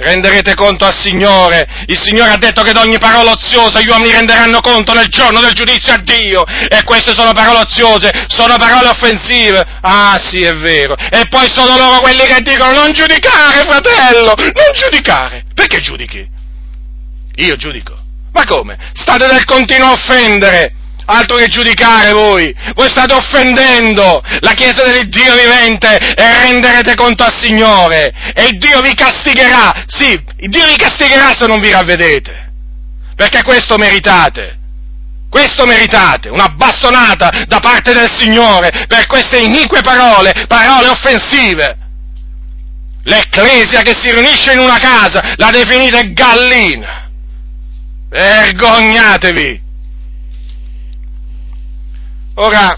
Renderete 0.00 0.54
conto 0.54 0.86
al 0.86 0.94
Signore. 0.94 1.84
Il 1.86 1.98
Signore 1.98 2.30
ha 2.30 2.38
detto 2.38 2.62
che 2.62 2.70
ad 2.70 2.78
ogni 2.78 2.98
parola 2.98 3.32
oziosa 3.32 3.82
gli 3.82 3.88
uomini 3.88 4.12
renderanno 4.12 4.60
conto 4.60 4.94
nel 4.94 5.08
giorno 5.08 5.40
del 5.40 5.52
giudizio 5.52 5.92
a 5.92 5.98
Dio. 5.98 6.42
E 6.46 6.82
queste 6.84 7.12
sono 7.12 7.32
parole 7.32 7.58
oziose, 7.58 8.10
sono 8.28 8.56
parole 8.56 8.88
offensive. 8.88 9.62
Ah 9.82 10.18
sì, 10.18 10.40
è 10.42 10.56
vero. 10.56 10.96
E 10.96 11.26
poi 11.28 11.50
sono 11.50 11.76
loro 11.76 12.00
quelli 12.00 12.24
che 12.24 12.40
dicono 12.40 12.72
non 12.72 12.92
giudicare, 12.92 13.68
fratello, 13.68 14.34
non 14.36 14.72
giudicare. 14.72 15.44
Perché 15.54 15.82
giudichi? 15.82 16.26
Io 17.34 17.56
giudico. 17.56 17.98
Ma 18.32 18.46
come? 18.46 18.78
State 18.94 19.26
del 19.26 19.44
continuo 19.44 19.88
a 19.88 19.92
offendere 19.92 20.76
altro 21.10 21.36
che 21.36 21.48
giudicare 21.48 22.12
voi, 22.12 22.54
voi 22.74 22.88
state 22.88 23.12
offendendo 23.12 24.22
la 24.40 24.52
Chiesa 24.52 24.84
dell'Iddio 24.84 25.34
vivente 25.34 25.96
e 25.96 26.38
renderete 26.42 26.94
conto 26.94 27.24
al 27.24 27.34
Signore 27.40 28.12
e 28.34 28.50
Dio 28.52 28.80
vi 28.80 28.94
castigherà, 28.94 29.84
sì, 29.86 30.18
Dio 30.36 30.66
vi 30.66 30.76
castigherà 30.76 31.34
se 31.36 31.46
non 31.46 31.60
vi 31.60 31.70
ravvedete, 31.70 32.52
perché 33.16 33.42
questo 33.42 33.76
meritate. 33.76 34.58
Questo 35.30 35.64
meritate, 35.64 36.28
una 36.28 36.48
bastonata 36.48 37.44
da 37.46 37.60
parte 37.60 37.92
del 37.92 38.10
Signore 38.10 38.86
per 38.88 39.06
queste 39.06 39.38
inique 39.38 39.80
parole, 39.80 40.32
parole 40.48 40.88
offensive. 40.88 41.76
L'ecclesia 43.04 43.82
che 43.82 43.94
si 43.94 44.10
riunisce 44.10 44.52
in 44.52 44.58
una 44.58 44.78
casa 44.78 45.34
la 45.36 45.50
definite 45.50 46.12
gallina. 46.12 47.08
Vergognatevi! 48.08 49.69
Ora, 52.42 52.74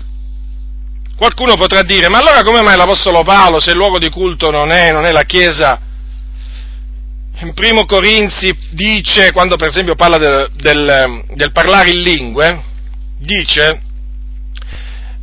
qualcuno 1.16 1.54
potrà 1.54 1.82
dire, 1.82 2.08
ma 2.08 2.18
allora 2.18 2.42
come 2.42 2.62
mai 2.62 2.76
l'Apostolo 2.76 3.22
Paolo, 3.22 3.60
se 3.60 3.70
il 3.70 3.76
luogo 3.76 4.00
di 4.00 4.10
culto 4.10 4.50
non 4.50 4.72
è, 4.72 4.90
non 4.90 5.04
è 5.04 5.12
la 5.12 5.22
Chiesa, 5.22 5.78
in 7.42 7.54
primo 7.54 7.84
Corinzi 7.84 8.52
dice, 8.70 9.30
quando 9.30 9.54
per 9.54 9.68
esempio 9.68 9.94
parla 9.94 10.18
del, 10.18 10.50
del, 10.54 11.22
del 11.34 11.52
parlare 11.52 11.90
in 11.90 12.02
lingue, 12.02 12.64
dice 13.18 13.82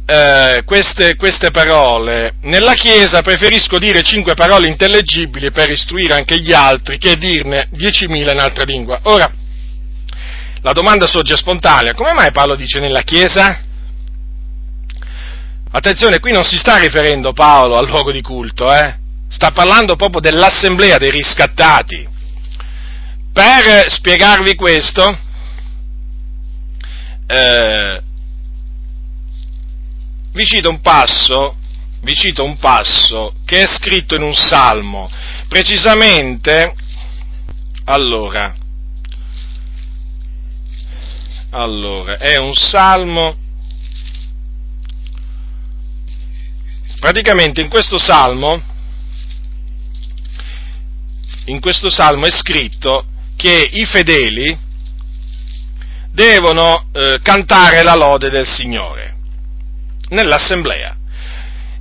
eh, 0.05 0.63
queste, 0.63 1.17
queste, 1.17 1.51
parole, 1.51 2.35
nella 2.43 2.75
Chiesa 2.75 3.21
preferisco 3.21 3.77
dire 3.77 4.03
cinque 4.03 4.35
parole 4.35 4.69
intellegibili 4.69 5.51
per 5.51 5.69
istruire 5.69 6.13
anche 6.13 6.39
gli 6.39 6.53
altri 6.53 6.97
che 6.97 7.17
dirne 7.17 7.67
diecimila 7.71 8.31
in 8.31 8.39
altra 8.39 8.63
lingua. 8.63 9.01
Ora, 9.03 9.29
la 10.61 10.71
domanda 10.71 11.07
sorge 11.07 11.35
spontanea, 11.35 11.93
come 11.93 12.13
mai 12.13 12.31
Paolo 12.31 12.55
dice 12.55 12.79
nella 12.79 13.01
Chiesa? 13.01 13.67
Attenzione, 15.71 16.19
qui 16.19 16.31
non 16.31 16.43
si 16.43 16.57
sta 16.57 16.77
riferendo 16.77 17.31
Paolo 17.31 17.77
al 17.77 17.87
luogo 17.87 18.11
di 18.11 18.21
culto, 18.21 18.73
eh? 18.73 18.97
sta 19.27 19.51
parlando 19.51 19.95
proprio 19.95 20.19
dell'assemblea 20.19 20.97
dei 20.97 21.11
riscattati. 21.11 22.07
Per 23.31 23.91
spiegarvi 23.91 24.55
questo, 24.55 25.15
eh, 27.27 28.01
vi 30.31 30.43
cito 30.43 30.69
un 30.69 30.81
passo, 30.81 31.55
vi 32.01 32.15
cito 32.15 32.43
un 32.43 32.57
passo 32.57 33.35
che 33.45 33.61
è 33.61 33.67
scritto 33.67 34.15
in 34.15 34.23
un 34.23 34.33
salmo, 34.33 35.07
precisamente, 35.47 36.73
allora, 37.83 38.55
allora, 41.51 42.17
è 42.17 42.37
un 42.37 42.55
salmo 42.55 43.37
praticamente 46.99 47.61
in 47.61 47.69
questo 47.69 47.97
salmo, 47.97 48.61
in 51.45 51.59
questo 51.59 51.89
salmo 51.89 52.25
è 52.25 52.31
scritto 52.31 53.05
che 53.35 53.69
i 53.71 53.85
fedeli 53.85 54.57
devono 56.11 56.89
eh, 56.91 57.19
cantare 57.23 57.81
la 57.81 57.95
lode 57.95 58.29
del 58.29 58.45
Signore 58.45 59.15
nell'assemblea. 60.09 60.95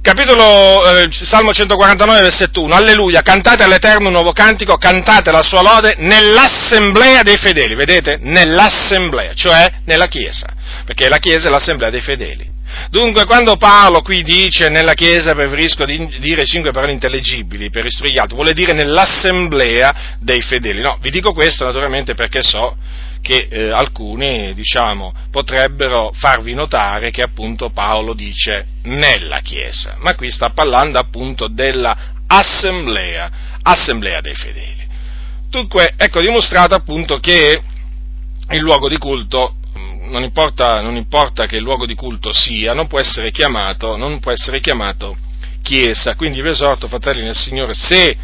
Capitolo 0.01 0.87
eh, 0.87 1.09
Salmo 1.11 1.53
149, 1.53 2.21
versetto 2.21 2.62
1. 2.62 2.75
Alleluia, 2.75 3.21
cantate 3.21 3.64
all'Eterno 3.64 4.07
un 4.07 4.12
nuovo 4.12 4.33
cantico, 4.33 4.77
cantate 4.77 5.33
la 5.33 5.43
sua 5.43 5.61
lode 5.61 5.97
nell'assemblea 5.99 7.23
dei 7.23 7.37
fedeli, 7.37 7.75
vedete? 7.75 8.19
Nell'assemblea, 8.21 9.35
cioè 9.35 9.71
nella 9.85 10.07
Chiesa, 10.07 10.47
perché 10.87 11.09
la 11.09 11.19
Chiesa 11.19 11.49
è 11.49 11.51
l'assemblea 11.51 11.91
dei 11.91 12.01
fedeli. 12.01 12.58
Dunque, 12.91 13.25
quando 13.25 13.57
Paolo 13.57 14.03
qui 14.03 14.23
dice 14.23 14.69
nella 14.69 14.95
Chiesa 14.95 15.35
preferisco 15.35 15.85
di 15.85 16.07
dire 16.19 16.45
cinque 16.45 16.71
parole 16.71 16.93
intellegibili 16.93 17.71
per 17.71 17.87
istruire 17.87 18.14
gli 18.14 18.19
altri, 18.19 18.35
vuole 18.35 18.53
dire 18.53 18.73
nell'assemblea 18.73 20.16
dei 20.21 20.43
fedeli. 20.43 20.81
No, 20.81 20.99
vi 21.01 21.11
dico 21.11 21.33
questo 21.33 21.64
naturalmente 21.64 22.14
perché 22.14 22.43
so 22.43 22.77
che 23.21 23.49
eh, 23.51 23.71
alcuni, 23.71 24.55
diciamo, 24.55 25.12
potrebbero 25.31 26.12
farvi 26.14 26.55
notare 26.55 27.11
che 27.11 27.23
appunto 27.23 27.71
Paolo 27.71 28.14
dice 28.14 28.66
nella 28.85 29.41
Chiesa, 29.41 29.97
ma 29.99 30.14
qui 30.14 30.31
sta 30.31 30.51
parlando 30.51 30.99
appunto 30.99 31.49
della 31.49 31.97
assemblea, 32.27 33.31
assemblea 33.62 34.21
dei 34.21 34.35
fedeli. 34.35 34.87
Dunque, 35.49 35.93
ecco 35.97 36.21
dimostrato 36.21 36.75
appunto 36.75 37.19
che 37.19 37.62
il 38.51 38.61
luogo 38.61 38.89
di 38.89 38.99
culto 38.99 39.57
non 40.09 40.23
importa, 40.23 40.81
non 40.81 40.97
importa, 40.97 41.47
che 41.47 41.57
il 41.57 41.63
luogo 41.63 41.87
di 41.87 41.95
culto 41.95 42.33
sia, 42.33 42.75
non 42.75 42.87
può 42.87 42.99
essere 42.99 43.31
chiamato, 43.31 43.97
può 44.21 44.33
essere 44.33 44.61
chiamato 44.61 45.17
chiesa. 45.63 46.15
Quindi 46.15 46.41
vi 46.43 46.49
esorto, 46.49 46.89
fratelli 46.89 47.23
nel 47.23 47.35
Signore, 47.35 47.75
se, 47.75 48.17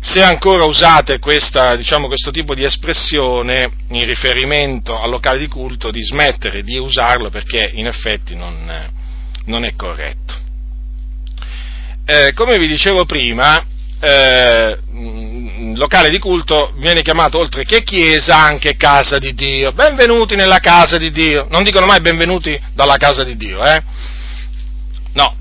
se 0.00 0.22
ancora 0.22 0.64
usate 0.64 1.18
questa, 1.18 1.76
diciamo, 1.76 2.06
questo 2.06 2.30
tipo 2.30 2.54
di 2.54 2.64
espressione 2.64 3.70
in 3.88 4.04
riferimento 4.04 5.00
al 5.00 5.10
locale 5.10 5.38
di 5.38 5.48
culto, 5.48 5.90
di 5.90 6.02
smettere 6.02 6.62
di 6.62 6.76
usarlo 6.76 7.30
perché 7.30 7.70
in 7.74 7.86
effetti 7.86 8.34
non, 8.34 8.90
non 9.46 9.64
è 9.64 9.74
corretto. 9.74 10.34
Eh, 12.04 12.32
come 12.34 12.58
vi 12.58 12.66
dicevo 12.66 13.04
prima, 13.04 13.64
eh, 14.04 14.78
locale 15.76 16.10
di 16.10 16.18
culto 16.18 16.72
viene 16.76 17.02
chiamato 17.02 17.38
oltre 17.38 17.62
che 17.62 17.84
chiesa 17.84 18.36
anche 18.36 18.74
casa 18.76 19.18
di 19.18 19.32
Dio. 19.32 19.70
Benvenuti 19.72 20.34
nella 20.34 20.58
casa 20.58 20.98
di 20.98 21.12
Dio. 21.12 21.46
Non 21.50 21.62
dicono 21.62 21.86
mai 21.86 22.00
benvenuti 22.00 22.60
dalla 22.74 22.96
casa 22.96 23.22
di 23.22 23.36
Dio, 23.36 23.64
eh? 23.64 23.80
No, 25.12 25.36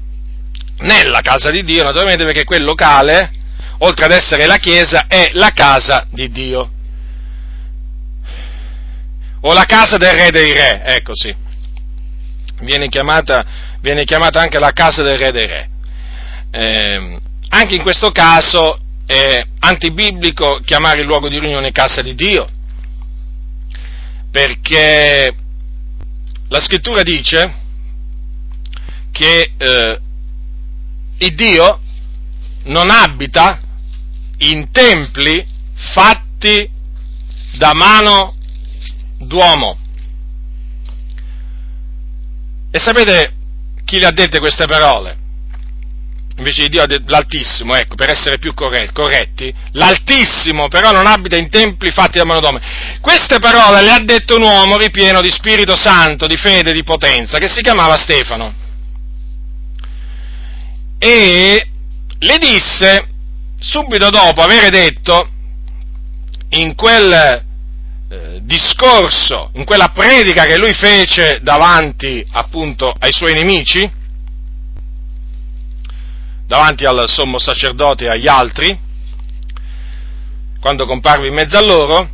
nella 0.80 1.22
casa 1.22 1.50
di 1.50 1.64
Dio, 1.64 1.84
naturalmente 1.84 2.24
perché 2.24 2.44
quel 2.44 2.64
locale, 2.64 3.32
oltre 3.80 4.06
ad 4.06 4.12
essere 4.12 4.46
la 4.46 4.58
chiesa, 4.58 5.08
è 5.08 5.32
la 5.34 5.50
casa 5.56 6.06
di 6.12 6.30
Dio. 6.30 6.72
O 9.42 9.54
la 9.54 9.66
casa 9.66 9.98
del 9.98 10.14
re 10.14 10.30
dei 10.30 10.54
re, 10.54 10.84
ecco 10.84 11.16
sì. 11.16 11.36
Viene 12.62 12.90
chiamata, 12.90 13.44
viene 13.82 14.04
chiamata 14.04 14.40
anche 14.40 14.60
la 14.60 14.72
casa 14.72 15.02
del 15.02 15.18
re 15.18 15.32
dei 15.32 15.48
re. 15.48 15.70
Eh, 16.52 17.20
anche 17.54 17.76
in 17.76 17.82
questo 17.82 18.12
caso 18.12 18.78
è 19.06 19.46
antibiblico 19.60 20.62
chiamare 20.64 21.02
il 21.02 21.06
luogo 21.06 21.28
di 21.28 21.38
riunione 21.38 21.72
casa 21.72 22.02
di 22.02 22.16
Dio, 22.16 22.50
perché 24.32 25.36
la 26.48 26.60
scrittura 26.62 27.04
dice 27.04 27.54
che 29.12 29.52
eh, 29.58 30.00
il 31.18 31.36
Dio 31.36 31.80
non 32.64 32.90
abita 32.90 33.60
in 34.38 34.72
templi 34.72 35.46
fatti 35.94 36.70
da 37.58 37.74
mano 37.74 38.36
d'uomo. 39.18 39.78
E 42.72 42.80
sapete 42.80 43.34
chi 43.84 44.00
le 44.00 44.06
ha 44.06 44.12
dette 44.12 44.40
queste 44.40 44.66
parole? 44.68 45.21
Invece 46.42 46.64
di 46.64 46.70
Dio 46.70 46.86
l'Altissimo, 47.06 47.76
ecco, 47.76 47.96
per 47.96 48.10
essere 48.10 48.40
più 48.40 48.54
corretti, 48.54 49.54
l'Altissimo 49.74 50.68
però 50.68 50.92
non 50.92 51.06
abita 51.06 51.38
in 51.38 51.50
templi 51.50 51.92
fatti 51.92 52.18
da 52.18 52.26
mano 52.26 52.40
d'uomo. 52.40 52.60
Queste 53.00 53.40
parole 53.40 53.82
le 53.84 53.92
ha 53.92 54.00
detto 54.00 54.36
un 54.36 54.44
uomo 54.44 54.78
ripieno 54.78 55.22
di 55.22 55.30
Spirito 55.30 55.76
Santo, 55.76 56.26
di 56.28 56.36
fede, 56.36 56.74
di 56.74 56.84
potenza, 56.84 57.38
che 57.38 57.48
si 57.48 57.62
chiamava 57.62 57.98
Stefano. 57.98 58.54
E 60.98 61.68
le 62.18 62.38
disse, 62.38 63.08
subito 63.60 64.10
dopo 64.10 64.42
aver 64.42 64.70
detto, 64.70 65.30
in 66.50 66.76
quel 66.76 67.14
eh, 68.10 68.40
discorso, 68.42 69.52
in 69.54 69.64
quella 69.64 69.90
predica 69.90 70.46
che 70.46 70.58
lui 70.58 70.74
fece 70.74 71.40
davanti 71.42 72.26
appunto 72.32 72.94
ai 73.00 73.14
suoi 73.14 73.34
nemici, 73.34 74.00
davanti 76.52 76.84
al 76.84 77.08
sommo 77.08 77.40
sacerdote 77.40 78.04
e 78.04 78.10
agli 78.10 78.28
altri, 78.28 78.78
quando 80.60 80.86
comparve 80.86 81.30
in 81.30 81.34
mezzo 81.34 81.58
a 81.58 81.62
loro, 81.62 82.10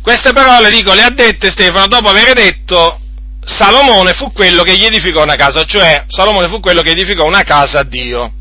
queste 0.00 0.32
parole, 0.32 0.70
dico, 0.70 0.94
le 0.94 1.02
ha 1.02 1.10
dette 1.10 1.50
Stefano 1.50 1.86
dopo 1.86 2.08
aver 2.08 2.32
detto 2.32 2.98
Salomone 3.44 4.14
fu 4.14 4.32
quello 4.32 4.62
che 4.62 4.74
gli 4.74 4.84
edificò 4.84 5.22
una 5.22 5.34
casa, 5.34 5.64
cioè 5.64 6.04
Salomone 6.06 6.48
fu 6.48 6.60
quello 6.60 6.80
che 6.80 6.92
edificò 6.92 7.26
una 7.26 7.42
casa 7.42 7.80
a 7.80 7.84
Dio. 7.84 8.32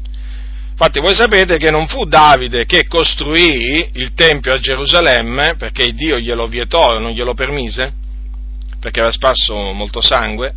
Infatti 0.71 1.01
voi 1.01 1.13
sapete 1.13 1.57
che 1.57 1.69
non 1.69 1.86
fu 1.88 2.05
Davide 2.05 2.65
che 2.65 2.88
costruì 2.88 3.86
il 3.95 4.13
Tempio 4.13 4.53
a 4.53 4.59
Gerusalemme 4.59 5.55
perché 5.57 5.91
Dio 5.91 6.17
glielo 6.19 6.47
vietò 6.47 6.97
non 6.99 7.11
glielo 7.11 7.34
permise, 7.34 7.91
perché 8.79 9.01
aveva 9.01 9.13
sparso 9.13 9.53
molto 9.73 9.99
sangue, 9.99 10.53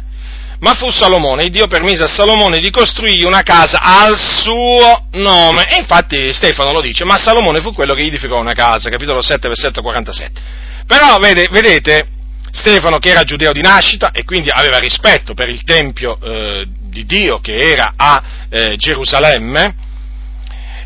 ma 0.61 0.75
fu 0.75 0.91
Salomone, 0.91 1.45
e 1.45 1.51
Dio 1.51 1.67
permise 1.67 2.05
a 2.05 2.09
Salomone 2.09 2.59
di 2.59 2.71
costruirgli 2.71 3.25
una 3.25 3.43
casa 3.43 3.81
al 3.83 4.19
suo 4.19 5.09
nome, 5.13 5.69
e 5.71 5.77
infatti 5.77 6.33
Stefano 6.33 6.73
lo 6.73 6.81
dice, 6.81 7.05
ma 7.05 7.17
Salomone 7.17 7.61
fu 7.61 7.73
quello 7.73 7.95
che 7.95 8.03
edificò 8.03 8.39
una 8.39 8.55
casa, 8.55 8.89
capitolo 8.91 9.23
7, 9.23 9.49
versetto 9.49 9.83
47. 9.83 10.41
Però 10.87 11.19
vede, 11.19 11.49
vedete, 11.51 12.09
Stefano 12.51 12.99
che 12.99 13.11
era 13.11 13.23
giudeo 13.23 13.53
di 13.53 13.61
nascita 13.61 14.13
e 14.13 14.25
quindi 14.25 14.49
aveva 14.49 14.79
rispetto 14.79 15.35
per 15.35 15.51
il 15.51 15.63
Tempio 15.63 16.19
eh, 16.23 16.67
di 16.67 17.05
Dio 17.05 17.39
che 17.41 17.55
era 17.55 17.93
a 17.97 18.23
eh, 18.49 18.77
Gerusalemme 18.77 19.75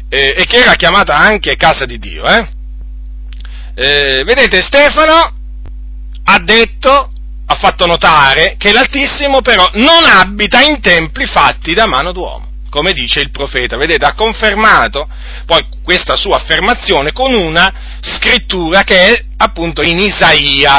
eh, 0.09 0.35
e 0.37 0.45
che 0.47 0.57
era 0.57 0.75
chiamata 0.75 1.15
anche 1.15 1.57
casa 1.57 1.85
di 1.85 1.99
Dio. 1.99 2.25
Eh. 2.25 2.49
Eh, 3.75 4.25
vedete, 4.25 4.63
Stefano 4.63 5.33
ha 6.25 6.39
detto 6.41 7.13
ha 7.53 7.57
fatto 7.57 7.85
notare 7.85 8.55
che 8.57 8.71
l'Altissimo 8.71 9.41
però 9.41 9.69
non 9.75 10.05
abita 10.05 10.61
in 10.61 10.81
templi 10.81 11.27
fatti 11.27 11.75
da 11.75 11.87
mano 11.87 12.13
d'uomo, 12.13 12.47
come 12.71 12.93
dice 12.93 13.19
il 13.19 13.33
profeta. 13.33 13.77
Vedete, 13.77 14.05
ha 14.05 14.15
confermato 14.15 15.09
poi 15.47 15.67
questa 15.83 16.15
sua 16.15 16.37
affermazione 16.37 17.11
con 17.11 17.35
una 17.35 17.99
scrittura 18.01 18.85
che 18.85 19.09
è 19.09 19.25
appunto 19.39 19.83
in 19.83 19.99
Isaia. 19.99 20.79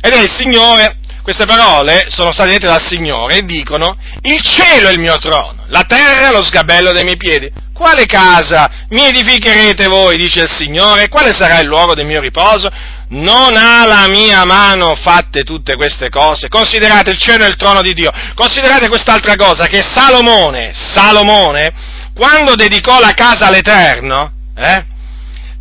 Ed 0.00 0.14
è 0.14 0.22
il 0.22 0.30
Signore, 0.30 1.00
queste 1.20 1.44
parole 1.44 2.06
sono 2.08 2.32
state 2.32 2.48
dette 2.48 2.66
dal 2.66 2.82
Signore 2.82 3.36
e 3.36 3.44
dicono, 3.44 3.98
il 4.22 4.40
cielo 4.40 4.88
è 4.88 4.92
il 4.92 4.98
mio 4.98 5.18
trono, 5.18 5.64
la 5.66 5.82
terra 5.82 6.28
è 6.28 6.32
lo 6.32 6.42
sgabello 6.42 6.92
dei 6.92 7.04
miei 7.04 7.18
piedi. 7.18 7.52
Quale 7.74 8.06
casa 8.06 8.86
mi 8.88 9.04
edificherete 9.04 9.86
voi, 9.86 10.16
dice 10.16 10.42
il 10.42 10.50
Signore? 10.50 11.10
Quale 11.10 11.34
sarà 11.34 11.58
il 11.58 11.66
luogo 11.66 11.92
del 11.92 12.06
mio 12.06 12.22
riposo? 12.22 12.70
Non 13.08 13.56
ha 13.56 13.86
la 13.86 14.08
mia 14.08 14.44
mano 14.44 14.94
fatte 14.96 15.42
tutte 15.42 15.76
queste 15.76 16.08
cose? 16.08 16.48
Considerate 16.48 17.10
il 17.10 17.18
cielo 17.18 17.44
e 17.44 17.48
il 17.48 17.56
trono 17.56 17.82
di 17.82 17.94
Dio. 17.94 18.10
Considerate 18.34 18.88
quest'altra 18.88 19.36
cosa, 19.36 19.66
che 19.66 19.82
Salomone, 19.82 20.72
Salomone, 20.72 21.72
quando 22.14 22.54
dedicò 22.54 22.98
la 22.98 23.12
casa 23.12 23.46
all'Eterno, 23.46 24.32
eh, 24.56 24.84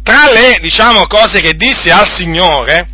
tra 0.02 0.32
le, 0.32 0.58
diciamo, 0.62 1.08
cose 1.08 1.42
che 1.42 1.54
disse 1.54 1.92
al 1.92 2.10
Signore, 2.10 2.88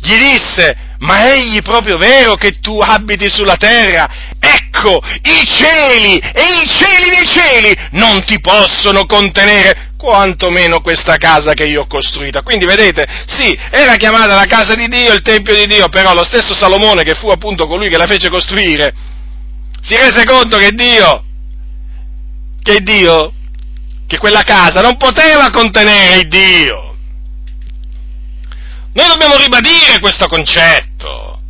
gli 0.00 0.16
disse, 0.16 0.76
ma 0.98 1.32
egli 1.34 1.62
proprio 1.62 1.96
vero 1.96 2.34
che 2.36 2.60
tu 2.60 2.78
abiti 2.80 3.28
sulla 3.28 3.56
terra? 3.56 4.08
Ecco, 4.38 5.00
i 5.22 5.46
cieli 5.46 6.18
e 6.18 6.62
i 6.62 6.68
cieli 6.68 7.08
dei 7.08 7.28
cieli 7.28 7.76
non 7.92 8.24
ti 8.24 8.40
possono 8.40 9.04
contenere 9.06 9.85
quantomeno 9.96 10.80
questa 10.80 11.16
casa 11.16 11.52
che 11.52 11.64
io 11.64 11.82
ho 11.82 11.86
costruita. 11.86 12.42
Quindi 12.42 12.66
vedete, 12.66 13.06
sì, 13.26 13.56
era 13.70 13.96
chiamata 13.96 14.34
la 14.34 14.46
casa 14.46 14.74
di 14.74 14.88
Dio, 14.88 15.12
il 15.12 15.22
Tempio 15.22 15.54
di 15.54 15.66
Dio, 15.66 15.88
però 15.88 16.14
lo 16.14 16.24
stesso 16.24 16.54
Salomone, 16.54 17.02
che 17.02 17.14
fu 17.14 17.28
appunto 17.28 17.66
colui 17.66 17.88
che 17.88 17.96
la 17.96 18.06
fece 18.06 18.28
costruire, 18.28 18.94
si 19.80 19.96
rese 19.96 20.24
conto 20.24 20.56
che 20.56 20.70
Dio, 20.72 21.24
che 22.62 22.80
Dio, 22.80 23.32
che 24.06 24.18
quella 24.18 24.42
casa 24.42 24.80
non 24.80 24.96
poteva 24.96 25.50
contenere 25.50 26.26
Dio. 26.28 26.96
Noi 28.92 29.08
dobbiamo 29.08 29.36
ribadire 29.36 30.00
questo 30.00 30.26
concetto. 30.26 31.40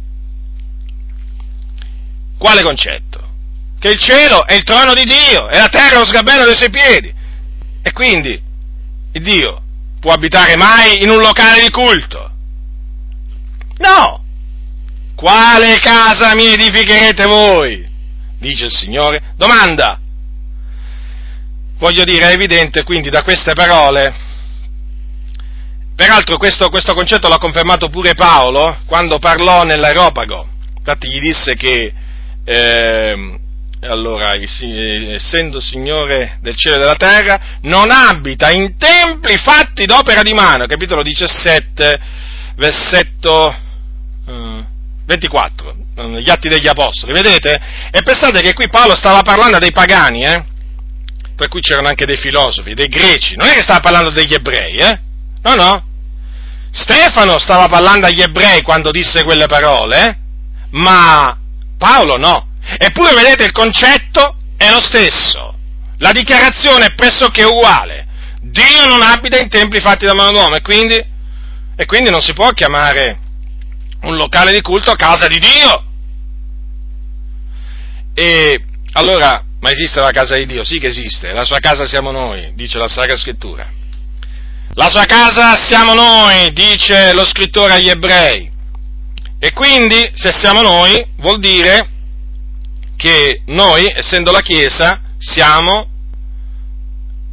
Quale 2.39 2.63
concetto? 2.63 3.25
Che 3.79 3.89
il 3.89 3.99
cielo 3.99 4.47
è 4.47 4.55
il 4.55 4.63
trono 4.63 4.93
di 4.95 5.05
Dio 5.05 5.49
e 5.49 5.59
la 5.59 5.69
terra 5.69 5.99
lo 5.99 6.07
sgabello 6.07 6.45
dei 6.45 6.57
suoi 6.57 6.71
piedi. 6.71 7.15
E 7.87 7.93
quindi 7.93 8.43
Dio 9.13 9.63
può 10.01 10.11
abitare 10.11 10.57
mai 10.57 11.05
in 11.05 11.09
un 11.09 11.19
locale 11.19 11.61
di 11.61 11.71
culto? 11.71 12.33
No! 13.79 14.25
Quale 15.15 15.79
casa 15.79 16.35
mi 16.35 16.47
edificherete 16.47 17.27
voi? 17.27 17.89
Dice 18.41 18.65
il 18.65 18.75
Signore. 18.75 19.35
Domanda. 19.37 20.01
Voglio 21.79 22.03
dire, 22.03 22.29
è 22.29 22.33
evidente 22.33 22.83
quindi 22.83 23.09
da 23.09 23.23
queste 23.23 23.53
parole, 23.53 24.13
peraltro 25.95 26.39
questo, 26.39 26.69
questo 26.71 26.93
concetto 26.93 27.29
l'ha 27.29 27.39
confermato 27.39 27.89
pure 27.89 28.15
Paolo 28.15 28.79
quando 28.87 29.21
parlò 29.21 29.63
nell'aeropago, 29.63 30.49
infatti 30.79 31.09
gli 31.09 31.21
disse 31.21 31.55
che 31.55 31.93
eh, 32.43 33.39
allora, 33.81 34.35
essendo 34.35 35.61
Signore 35.61 36.39
del 36.41 36.57
cielo 36.57 36.77
e 36.77 36.79
della 36.79 36.97
terra, 36.97 37.41
non 37.63 37.91
abita 37.91 38.51
in 38.51 38.77
templi 38.79 39.37
fatti 39.37 39.85
d'opera 39.85 40.23
di 40.23 40.33
mano, 40.33 40.67
capitolo 40.67 41.03
17, 41.03 42.01
versetto 42.57 43.55
uh, 44.25 44.65
24, 45.05 45.75
gli 46.19 46.31
atti 46.31 46.49
degli 46.49 46.67
Apostoli, 46.67 47.13
vedete? 47.13 47.61
E 47.91 48.03
pensate 48.03 48.41
che 48.41 48.55
qui 48.55 48.69
Paolo 48.69 48.97
stava 48.97 49.23
parlando 49.23 49.59
dei 49.59 49.73
pagani, 49.73 50.25
eh? 50.25 50.45
Per 51.37 51.49
cui 51.49 51.61
c'erano 51.61 51.89
anche 51.89 52.07
dei 52.07 52.17
filosofi, 52.17 52.75
dei 52.75 52.89
greci, 52.89 53.37
non 53.37 53.47
è 53.47 53.53
che 53.53 53.63
stava 53.63 53.81
parlando 53.81 54.11
degli 54.11 54.33
ebrei, 54.33 54.77
eh? 54.79 55.01
No, 55.43 55.55
no. 55.55 55.85
Stefano 56.71 57.39
stava 57.39 57.69
parlando 57.69 58.07
agli 58.07 58.21
ebrei 58.21 58.63
quando 58.63 58.91
disse 58.91 59.23
quelle 59.23 59.47
parole, 59.47 60.07
eh? 60.07 60.17
Ma 60.71 61.37
Paolo 61.79 62.17
no. 62.17 62.46
Eppure 62.79 63.15
vedete 63.15 63.45
il 63.45 63.53
concetto 63.53 64.37
è 64.57 64.71
lo 64.71 64.81
stesso, 64.81 65.55
la 65.99 66.11
dichiarazione 66.13 66.87
è 66.87 66.95
pressoché 66.95 67.45
uguale. 67.45 68.07
Dio 68.41 68.87
non 68.87 69.03
abita 69.03 69.39
in 69.39 69.49
templi 69.49 69.81
fatti 69.81 70.05
da 70.05 70.15
mano 70.15 70.33
d'uomo 70.33 70.57
e 70.57 70.61
quindi, 70.61 70.95
e 71.77 71.87
quindi 71.87 72.11
non 72.11 72.21
si 72.21 72.33
può 72.33 72.51
chiamare 72.51 73.19
un 74.03 74.17
locale 74.17 74.53
di 74.53 74.61
culto 74.61 74.93
casa 74.95 75.27
di 75.27 75.39
Dio. 75.39 75.85
E 78.15 78.65
allora, 78.93 79.45
ma 79.61 79.71
esiste 79.71 80.01
la 80.01 80.11
casa 80.11 80.37
di 80.37 80.47
Dio? 80.47 80.65
Sì 80.65 80.79
che 80.79 80.89
esiste, 80.89 81.33
la 81.33 81.45
sua 81.45 81.59
casa 81.59 81.87
siamo 81.87 82.11
noi, 82.11 82.53
dice 82.55 82.79
la 82.79 82.89
Sacra 82.89 83.17
Scrittura. 83.17 83.69
La 84.75 84.89
sua 84.89 85.05
casa 85.05 85.57
siamo 85.57 85.95
noi, 85.95 86.53
dice 86.53 87.13
lo 87.13 87.25
scrittore 87.25 87.75
agli 87.75 87.89
ebrei. 87.89 88.51
E 89.39 89.53
quindi, 89.53 90.11
se 90.15 90.33
siamo 90.33 90.63
noi, 90.63 91.05
vuol 91.17 91.39
dire 91.39 91.89
che 92.97 93.43
noi, 93.47 93.93
essendo 93.95 94.31
la 94.33 94.41
Chiesa, 94.41 95.01
siamo 95.19 95.89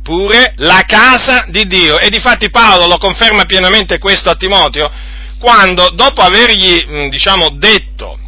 pure 0.03 0.53
la 0.57 0.83
casa 0.85 1.45
di 1.47 1.65
Dio. 1.65 1.97
E 1.97 2.09
difatti 2.09 2.49
Paolo 2.49 2.87
lo 2.87 2.97
conferma 2.97 3.45
pienamente 3.45 3.97
questo 3.97 4.29
a 4.29 4.35
Timoteo, 4.35 4.91
quando 5.39 5.89
dopo 5.89 6.21
avergli, 6.21 7.09
diciamo, 7.09 7.49
detto 7.49 8.19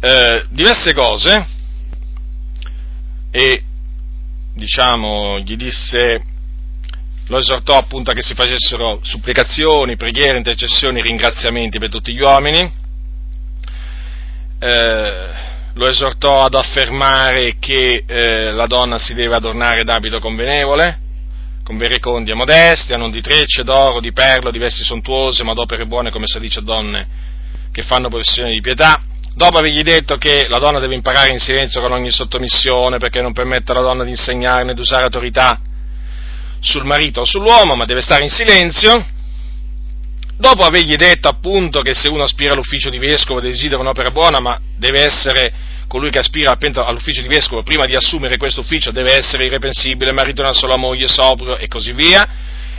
eh, 0.00 0.46
diverse 0.48 0.94
cose, 0.94 1.46
e 3.30 3.62
diciamo, 4.54 5.38
gli 5.40 5.56
disse, 5.56 6.22
lo 7.28 7.38
esortò 7.38 7.76
appunto 7.76 8.10
a 8.10 8.14
che 8.14 8.22
si 8.22 8.34
facessero 8.34 9.00
supplicazioni, 9.02 9.96
preghiere, 9.96 10.38
intercessioni, 10.38 11.00
ringraziamenti 11.00 11.78
per 11.78 11.90
tutti 11.90 12.12
gli 12.12 12.20
uomini, 12.20 12.78
eh, 14.58 15.48
lo 15.80 15.88
esortò 15.88 16.44
ad 16.44 16.52
affermare 16.52 17.56
che 17.58 18.04
eh, 18.06 18.52
la 18.52 18.66
donna 18.66 18.98
si 18.98 19.14
deve 19.14 19.36
adornare 19.36 19.82
d'abito 19.82 20.20
convenevole, 20.20 20.98
con 21.64 21.78
verecondia 21.78 22.34
modestia, 22.34 22.98
non 22.98 23.10
di 23.10 23.22
trecce, 23.22 23.64
d'oro, 23.64 23.98
di 23.98 24.12
perlo, 24.12 24.50
di 24.50 24.58
vesti 24.58 24.84
sontuose, 24.84 25.42
ma 25.42 25.54
d'opere 25.54 25.86
buone 25.86 26.10
come 26.10 26.26
si 26.26 26.38
dice 26.38 26.58
a 26.58 26.62
donne 26.62 27.08
che 27.72 27.80
fanno 27.80 28.10
professione 28.10 28.50
di 28.50 28.60
pietà. 28.60 29.02
Dopo 29.34 29.56
avergli 29.56 29.80
detto 29.80 30.18
che 30.18 30.48
la 30.48 30.58
donna 30.58 30.80
deve 30.80 30.96
imparare 30.96 31.32
in 31.32 31.38
silenzio 31.38 31.80
con 31.80 31.92
ogni 31.92 32.10
sottomissione 32.10 32.98
perché 32.98 33.22
non 33.22 33.32
permette 33.32 33.72
alla 33.72 33.80
donna 33.80 34.04
di 34.04 34.10
insegnare 34.10 34.64
né 34.64 34.74
di 34.74 34.80
usare 34.82 35.04
autorità 35.04 35.62
sul 36.60 36.84
marito 36.84 37.22
o 37.22 37.24
sull'uomo, 37.24 37.74
ma 37.74 37.86
deve 37.86 38.02
stare 38.02 38.22
in 38.22 38.28
silenzio, 38.28 39.02
dopo 40.36 40.62
avergli 40.62 40.96
detto 40.96 41.28
appunto 41.28 41.80
che 41.80 41.94
se 41.94 42.08
uno 42.08 42.24
aspira 42.24 42.52
all'ufficio 42.52 42.90
di 42.90 42.98
vescovo 42.98 43.40
desidera 43.40 43.80
un'opera 43.80 44.10
buona, 44.10 44.40
ma 44.40 44.60
deve 44.76 45.04
essere 45.04 45.68
colui 45.90 46.10
che 46.10 46.20
aspira 46.20 46.56
all'ufficio 46.56 47.20
di 47.20 47.26
vescovo, 47.26 47.64
prima 47.64 47.84
di 47.84 47.96
assumere 47.96 48.36
questo 48.36 48.60
ufficio, 48.60 48.92
deve 48.92 49.16
essere 49.16 49.46
irrepensibile, 49.46 50.12
marito 50.12 50.40
una 50.40 50.52
sola 50.52 50.76
moglie, 50.76 51.08
sobrio 51.08 51.56
e 51.56 51.66
così 51.66 51.90
via. 51.90 52.24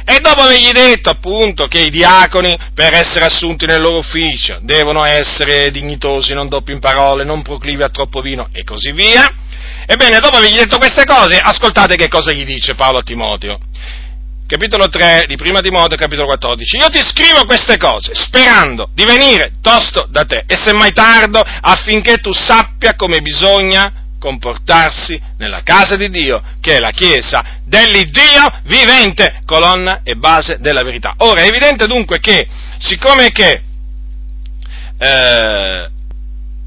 E 0.05 0.19
dopo 0.21 0.39
avergli 0.39 0.71
detto 0.71 1.09
appunto 1.09 1.67
che 1.67 1.81
i 1.81 1.89
diaconi, 1.89 2.57
per 2.73 2.93
essere 2.93 3.25
assunti 3.25 3.65
nel 3.65 3.81
loro 3.81 3.97
ufficio, 3.97 4.59
devono 4.61 5.03
essere 5.03 5.71
dignitosi, 5.71 6.33
non 6.33 6.47
doppi 6.47 6.71
in 6.71 6.79
parole, 6.79 7.25
non 7.25 7.41
proclivi 7.41 7.83
a 7.83 7.89
troppo 7.89 8.21
vino 8.21 8.47
e 8.53 8.63
così 8.63 8.93
via. 8.93 9.29
Ebbene, 9.85 10.19
dopo 10.19 10.37
avergli 10.37 10.55
detto 10.55 10.77
queste 10.77 11.03
cose, 11.03 11.37
ascoltate 11.37 11.97
che 11.97 12.07
cosa 12.07 12.31
gli 12.31 12.45
dice 12.45 12.75
Paolo 12.75 12.99
a 12.99 13.03
Timoteo 13.03 13.59
capitolo 14.51 14.89
3 14.89 15.27
di 15.29 15.37
Prima 15.37 15.61
Timoteo, 15.61 15.97
capitolo 15.97 16.27
14. 16.27 16.75
Io 16.75 16.89
ti 16.89 17.01
scrivo 17.01 17.45
queste 17.45 17.77
cose 17.77 18.13
sperando 18.13 18.89
di 18.93 19.05
venire 19.05 19.53
tosto 19.61 20.05
da 20.09 20.25
te 20.25 20.43
e 20.45 20.57
semmai 20.57 20.91
tardo 20.91 21.39
affinché 21.39 22.17
tu 22.17 22.33
sappia 22.33 22.95
come 22.97 23.21
bisogna 23.21 23.93
comportarsi 24.19 25.19
nella 25.37 25.63
casa 25.63 25.95
di 25.95 26.09
Dio, 26.09 26.43
che 26.59 26.75
è 26.75 26.79
la 26.79 26.91
Chiesa 26.91 27.61
dell'Iddio 27.63 28.59
vivente, 28.63 29.39
colonna 29.45 30.01
e 30.03 30.17
base 30.17 30.57
della 30.59 30.83
verità. 30.83 31.13
Ora 31.19 31.43
è 31.43 31.47
evidente 31.47 31.87
dunque 31.87 32.19
che, 32.19 32.45
siccome 32.77 33.31
che 33.31 33.61
eh, 34.97 35.89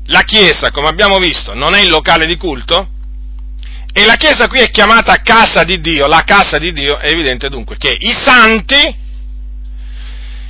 la 0.06 0.22
Chiesa, 0.22 0.70
come 0.70 0.88
abbiamo 0.88 1.18
visto, 1.18 1.52
non 1.52 1.74
è 1.74 1.82
il 1.82 1.90
locale 1.90 2.24
di 2.24 2.38
culto, 2.38 2.88
e 3.96 4.04
la 4.06 4.16
Chiesa 4.16 4.48
qui 4.48 4.58
è 4.58 4.72
chiamata 4.72 5.22
casa 5.22 5.62
di 5.62 5.80
Dio, 5.80 6.08
la 6.08 6.24
casa 6.24 6.58
di 6.58 6.72
Dio 6.72 6.98
è 6.98 7.10
evidente 7.10 7.48
dunque 7.48 7.76
che 7.76 7.96
i 7.96 8.10
santi, 8.10 8.96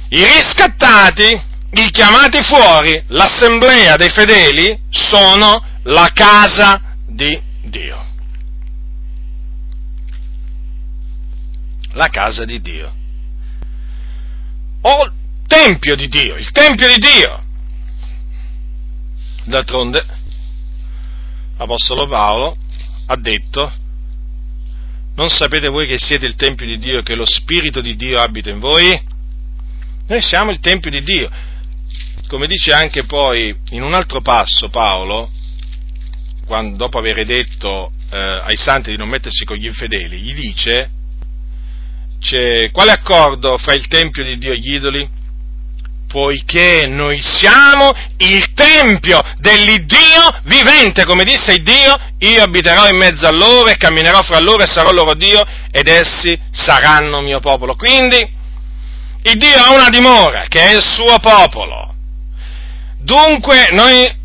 i 0.08 0.24
riscattati, 0.24 1.42
i 1.72 1.90
chiamati 1.90 2.42
fuori, 2.42 3.04
l'assemblea 3.08 3.96
dei 3.96 4.08
fedeli 4.08 4.80
sono 4.88 5.62
la 5.82 6.10
casa 6.14 6.96
di 7.06 7.38
Dio. 7.64 8.02
La 11.92 12.08
casa 12.08 12.46
di 12.46 12.62
Dio. 12.62 12.94
O 14.80 15.12
tempio 15.46 15.96
di 15.96 16.08
Dio, 16.08 16.36
il 16.36 16.50
tempio 16.50 16.88
di 16.88 16.96
Dio. 16.96 17.42
D'altronde, 19.44 20.02
Apostolo 21.58 22.08
Paolo 22.08 22.62
ha 23.06 23.16
detto, 23.16 23.72
non 25.16 25.28
sapete 25.28 25.68
voi 25.68 25.86
che 25.86 25.98
siete 25.98 26.26
il 26.26 26.34
Tempio 26.34 26.66
di 26.66 26.78
Dio 26.78 26.98
e 26.98 27.02
che 27.02 27.14
lo 27.14 27.24
Spirito 27.24 27.80
di 27.80 27.94
Dio 27.96 28.18
abita 28.18 28.50
in 28.50 28.58
voi? 28.58 29.00
Noi 30.06 30.22
siamo 30.22 30.50
il 30.50 30.60
Tempio 30.60 30.90
di 30.90 31.02
Dio. 31.02 31.30
Come 32.26 32.46
dice 32.46 32.72
anche 32.72 33.04
poi 33.04 33.54
in 33.70 33.82
un 33.82 33.94
altro 33.94 34.20
passo 34.20 34.68
Paolo, 34.68 35.30
quando, 36.46 36.76
dopo 36.76 36.98
aver 36.98 37.24
detto 37.24 37.92
eh, 38.10 38.18
ai 38.18 38.56
santi 38.56 38.90
di 38.90 38.96
non 38.96 39.08
mettersi 39.08 39.44
con 39.44 39.56
gli 39.56 39.66
infedeli, 39.66 40.18
gli 40.18 40.34
dice, 40.34 40.90
quale 42.72 42.90
accordo 42.90 43.56
fra 43.58 43.74
il 43.74 43.86
Tempio 43.86 44.24
di 44.24 44.36
Dio 44.38 44.52
e 44.52 44.58
gli 44.58 44.74
idoli? 44.74 45.08
Poiché 46.14 46.86
noi 46.86 47.20
siamo 47.20 47.92
il 48.18 48.54
tempio 48.54 49.20
dell'Iddio 49.38 50.42
vivente, 50.44 51.04
come 51.04 51.24
disse 51.24 51.60
Dio, 51.60 51.98
io 52.18 52.40
abiterò 52.40 52.88
in 52.88 52.96
mezzo 52.96 53.26
a 53.26 53.32
loro 53.32 53.66
e 53.66 53.76
camminerò 53.76 54.22
fra 54.22 54.38
loro 54.38 54.62
e 54.62 54.68
sarò 54.68 54.92
loro 54.92 55.14
Dio 55.14 55.44
ed 55.72 55.88
essi 55.88 56.38
saranno 56.52 57.20
mio 57.20 57.40
popolo. 57.40 57.74
Quindi 57.74 58.16
il 59.22 59.36
Dio 59.36 59.56
ha 59.56 59.72
una 59.72 59.88
dimora 59.88 60.44
che 60.46 60.60
è 60.60 60.76
il 60.76 60.84
suo 60.84 61.18
popolo. 61.18 61.92
Dunque 63.00 63.70
noi 63.72 64.22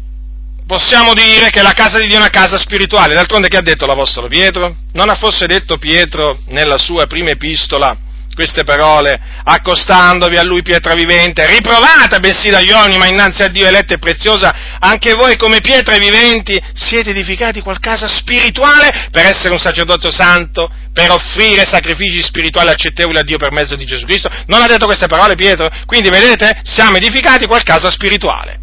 possiamo 0.68 1.16
dire 1.16 1.50
che 1.50 1.64
la 1.64 1.74
casa 1.74 1.98
di 1.98 2.06
Dio 2.06 2.18
è 2.18 2.20
una 2.20 2.30
casa 2.30 2.60
spirituale. 2.60 3.16
D'altronde 3.16 3.48
che 3.48 3.58
ha 3.58 3.64
detto 3.64 3.88
l'Apostolo 3.88 4.28
Pietro? 4.28 4.76
Non 4.94 5.10
ha 5.10 5.16
forse 5.16 5.48
detto 5.48 5.80
Pietro 5.80 6.38
nella 6.50 6.78
sua 6.78 7.08
prima 7.08 7.32
epistola 7.32 7.98
queste 8.40 8.64
parole, 8.64 9.20
accostandovi 9.44 10.38
a 10.38 10.44
lui 10.44 10.62
pietra 10.62 10.94
vivente, 10.94 11.46
riprovata 11.46 12.22
bensì 12.22 12.48
dagli 12.50 12.72
uomini, 12.72 12.98
ma 12.98 13.06
innanzi 13.06 13.44
a 13.44 13.50
Dio 13.50 13.68
eletta 13.68 13.96
e 13.96 13.98
preziosa, 13.98 14.78
anche 14.80 15.14
voi 15.14 15.36
come 15.36 15.60
pietre 15.60 15.98
viventi 15.98 16.58
siete 16.74 17.10
edificati 17.10 17.60
qualcosa 17.60 18.08
spirituale 18.08 19.10
per 19.12 19.26
essere 19.26 19.52
un 19.52 19.60
sacerdozio 19.60 20.10
santo, 20.10 20.72
per 20.94 21.12
offrire 21.12 21.66
sacrifici 21.66 22.22
spirituali 22.24 22.70
accettevoli 22.70 23.18
a 23.18 23.24
Dio 23.24 23.38
per 23.38 23.52
mezzo 23.52 23.76
di 23.76 23.84
Gesù 23.84 24.06
Cristo. 24.06 24.32
Non 24.46 24.62
ha 24.62 24.68
detto 24.68 24.86
queste 24.86 25.08
parole 25.08 25.36
Pietro? 25.36 25.68
Quindi 25.86 26.10
vedete, 26.10 26.62
siamo 26.64 26.96
edificati 26.96 27.46
qualcosa 27.46 27.90
spirituale. 27.90 28.58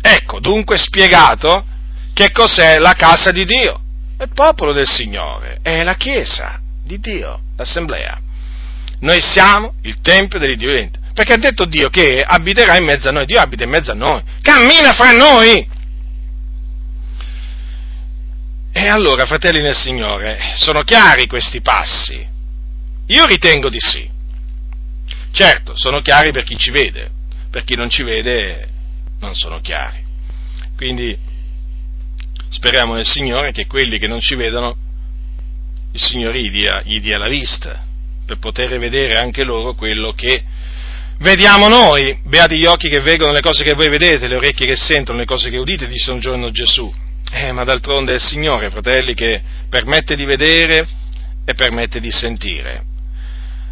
Ecco, 0.00 0.40
dunque 0.40 0.78
spiegato 0.78 1.66
che 2.14 2.30
cos'è 2.32 2.78
la 2.78 2.94
casa 2.94 3.30
di 3.30 3.44
Dio. 3.44 3.78
È 4.16 4.22
il 4.22 4.32
popolo 4.32 4.72
del 4.72 4.88
Signore, 4.88 5.58
è 5.60 5.82
la 5.82 5.96
Chiesa 5.96 6.58
di 6.82 6.98
Dio, 6.98 7.40
l'assemblea. 7.58 8.30
Noi 9.02 9.20
siamo 9.20 9.74
il 9.82 10.00
Tempio 10.00 10.38
dell'Iddio 10.38 10.68
vivente. 10.68 11.00
Perché 11.12 11.34
ha 11.34 11.38
detto 11.38 11.64
Dio 11.66 11.88
che 11.88 12.22
abiterà 12.24 12.76
in 12.76 12.84
mezzo 12.84 13.08
a 13.08 13.12
noi, 13.12 13.26
Dio 13.26 13.40
abita 13.40 13.64
in 13.64 13.70
mezzo 13.70 13.90
a 13.90 13.94
noi, 13.94 14.22
cammina 14.40 14.92
fra 14.92 15.12
noi. 15.12 15.68
E 18.72 18.88
allora, 18.88 19.26
fratelli 19.26 19.60
nel 19.60 19.74
Signore, 19.74 20.38
sono 20.56 20.82
chiari 20.82 21.26
questi 21.26 21.60
passi? 21.60 22.26
Io 23.06 23.26
ritengo 23.26 23.68
di 23.68 23.80
sì. 23.80 24.08
Certo, 25.32 25.76
sono 25.76 26.00
chiari 26.00 26.30
per 26.30 26.44
chi 26.44 26.56
ci 26.56 26.70
vede, 26.70 27.10
per 27.50 27.64
chi 27.64 27.74
non 27.74 27.90
ci 27.90 28.02
vede 28.02 28.68
non 29.20 29.34
sono 29.34 29.60
chiari. 29.60 30.02
Quindi 30.76 31.16
speriamo 32.48 32.94
nel 32.94 33.06
Signore 33.06 33.52
che 33.52 33.66
quelli 33.66 33.98
che 33.98 34.06
non 34.06 34.20
ci 34.20 34.36
vedono, 34.36 34.76
il 35.92 36.00
Signore 36.00 36.40
gli 36.40 36.50
dia, 36.50 36.82
gli 36.84 37.00
dia 37.00 37.18
la 37.18 37.28
vista, 37.28 37.90
per 38.32 38.38
poter 38.38 38.78
vedere 38.78 39.16
anche 39.16 39.44
loro 39.44 39.74
quello 39.74 40.12
che 40.12 40.42
vediamo 41.18 41.68
noi. 41.68 42.18
Beati 42.24 42.56
gli 42.56 42.64
occhi 42.64 42.88
che 42.88 43.00
vedono 43.00 43.32
le 43.32 43.40
cose 43.40 43.62
che 43.62 43.74
voi 43.74 43.88
vedete, 43.88 44.28
le 44.28 44.36
orecchie 44.36 44.66
che 44.66 44.76
sentono 44.76 45.18
le 45.18 45.26
cose 45.26 45.50
che 45.50 45.58
udite, 45.58 45.86
disse 45.86 46.10
un 46.10 46.20
giorno 46.20 46.50
Gesù. 46.50 46.92
Eh, 47.30 47.52
ma 47.52 47.64
d'altronde 47.64 48.12
è 48.12 48.14
il 48.14 48.20
Signore, 48.20 48.70
fratelli, 48.70 49.14
che 49.14 49.40
permette 49.68 50.16
di 50.16 50.24
vedere 50.24 50.86
e 51.44 51.54
permette 51.54 52.00
di 52.00 52.10
sentire 52.10 52.84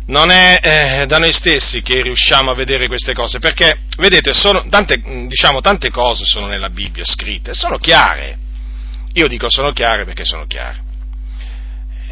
non 0.06 0.30
è 0.32 0.58
eh, 0.61 1.06
da 1.06 1.18
noi 1.18 1.32
stessi 1.32 1.82
che 1.82 2.02
riusciamo 2.02 2.50
a 2.50 2.54
vedere 2.54 2.88
queste 2.88 3.14
cose, 3.14 3.38
perché, 3.38 3.82
vedete, 3.96 4.32
sono, 4.32 4.66
tante, 4.68 5.00
diciamo, 5.28 5.61
tante 5.61 5.90
cose 5.90 6.24
sono 6.24 6.46
nella 6.46 6.68
Bibbia 6.68 7.04
scritte, 7.04 7.54
sono 7.54 7.78
chiare. 7.78 8.36
Io 9.12 9.28
dico 9.28 9.48
sono 9.48 9.70
chiare 9.70 10.04
perché 10.04 10.24
sono 10.24 10.46
chiare. 10.46 10.89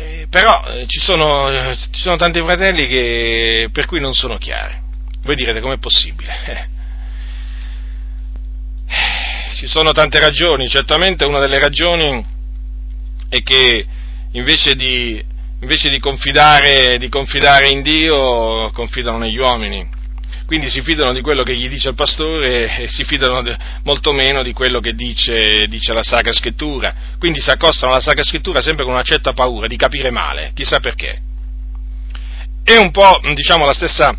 Eh, 0.00 0.28
però 0.30 0.64
eh, 0.68 0.86
ci, 0.86 1.00
sono, 1.00 1.74
ci, 1.74 2.00
sono, 2.00 2.14
tanti 2.14 2.40
fratelli 2.40 2.86
che, 2.86 3.68
per 3.72 3.86
cui 3.86 3.98
non 3.98 4.14
sono 4.14 4.38
chiare. 4.38 4.80
Voi 5.22 5.34
direte 5.34 5.60
com'è 5.60 5.78
possibile? 5.78 6.76
ci 9.58 9.66
sono 9.66 9.90
tante 9.90 10.20
ragioni, 10.20 10.68
certamente 10.68 11.26
una 11.26 11.40
delle 11.40 11.58
ragioni 11.58 12.24
è 13.28 13.42
che 13.42 13.86
invece 14.32 14.76
di 14.76 15.20
invece 15.60 15.90
di 15.90 15.98
confidare, 15.98 16.96
di 16.98 17.08
confidare 17.08 17.68
in 17.68 17.82
Dio, 17.82 18.70
confidano 18.70 19.18
negli 19.18 19.38
uomini. 19.38 19.96
Quindi 20.48 20.70
si 20.70 20.80
fidano 20.80 21.12
di 21.12 21.20
quello 21.20 21.42
che 21.42 21.54
gli 21.54 21.68
dice 21.68 21.90
il 21.90 21.94
pastore 21.94 22.78
e 22.78 22.88
si 22.88 23.04
fidano 23.04 23.44
molto 23.82 24.12
meno 24.12 24.42
di 24.42 24.54
quello 24.54 24.80
che 24.80 24.94
dice, 24.94 25.66
dice, 25.66 25.92
la 25.92 26.02
Sacra 26.02 26.32
Scrittura. 26.32 26.94
Quindi 27.18 27.38
si 27.38 27.50
accostano 27.50 27.92
alla 27.92 28.00
Sacra 28.00 28.24
Scrittura 28.24 28.62
sempre 28.62 28.84
con 28.84 28.94
una 28.94 29.02
certa 29.02 29.34
paura 29.34 29.66
di 29.66 29.76
capire 29.76 30.10
male, 30.10 30.52
chissà 30.54 30.80
perché. 30.80 31.20
È 32.64 32.78
un 32.78 32.90
po', 32.92 33.20
diciamo, 33.34 33.66
la 33.66 33.74
stessa, 33.74 34.16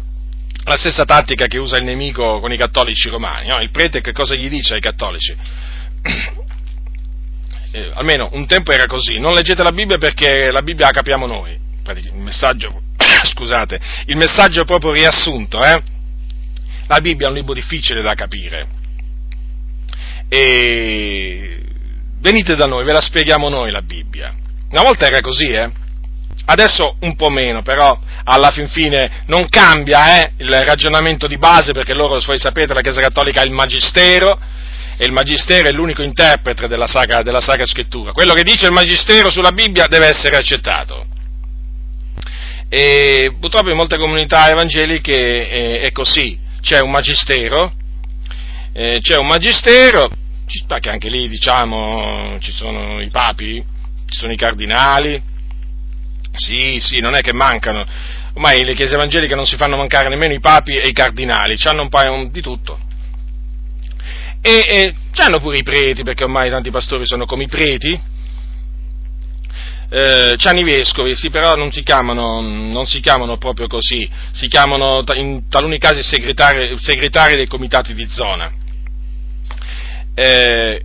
la 0.65 0.77
stessa 0.77 1.03
tattica 1.03 1.47
che 1.47 1.57
usa 1.57 1.77
il 1.77 1.83
nemico 1.83 2.39
con 2.39 2.53
i 2.53 2.57
cattolici 2.57 3.09
romani. 3.09 3.47
No? 3.47 3.59
Il 3.59 3.71
prete 3.71 3.99
che 3.99 4.11
cosa 4.11 4.35
gli 4.35 4.49
dice 4.49 4.75
ai 4.75 4.81
cattolici? 4.81 5.33
eh, 7.73 7.91
almeno 7.95 8.29
un 8.33 8.45
tempo 8.45 8.71
era 8.71 8.85
così, 8.85 9.17
non 9.17 9.33
leggete 9.33 9.63
la 9.63 9.71
Bibbia 9.71 9.97
perché 9.97 10.51
la 10.51 10.61
Bibbia 10.61 10.85
la 10.85 10.91
capiamo 10.91 11.25
noi, 11.25 11.57
il 11.87 12.13
messaggio, 12.13 12.83
scusate, 13.33 13.79
il 14.05 14.15
messaggio 14.15 14.63
proprio 14.63 14.91
riassunto, 14.91 15.59
eh? 15.63 15.97
La 16.89 17.01
Bibbia 17.01 17.27
è 17.27 17.29
un 17.29 17.35
libro 17.35 17.53
difficile 17.53 18.01
da 18.01 18.15
capire. 18.15 18.67
E 20.27 21.61
venite 22.19 22.55
da 22.55 22.65
noi, 22.65 22.83
ve 22.83 22.93
la 22.93 23.01
spieghiamo 23.01 23.47
noi 23.47 23.69
la 23.69 23.83
Bibbia. 23.83 24.33
Una 24.71 24.81
volta 24.81 25.05
era 25.05 25.21
così, 25.21 25.45
eh? 25.45 25.69
Adesso 26.45 26.95
un 27.01 27.15
po' 27.15 27.29
meno, 27.29 27.61
però 27.61 27.95
alla 28.23 28.49
fin 28.49 28.67
fine 28.69 29.21
non 29.27 29.47
cambia 29.49 30.19
eh, 30.19 30.31
il 30.37 30.51
ragionamento 30.63 31.27
di 31.27 31.37
base 31.37 31.73
perché 31.73 31.93
loro, 31.93 32.19
voi 32.25 32.39
sapete, 32.39 32.73
la 32.73 32.81
Chiesa 32.81 33.01
Cattolica 33.01 33.41
ha 33.41 33.45
il 33.45 33.51
Magistero, 33.51 34.39
e 34.97 35.05
il 35.05 35.11
Magistero 35.11 35.67
è 35.67 35.71
l'unico 35.71 36.01
interprete 36.01 36.67
della 36.67 36.87
Sacra, 36.87 37.21
della 37.21 37.39
Sacra 37.39 37.67
Scrittura. 37.67 38.13
Quello 38.13 38.33
che 38.33 38.41
dice 38.41 38.65
il 38.65 38.71
Magistero 38.71 39.29
sulla 39.29 39.51
Bibbia 39.51 39.85
deve 39.85 40.07
essere 40.07 40.37
accettato. 40.37 41.05
E 42.67 43.31
purtroppo 43.39 43.69
in 43.69 43.75
molte 43.75 43.97
comunità 43.97 44.49
evangeliche 44.49 45.49
è, 45.49 45.81
è 45.81 45.91
così, 45.91 46.47
c'è 46.61 46.79
un 46.79 46.91
Magistero, 46.91 47.73
eh, 48.73 48.99
c'è 49.01 49.17
un 49.17 49.27
Magistero, 49.27 50.09
che 50.79 50.89
anche 50.89 51.09
lì 51.09 51.27
diciamo 51.27 52.37
ci 52.39 52.51
sono 52.51 53.01
i 53.01 53.09
papi, 53.09 53.63
ci 54.05 54.17
sono 54.17 54.31
i 54.31 54.37
cardinali, 54.37 55.21
sì, 56.31 56.77
sì, 56.79 56.99
non 56.99 57.15
è 57.15 57.21
che 57.21 57.33
mancano, 57.33 57.85
ormai 58.33 58.63
le 58.63 58.75
chiese 58.75 58.95
evangeliche 58.95 59.35
non 59.35 59.45
si 59.45 59.57
fanno 59.57 59.77
mancare 59.77 60.09
nemmeno 60.09 60.33
i 60.33 60.39
papi 60.39 60.77
e 60.77 60.87
i 60.87 60.93
cardinali, 60.93 61.55
hanno 61.63 61.83
un 61.83 61.89
paio 61.89 62.29
di 62.31 62.41
tutto. 62.41 62.79
E, 64.41 64.51
e 64.51 64.95
hanno 65.17 65.39
pure 65.39 65.57
i 65.57 65.63
preti, 65.63 66.03
perché 66.03 66.23
ormai 66.23 66.49
tanti 66.49 66.71
pastori 66.71 67.05
sono 67.05 67.25
come 67.25 67.43
i 67.43 67.47
preti, 67.47 67.99
eh, 69.89 70.35
c'hanno 70.37 70.59
i 70.59 70.63
vescovi, 70.63 71.15
sì, 71.15 71.29
però 71.29 71.55
non 71.55 71.71
si, 71.71 71.81
chiamano, 71.81 72.41
non 72.41 72.85
si 72.85 72.99
chiamano 72.99 73.37
proprio 73.37 73.67
così, 73.67 74.09
si 74.31 74.47
chiamano 74.47 75.03
in 75.15 75.47
taluni 75.49 75.77
casi 75.79 76.03
segretari, 76.03 76.77
segretari 76.79 77.35
dei 77.35 77.47
comitati 77.47 77.93
di 77.93 78.07
zona. 78.09 78.51
Eh, 80.13 80.81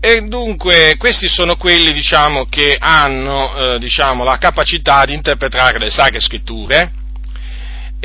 e 0.00 0.20
dunque 0.22 0.96
questi 0.98 1.28
sono 1.28 1.56
quelli 1.56 1.92
diciamo, 1.92 2.46
che 2.50 2.76
hanno 2.78 3.56
eh, 3.56 3.78
diciamo, 3.78 4.24
la 4.24 4.36
capacità 4.36 5.06
di 5.06 5.14
interpretare 5.14 5.78
le 5.78 5.90
sacre 5.90 6.20
scritture 6.20 7.02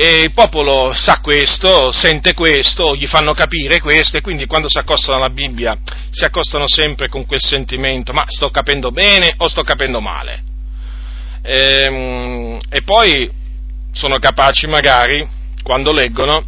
e 0.02 0.22
il 0.22 0.32
popolo 0.32 0.94
sa 0.94 1.20
questo, 1.20 1.92
sente 1.92 2.32
questo, 2.32 2.96
gli 2.96 3.06
fanno 3.06 3.34
capire 3.34 3.80
questo 3.80 4.16
e 4.16 4.22
quindi 4.22 4.46
quando 4.46 4.66
si 4.66 4.78
accostano 4.78 5.18
alla 5.18 5.28
Bibbia 5.28 5.76
si 6.10 6.24
accostano 6.24 6.66
sempre 6.66 7.10
con 7.10 7.26
quel 7.26 7.42
sentimento, 7.42 8.14
ma 8.14 8.24
sto 8.26 8.48
capendo 8.48 8.92
bene 8.92 9.34
o 9.36 9.48
sto 9.48 9.60
capendo 9.62 10.00
male? 10.00 10.42
E, 11.42 11.82
ehm, 11.84 12.58
e 12.70 12.80
poi 12.82 13.30
sono 13.92 14.16
capaci 14.18 14.66
magari, 14.66 15.28
quando 15.62 15.92
leggono, 15.92 16.44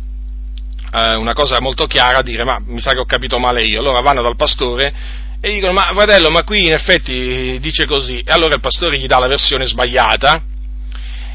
eh, 0.91 1.15
una 1.17 1.35
cosa 1.35 1.61
molto 1.61 1.85
chiara, 1.85 2.21
a 2.21 2.23
dire 2.23 2.45
ma 2.45 2.59
mi 2.59 2.81
sa 2.81 2.93
che 2.93 3.01
ho 3.01 3.05
capito 3.05 3.37
male 3.37 3.65
io, 3.65 3.81
allora 3.81 4.01
vanno 4.01 4.23
dal 4.23 4.37
pastore 4.37 4.95
e 5.43 5.51
dicono 5.51 5.75
ma 5.75 5.91
fratello 5.93 6.31
ma 6.31 6.43
qui 6.43 6.65
in 6.65 6.73
effetti 6.73 7.59
dice 7.61 7.85
così 7.85 8.19
e 8.21 8.33
allora 8.33 8.55
il 8.55 8.61
pastore 8.63 8.97
gli 8.97 9.07
dà 9.07 9.19
la 9.19 9.27
versione 9.27 9.67
sbagliata 9.67 10.43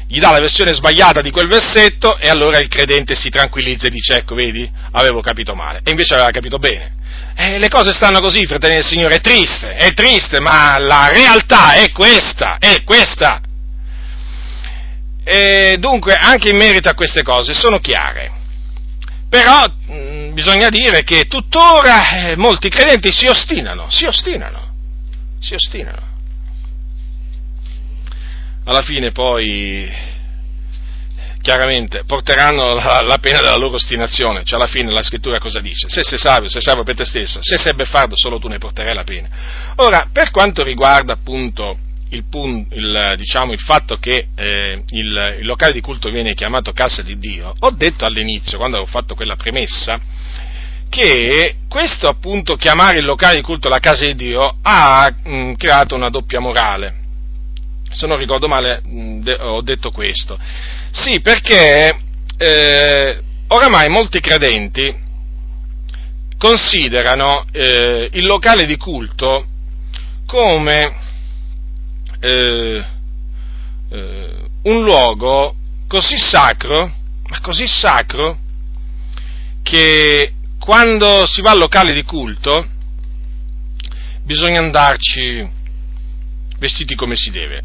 gli 0.08 0.20
dà 0.20 0.30
la 0.30 0.40
versione 0.40 0.72
sbagliata 0.72 1.20
di 1.20 1.30
quel 1.30 1.48
versetto 1.48 2.16
e 2.16 2.28
allora 2.28 2.58
il 2.58 2.68
credente 2.68 3.14
si 3.14 3.28
tranquillizza 3.28 3.88
e 3.88 3.90
dice 3.90 4.14
ecco 4.16 4.34
vedi, 4.34 4.68
avevo 4.92 5.20
capito 5.20 5.54
male 5.54 5.80
e 5.84 5.90
invece 5.90 6.14
aveva 6.14 6.30
capito 6.30 6.58
bene. 6.58 6.96
Eh, 7.36 7.58
le 7.58 7.68
cose 7.68 7.92
stanno 7.92 8.18
così, 8.18 8.46
fratelli 8.46 8.76
del 8.76 8.84
Signore, 8.84 9.16
è 9.16 9.20
triste, 9.20 9.74
è 9.74 9.92
triste, 9.92 10.40
ma 10.40 10.78
la 10.78 11.08
realtà 11.12 11.74
è 11.74 11.92
questa, 11.92 12.56
è 12.58 12.82
questa. 12.82 13.40
E 15.22 15.76
dunque, 15.78 16.14
anche 16.14 16.48
in 16.48 16.56
merito 16.56 16.88
a 16.88 16.94
queste 16.94 17.22
cose 17.22 17.52
sono 17.52 17.78
chiare. 17.78 18.32
Però 19.28 19.66
mh, 19.66 20.32
bisogna 20.32 20.70
dire 20.70 21.04
che 21.04 21.26
tuttora 21.26 22.30
eh, 22.30 22.36
molti 22.36 22.70
credenti 22.70 23.12
si 23.12 23.26
ostinano, 23.26 23.88
si 23.90 24.06
ostinano, 24.06 24.74
si 25.38 25.54
ostinano 25.54 26.17
alla 28.68 28.82
fine 28.82 29.12
poi 29.12 29.90
chiaramente 31.40 32.02
porteranno 32.04 32.74
la, 32.74 33.00
la, 33.02 33.16
pena 33.16 33.40
della 33.40 33.56
loro 33.56 33.76
ostinazione, 33.76 34.44
cioè 34.44 34.58
alla 34.58 34.68
fine 34.68 34.92
la 34.92 35.02
scrittura 35.02 35.38
cosa 35.38 35.60
dice? 35.60 35.88
Se 35.88 36.02
sei 36.02 36.18
savio, 36.18 36.50
sei 36.50 36.60
savio 36.60 36.82
per 36.82 36.94
te 36.94 37.06
stesso, 37.06 37.38
se 37.40 37.56
sei 37.56 37.72
beffardo 37.74 38.14
solo 38.14 38.38
tu 38.38 38.48
ne 38.48 38.58
porterai 38.58 38.94
la 38.94 39.04
pena. 39.04 39.28
Ora, 39.76 40.10
per 40.12 40.30
quanto 40.30 40.62
riguarda 40.62 41.14
appunto 41.14 41.78
il, 42.10 42.24
il, 42.72 43.14
diciamo, 43.16 43.52
il 43.52 43.60
fatto 43.60 43.96
che 43.96 44.28
eh, 44.36 44.82
il, 44.90 45.36
il, 45.40 45.46
locale 45.46 45.72
di 45.72 45.80
culto 45.80 46.10
viene 46.10 46.34
chiamato 46.34 46.72
casa 46.72 47.00
di 47.00 47.18
Dio, 47.18 47.54
ho 47.58 47.70
detto 47.70 48.04
all'inizio, 48.04 48.58
quando 48.58 48.76
avevo 48.76 48.90
fatto 48.90 49.14
quella 49.14 49.36
premessa, 49.36 49.98
che 50.90 51.56
questo 51.68 52.06
appunto 52.06 52.56
chiamare 52.56 52.98
il 52.98 53.06
locale 53.06 53.36
di 53.36 53.42
culto 53.42 53.70
la 53.70 53.78
casa 53.78 54.04
di 54.04 54.14
Dio 54.14 54.58
ha 54.60 55.10
mh, 55.22 55.52
creato 55.54 55.94
una 55.94 56.10
doppia 56.10 56.40
morale 56.40 56.97
se 57.92 58.06
non 58.06 58.18
ricordo 58.18 58.48
male 58.48 58.80
de- 58.84 59.38
ho 59.40 59.60
detto 59.62 59.90
questo. 59.90 60.38
Sì, 60.90 61.20
perché 61.20 62.00
eh, 62.36 63.20
oramai 63.48 63.88
molti 63.88 64.20
credenti 64.20 64.94
considerano 66.36 67.44
eh, 67.50 68.08
il 68.12 68.26
locale 68.26 68.66
di 68.66 68.76
culto 68.76 69.46
come 70.26 70.94
eh, 72.20 72.84
eh 73.90 74.46
un 74.60 74.82
luogo 74.82 75.54
così 75.86 76.18
sacro, 76.18 76.92
ma 77.28 77.40
così 77.40 77.66
sacro, 77.66 78.38
che 79.62 80.34
quando 80.58 81.26
si 81.26 81.40
va 81.40 81.52
al 81.52 81.58
locale 81.58 81.94
di 81.94 82.02
culto 82.02 82.66
bisogna 84.24 84.58
andarci 84.60 85.48
vestiti 86.58 86.94
come 86.94 87.16
si 87.16 87.30
deve 87.30 87.62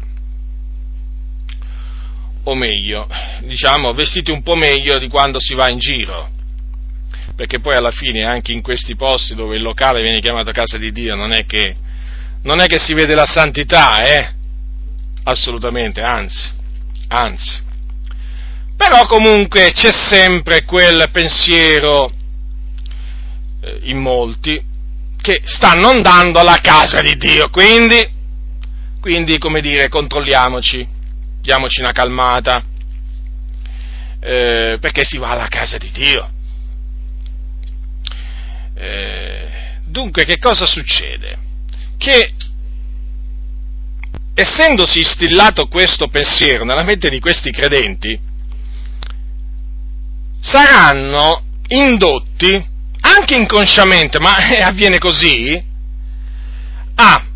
o 2.44 2.54
meglio, 2.54 3.08
diciamo, 3.40 3.92
vestiti 3.94 4.30
un 4.30 4.42
po' 4.42 4.54
meglio 4.54 4.98
di 4.98 5.08
quando 5.08 5.38
si 5.38 5.54
va 5.54 5.68
in 5.68 5.78
giro. 5.78 6.30
Perché 7.36 7.60
poi 7.60 7.74
alla 7.74 7.90
fine 7.90 8.24
anche 8.24 8.52
in 8.52 8.62
questi 8.62 8.94
posti 8.94 9.34
dove 9.34 9.56
il 9.56 9.62
locale 9.62 10.02
viene 10.02 10.20
chiamato 10.20 10.52
casa 10.52 10.78
di 10.78 10.92
Dio 10.92 11.14
non 11.16 11.32
è 11.32 11.46
che, 11.46 11.74
non 12.42 12.60
è 12.60 12.66
che 12.66 12.78
si 12.78 12.94
vede 12.94 13.14
la 13.14 13.26
santità, 13.26 14.04
eh? 14.04 14.32
Assolutamente, 15.24 16.00
anzi, 16.00 16.50
anzi. 17.08 17.62
Però 18.76 19.06
comunque 19.06 19.70
c'è 19.72 19.92
sempre 19.92 20.64
quel 20.64 21.08
pensiero 21.10 22.12
eh, 23.62 23.80
in 23.84 23.98
molti 23.98 24.62
che 25.20 25.40
stanno 25.44 25.88
andando 25.88 26.38
alla 26.38 26.60
casa 26.60 27.00
di 27.00 27.16
Dio, 27.16 27.48
quindi, 27.48 28.06
quindi 29.00 29.38
come 29.38 29.62
dire, 29.62 29.88
controlliamoci, 29.88 30.86
diamoci 31.44 31.82
una 31.82 31.92
calmata, 31.92 32.64
eh, 34.18 34.78
perché 34.80 35.04
si 35.04 35.18
va 35.18 35.32
alla 35.32 35.48
casa 35.48 35.76
di 35.76 35.90
Dio. 35.90 36.30
Eh, 38.74 39.48
dunque, 39.84 40.24
che 40.24 40.38
cosa 40.38 40.64
succede? 40.64 41.36
Che 41.98 42.32
essendosi 44.32 45.00
instillato 45.00 45.68
questo 45.68 46.08
pensiero 46.08 46.64
nella 46.64 46.82
mente 46.82 47.10
di 47.10 47.20
questi 47.20 47.50
credenti, 47.50 48.18
saranno 50.40 51.42
indotti, 51.68 52.72
anche 53.00 53.36
inconsciamente, 53.36 54.18
ma 54.18 54.34
avviene 54.64 54.98
così, 54.98 55.62
a 56.94 57.26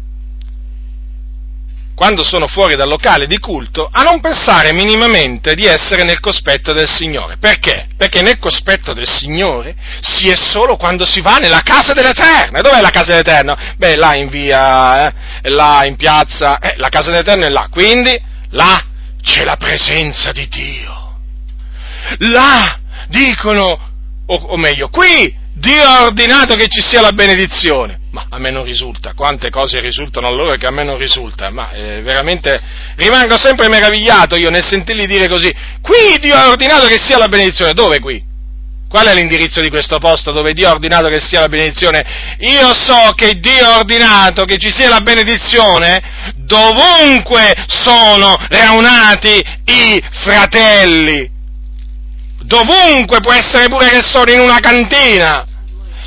quando 1.98 2.22
sono 2.22 2.46
fuori 2.46 2.76
dal 2.76 2.86
locale 2.86 3.26
di 3.26 3.40
culto, 3.40 3.88
a 3.90 4.02
non 4.02 4.20
pensare 4.20 4.72
minimamente 4.72 5.56
di 5.56 5.64
essere 5.64 6.04
nel 6.04 6.20
cospetto 6.20 6.72
del 6.72 6.88
Signore. 6.88 7.38
Perché? 7.38 7.88
Perché 7.96 8.22
nel 8.22 8.38
cospetto 8.38 8.92
del 8.92 9.08
Signore 9.08 9.74
si 10.00 10.28
è 10.28 10.36
solo 10.36 10.76
quando 10.76 11.04
si 11.04 11.20
va 11.20 11.38
nella 11.38 11.62
casa 11.62 11.94
dell'Eterno. 11.94 12.58
E 12.58 12.62
dov'è 12.62 12.80
la 12.80 12.90
casa 12.90 13.10
dell'Eterno? 13.10 13.56
Beh, 13.78 13.96
là 13.96 14.14
in 14.14 14.28
via, 14.28 15.08
eh, 15.08 15.50
là 15.50 15.84
in 15.86 15.96
piazza, 15.96 16.60
eh, 16.60 16.74
la 16.76 16.88
casa 16.88 17.10
dell'Eterno 17.10 17.46
è 17.46 17.50
là. 17.50 17.66
Quindi, 17.68 18.16
là 18.50 18.80
c'è 19.20 19.42
la 19.42 19.56
presenza 19.56 20.30
di 20.30 20.46
Dio. 20.46 21.18
Là, 22.18 22.78
dicono, 23.08 23.76
o, 24.24 24.34
o 24.34 24.56
meglio, 24.56 24.88
qui 24.88 25.36
Dio 25.52 25.82
ha 25.82 26.04
ordinato 26.04 26.54
che 26.54 26.68
ci 26.68 26.80
sia 26.80 27.00
la 27.00 27.10
benedizione. 27.10 27.97
Ma 28.10 28.26
a 28.30 28.38
me 28.38 28.50
non 28.50 28.64
risulta, 28.64 29.12
quante 29.14 29.50
cose 29.50 29.80
risultano 29.80 30.28
a 30.28 30.30
loro 30.30 30.54
che 30.56 30.66
a 30.66 30.70
me 30.70 30.82
non 30.82 30.96
risulta, 30.96 31.50
ma 31.50 31.70
eh, 31.72 32.00
veramente 32.00 32.58
rimango 32.96 33.36
sempre 33.36 33.68
meravigliato 33.68 34.34
io 34.36 34.48
nel 34.48 34.64
sentirli 34.64 35.06
dire 35.06 35.28
così, 35.28 35.52
qui 35.82 36.18
Dio 36.18 36.34
ha 36.34 36.48
ordinato 36.48 36.86
che 36.86 36.98
sia 36.98 37.18
la 37.18 37.28
benedizione, 37.28 37.74
dove 37.74 38.00
qui? 38.00 38.24
Qual 38.88 39.06
è 39.06 39.12
l'indirizzo 39.12 39.60
di 39.60 39.68
questo 39.68 39.98
posto 39.98 40.32
dove 40.32 40.54
Dio 40.54 40.68
ha 40.68 40.72
ordinato 40.72 41.08
che 41.08 41.20
sia 41.20 41.40
la 41.40 41.48
benedizione? 41.48 42.02
Io 42.38 42.72
so 42.72 43.12
che 43.14 43.38
Dio 43.38 43.66
ha 43.66 43.76
ordinato 43.76 44.46
che 44.46 44.56
ci 44.56 44.70
sia 44.70 44.88
la 44.88 45.02
benedizione 45.02 46.00
dovunque 46.36 47.52
sono 47.66 48.34
raunati 48.48 49.44
i 49.66 50.02
fratelli. 50.24 51.30
Dovunque 52.40 53.20
può 53.20 53.34
essere 53.34 53.68
pure 53.68 53.90
che 53.90 54.00
sono 54.02 54.30
in 54.30 54.40
una 54.40 54.58
cantina, 54.58 55.44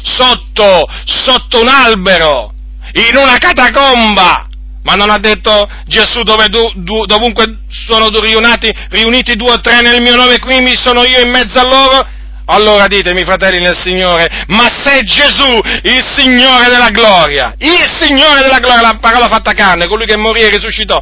sotto, 0.04 0.88
sotto 1.06 1.62
un 1.62 1.68
albero, 1.68 2.52
in 2.94 3.16
una 3.16 3.38
catacomba. 3.38 4.48
Ma 4.84 4.94
non 4.94 5.12
ha 5.12 5.20
detto 5.20 5.70
Gesù 5.86 6.24
dove 6.24 6.48
du, 6.48 7.06
dovunque 7.06 7.60
sono 7.88 8.10
riunati, 8.20 8.74
riuniti 8.90 9.36
due 9.36 9.52
o 9.52 9.62
tre 9.62 9.82
nel 9.82 10.02
mio 10.02 10.16
nome, 10.16 10.40
qui 10.40 10.60
mi 10.62 10.76
sono 10.76 11.04
io 11.04 11.22
in 11.22 11.30
mezzo 11.30 11.60
a 11.60 11.68
loro? 11.68 12.08
Allora 12.46 12.88
ditemi, 12.88 13.24
fratelli 13.24 13.60
nel 13.60 13.78
Signore, 13.78 14.46
ma 14.48 14.68
se 14.84 15.04
Gesù, 15.04 15.60
il 15.84 16.04
Signore 16.16 16.70
della 16.70 16.90
gloria, 16.90 17.54
il 17.60 17.88
Signore 18.00 18.42
della 18.42 18.60
gloria, 18.60 18.82
la 18.82 18.98
parola 19.00 19.28
fatta 19.28 19.54
carne, 19.54 19.88
colui 19.88 20.08
che 20.08 20.18
morì 20.18 20.42
e 20.42 20.50
risuscitò, 20.50 21.00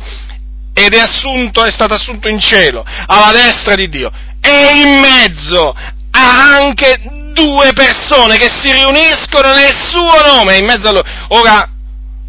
ed 0.74 0.94
è 0.94 1.00
assunto, 1.00 1.64
è 1.64 1.72
stato 1.72 1.94
assunto 1.94 2.28
in 2.28 2.40
cielo, 2.40 2.84
alla 3.08 3.32
destra 3.32 3.76
di 3.76 3.88
Dio, 3.88 4.12
e 4.42 4.82
in 4.82 5.00
mezzo 5.00 5.74
anche 6.12 7.00
due 7.40 7.72
persone 7.74 8.38
che 8.38 8.50
si 8.50 8.72
riuniscono 8.72 9.54
nel 9.54 9.74
suo 9.74 10.22
nome, 10.26 10.58
in 10.58 10.66
mezzo 10.66 10.88
a 10.90 10.92
loro. 10.92 11.10
Ora, 11.30 11.70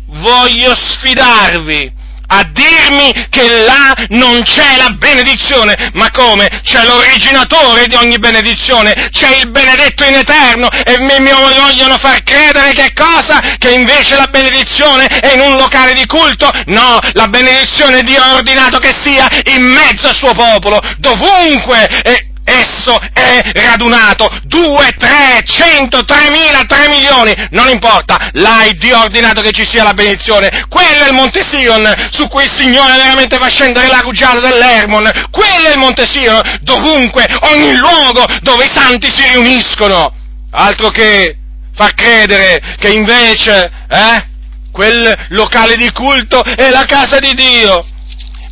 voglio 0.07 0.75
sfidarvi 0.77 1.99
a 2.33 2.49
dirmi 2.53 3.13
che 3.29 3.65
là 3.65 3.93
non 4.11 4.43
c'è 4.43 4.77
la 4.77 4.91
benedizione, 4.91 5.91
ma 5.95 6.11
come? 6.13 6.49
C'è 6.63 6.85
l'originatore 6.85 7.87
di 7.87 7.97
ogni 7.97 8.19
benedizione, 8.21 9.11
c'è 9.11 9.39
il 9.39 9.51
benedetto 9.51 10.05
in 10.05 10.15
eterno 10.15 10.69
e 10.71 10.97
mi, 11.01 11.19
mi 11.19 11.31
vogliono 11.31 11.99
far 11.99 12.23
credere 12.23 12.73
che 12.73 12.93
cosa? 12.95 13.57
Che 13.59 13.73
invece 13.73 14.15
la 14.15 14.29
benedizione 14.31 15.07
è 15.07 15.35
in 15.35 15.41
un 15.41 15.57
locale 15.57 15.93
di 15.93 16.07
culto? 16.07 16.49
No, 16.67 17.01
la 17.15 17.27
benedizione 17.27 18.03
Dio 18.05 18.23
ha 18.23 18.35
ordinato 18.35 18.79
che 18.79 18.95
sia 19.03 19.27
in 19.57 19.65
mezzo 19.65 20.07
al 20.07 20.15
suo 20.15 20.33
popolo, 20.33 20.79
dovunque. 20.99 22.01
E, 22.03 22.30
esso 22.51 22.99
è 23.13 23.53
radunato, 23.55 24.29
due, 24.45 24.95
tre, 24.99 25.43
cento, 25.45 26.05
tremila, 26.05 26.65
tre 26.67 26.89
milioni, 26.89 27.35
non 27.51 27.69
importa, 27.69 28.31
là 28.33 28.65
il 28.65 28.77
Dio 28.79 28.99
ordinato 28.99 29.41
che 29.41 29.53
ci 29.53 29.65
sia 29.65 29.85
la 29.85 29.95
benedizione, 29.95 30.67
quello 30.69 31.05
è 31.05 31.09
il 31.09 31.15
Monte 31.15 31.43
Sion, 31.43 32.09
su 32.11 32.29
cui 32.29 32.45
il 32.45 32.51
Signore 32.51 32.97
veramente 32.97 33.39
fa 33.39 33.49
scendere 33.49 33.87
la 33.87 34.01
rugiada 34.01 34.41
dell'Ermon, 34.41 35.29
quello 35.31 35.69
è 35.69 35.73
il 35.73 35.79
Monte 35.79 36.07
Sion, 36.07 36.59
dovunque, 36.61 37.27
ogni 37.43 37.77
luogo 37.77 38.25
dove 38.43 38.65
i 38.65 38.73
santi 38.75 39.11
si 39.11 39.23
riuniscono, 39.33 40.13
altro 40.51 40.91
che 40.91 41.37
far 41.75 41.95
credere 41.95 42.77
che 42.79 42.89
invece, 42.89 43.71
eh, 43.89 44.29
quel 44.73 45.27
locale 45.31 45.77
di 45.77 45.91
culto 45.93 46.43
è 46.43 46.71
la 46.71 46.85
casa 46.85 47.19
di 47.19 47.35
Dio. 47.35 47.85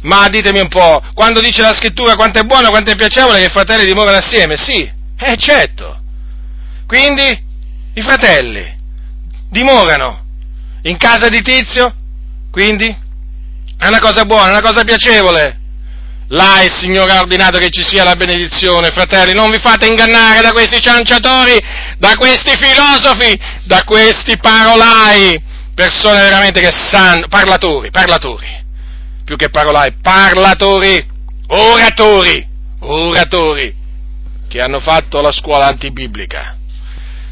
Ma 0.03 0.29
ditemi 0.29 0.61
un 0.61 0.69
po', 0.69 1.03
quando 1.13 1.41
dice 1.41 1.63
la 1.63 1.75
scrittura 1.75 2.15
quanto 2.15 2.39
è 2.39 2.45
buono, 2.45 2.71
quanto 2.71 2.91
è 2.91 2.97
piacevole 2.97 3.41
che 3.41 3.47
i 3.47 3.51
fratelli 3.51 3.85
dimorano 3.85 4.19
assieme? 4.19 4.57
Sì, 4.57 4.89
è 5.17 5.35
certo. 5.37 6.01
Quindi 6.87 7.47
i 7.95 8.01
fratelli 8.01 8.77
dimorano 9.51 10.25
in 10.83 10.97
casa 10.97 11.29
di 11.29 11.43
Tizio, 11.43 11.93
quindi 12.51 12.87
è 13.77 13.87
una 13.87 13.99
cosa 13.99 14.25
buona, 14.25 14.49
è 14.49 14.51
una 14.51 14.63
cosa 14.63 14.85
piacevole. 14.85 15.57
Là 16.29 16.63
il 16.63 16.71
Signore 16.71 17.13
ha 17.13 17.21
ordinato 17.21 17.59
che 17.59 17.71
ci 17.71 17.83
sia 17.83 18.05
la 18.05 18.15
benedizione, 18.15 18.91
fratelli, 18.91 19.33
non 19.33 19.51
vi 19.51 19.59
fate 19.59 19.87
ingannare 19.87 20.43
da 20.43 20.53
questi 20.53 20.81
cianciatori, 20.81 21.59
da 21.97 22.13
questi 22.17 22.55
filosofi, 22.57 23.39
da 23.65 23.83
questi 23.85 24.37
parolai, 24.37 25.43
persone 25.75 26.21
veramente 26.21 26.61
che 26.61 26.71
sanno, 26.71 27.27
parlatori, 27.29 27.91
parlatori 27.91 28.58
più 29.29 29.37
che 29.37 29.51
parolai, 29.51 29.93
parlatori, 30.01 31.07
oratori, 31.49 32.43
oratori, 32.81 33.75
che 34.49 34.59
hanno 34.63 34.81
fatto 34.81 35.21
la 35.21 35.33
scuola 35.33 35.67
antibiblica. 35.67 36.57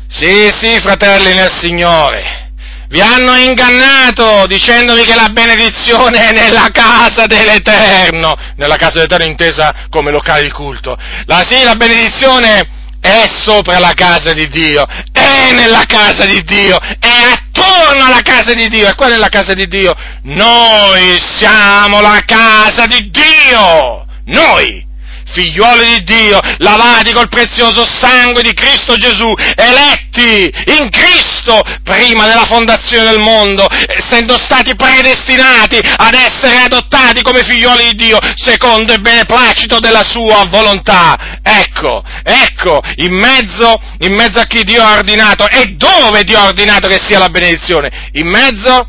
Sì, 0.06 0.50
sì, 0.60 0.78
fratelli 0.78 1.32
nel 1.32 1.50
Signore, 1.50 2.52
vi 2.88 3.00
hanno 3.00 3.34
ingannato 3.36 4.46
dicendovi 4.46 5.04
che 5.04 5.14
la 5.14 5.30
benedizione 5.30 6.28
è 6.28 6.32
nella 6.32 6.68
casa 6.70 7.24
dell'Eterno, 7.24 8.36
nella 8.56 8.76
casa 8.76 8.96
dell'Eterno 8.96 9.24
intesa 9.24 9.86
come 9.88 10.10
locale 10.10 10.42
di 10.42 10.50
culto. 10.50 10.98
La, 11.24 11.46
sì, 11.48 11.62
la 11.62 11.76
benedizione 11.76 12.75
è 13.06 13.28
sopra 13.28 13.78
la 13.78 13.92
casa 13.94 14.32
di 14.32 14.48
Dio, 14.48 14.84
è 15.12 15.52
nella 15.52 15.84
casa 15.86 16.24
di 16.26 16.42
Dio, 16.42 16.76
è 16.80 17.08
attorno 17.32 18.04
alla 18.04 18.20
casa 18.22 18.52
di 18.52 18.68
Dio. 18.68 18.88
E 18.88 18.94
qual 18.96 19.12
è 19.12 19.16
la 19.16 19.28
casa 19.28 19.54
di 19.54 19.68
Dio? 19.68 19.94
Noi 20.22 21.16
siamo 21.38 22.00
la 22.00 22.20
casa 22.26 22.86
di 22.86 23.08
Dio! 23.10 24.06
Noi! 24.24 24.85
Figliuoli 25.26 26.02
di 26.02 26.02
Dio, 26.04 26.40
lavati 26.58 27.12
col 27.12 27.28
prezioso 27.28 27.84
sangue 27.84 28.42
di 28.42 28.52
Cristo 28.52 28.96
Gesù, 28.96 29.32
eletti 29.54 30.52
in 30.78 30.88
Cristo 30.90 31.60
prima 31.82 32.26
della 32.26 32.44
fondazione 32.44 33.10
del 33.10 33.20
mondo, 33.20 33.66
essendo 33.86 34.38
stati 34.38 34.74
predestinati 34.74 35.78
ad 35.78 36.14
essere 36.14 36.58
adottati 36.58 37.22
come 37.22 37.44
figliuoli 37.44 37.90
di 37.90 38.04
Dio, 38.06 38.18
secondo 38.36 38.92
il 38.92 39.00
beneplacito 39.00 39.78
della 39.78 40.02
sua 40.02 40.44
volontà. 40.48 41.40
Ecco, 41.42 42.02
ecco, 42.22 42.80
in 42.96 43.14
mezzo, 43.14 43.80
in 44.00 44.14
mezzo 44.14 44.40
a 44.40 44.44
chi 44.44 44.62
Dio 44.62 44.82
ha 44.82 44.96
ordinato 44.96 45.48
e 45.48 45.74
dove 45.76 46.24
Dio 46.24 46.38
ha 46.38 46.46
ordinato 46.46 46.88
che 46.88 47.00
sia 47.02 47.18
la 47.18 47.28
benedizione? 47.28 48.10
In 48.12 48.28
mezzo 48.28 48.88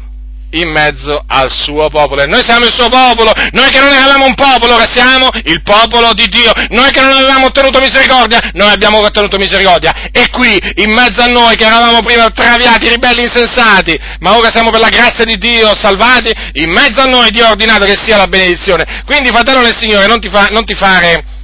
in 0.51 0.69
mezzo 0.69 1.21
al 1.27 1.51
suo 1.51 1.89
popolo. 1.89 2.21
E 2.21 2.27
noi 2.27 2.43
siamo 2.43 2.65
il 2.65 2.73
suo 2.73 2.89
popolo, 2.89 3.31
noi 3.51 3.69
che 3.69 3.79
non 3.79 3.89
eravamo 3.89 4.25
un 4.25 4.35
popolo, 4.35 4.75
ora 4.75 4.87
siamo 4.89 5.29
il 5.43 5.61
popolo 5.63 6.13
di 6.13 6.27
Dio, 6.27 6.51
noi 6.69 6.91
che 6.91 7.01
non 7.01 7.15
avevamo 7.15 7.47
ottenuto 7.47 7.79
misericordia, 7.79 8.39
noi 8.53 8.71
abbiamo 8.71 8.99
ottenuto 8.99 9.37
misericordia. 9.37 10.09
E 10.11 10.29
qui, 10.29 10.57
in 10.75 10.91
mezzo 10.91 11.21
a 11.21 11.27
noi 11.27 11.55
che 11.55 11.65
eravamo 11.65 12.01
prima 12.01 12.29
traviati, 12.29 12.89
ribelli, 12.89 13.21
insensati, 13.21 13.97
ma 14.19 14.37
ora 14.37 14.49
siamo 14.51 14.69
per 14.69 14.79
la 14.79 14.89
grazia 14.89 15.25
di 15.25 15.37
Dio 15.37 15.75
salvati, 15.75 16.31
in 16.53 16.71
mezzo 16.71 17.01
a 17.01 17.05
noi 17.05 17.31
Dio 17.31 17.45
ha 17.45 17.49
ordinato 17.49 17.85
che 17.85 17.97
sia 17.97 18.17
la 18.17 18.27
benedizione. 18.27 19.03
Quindi, 19.05 19.29
fratello 19.29 19.61
nel 19.61 19.75
Signore, 19.75 20.07
non 20.07 20.19
ti, 20.19 20.29
fa, 20.29 20.47
non 20.51 20.65
ti 20.65 20.75
fare 20.75 21.35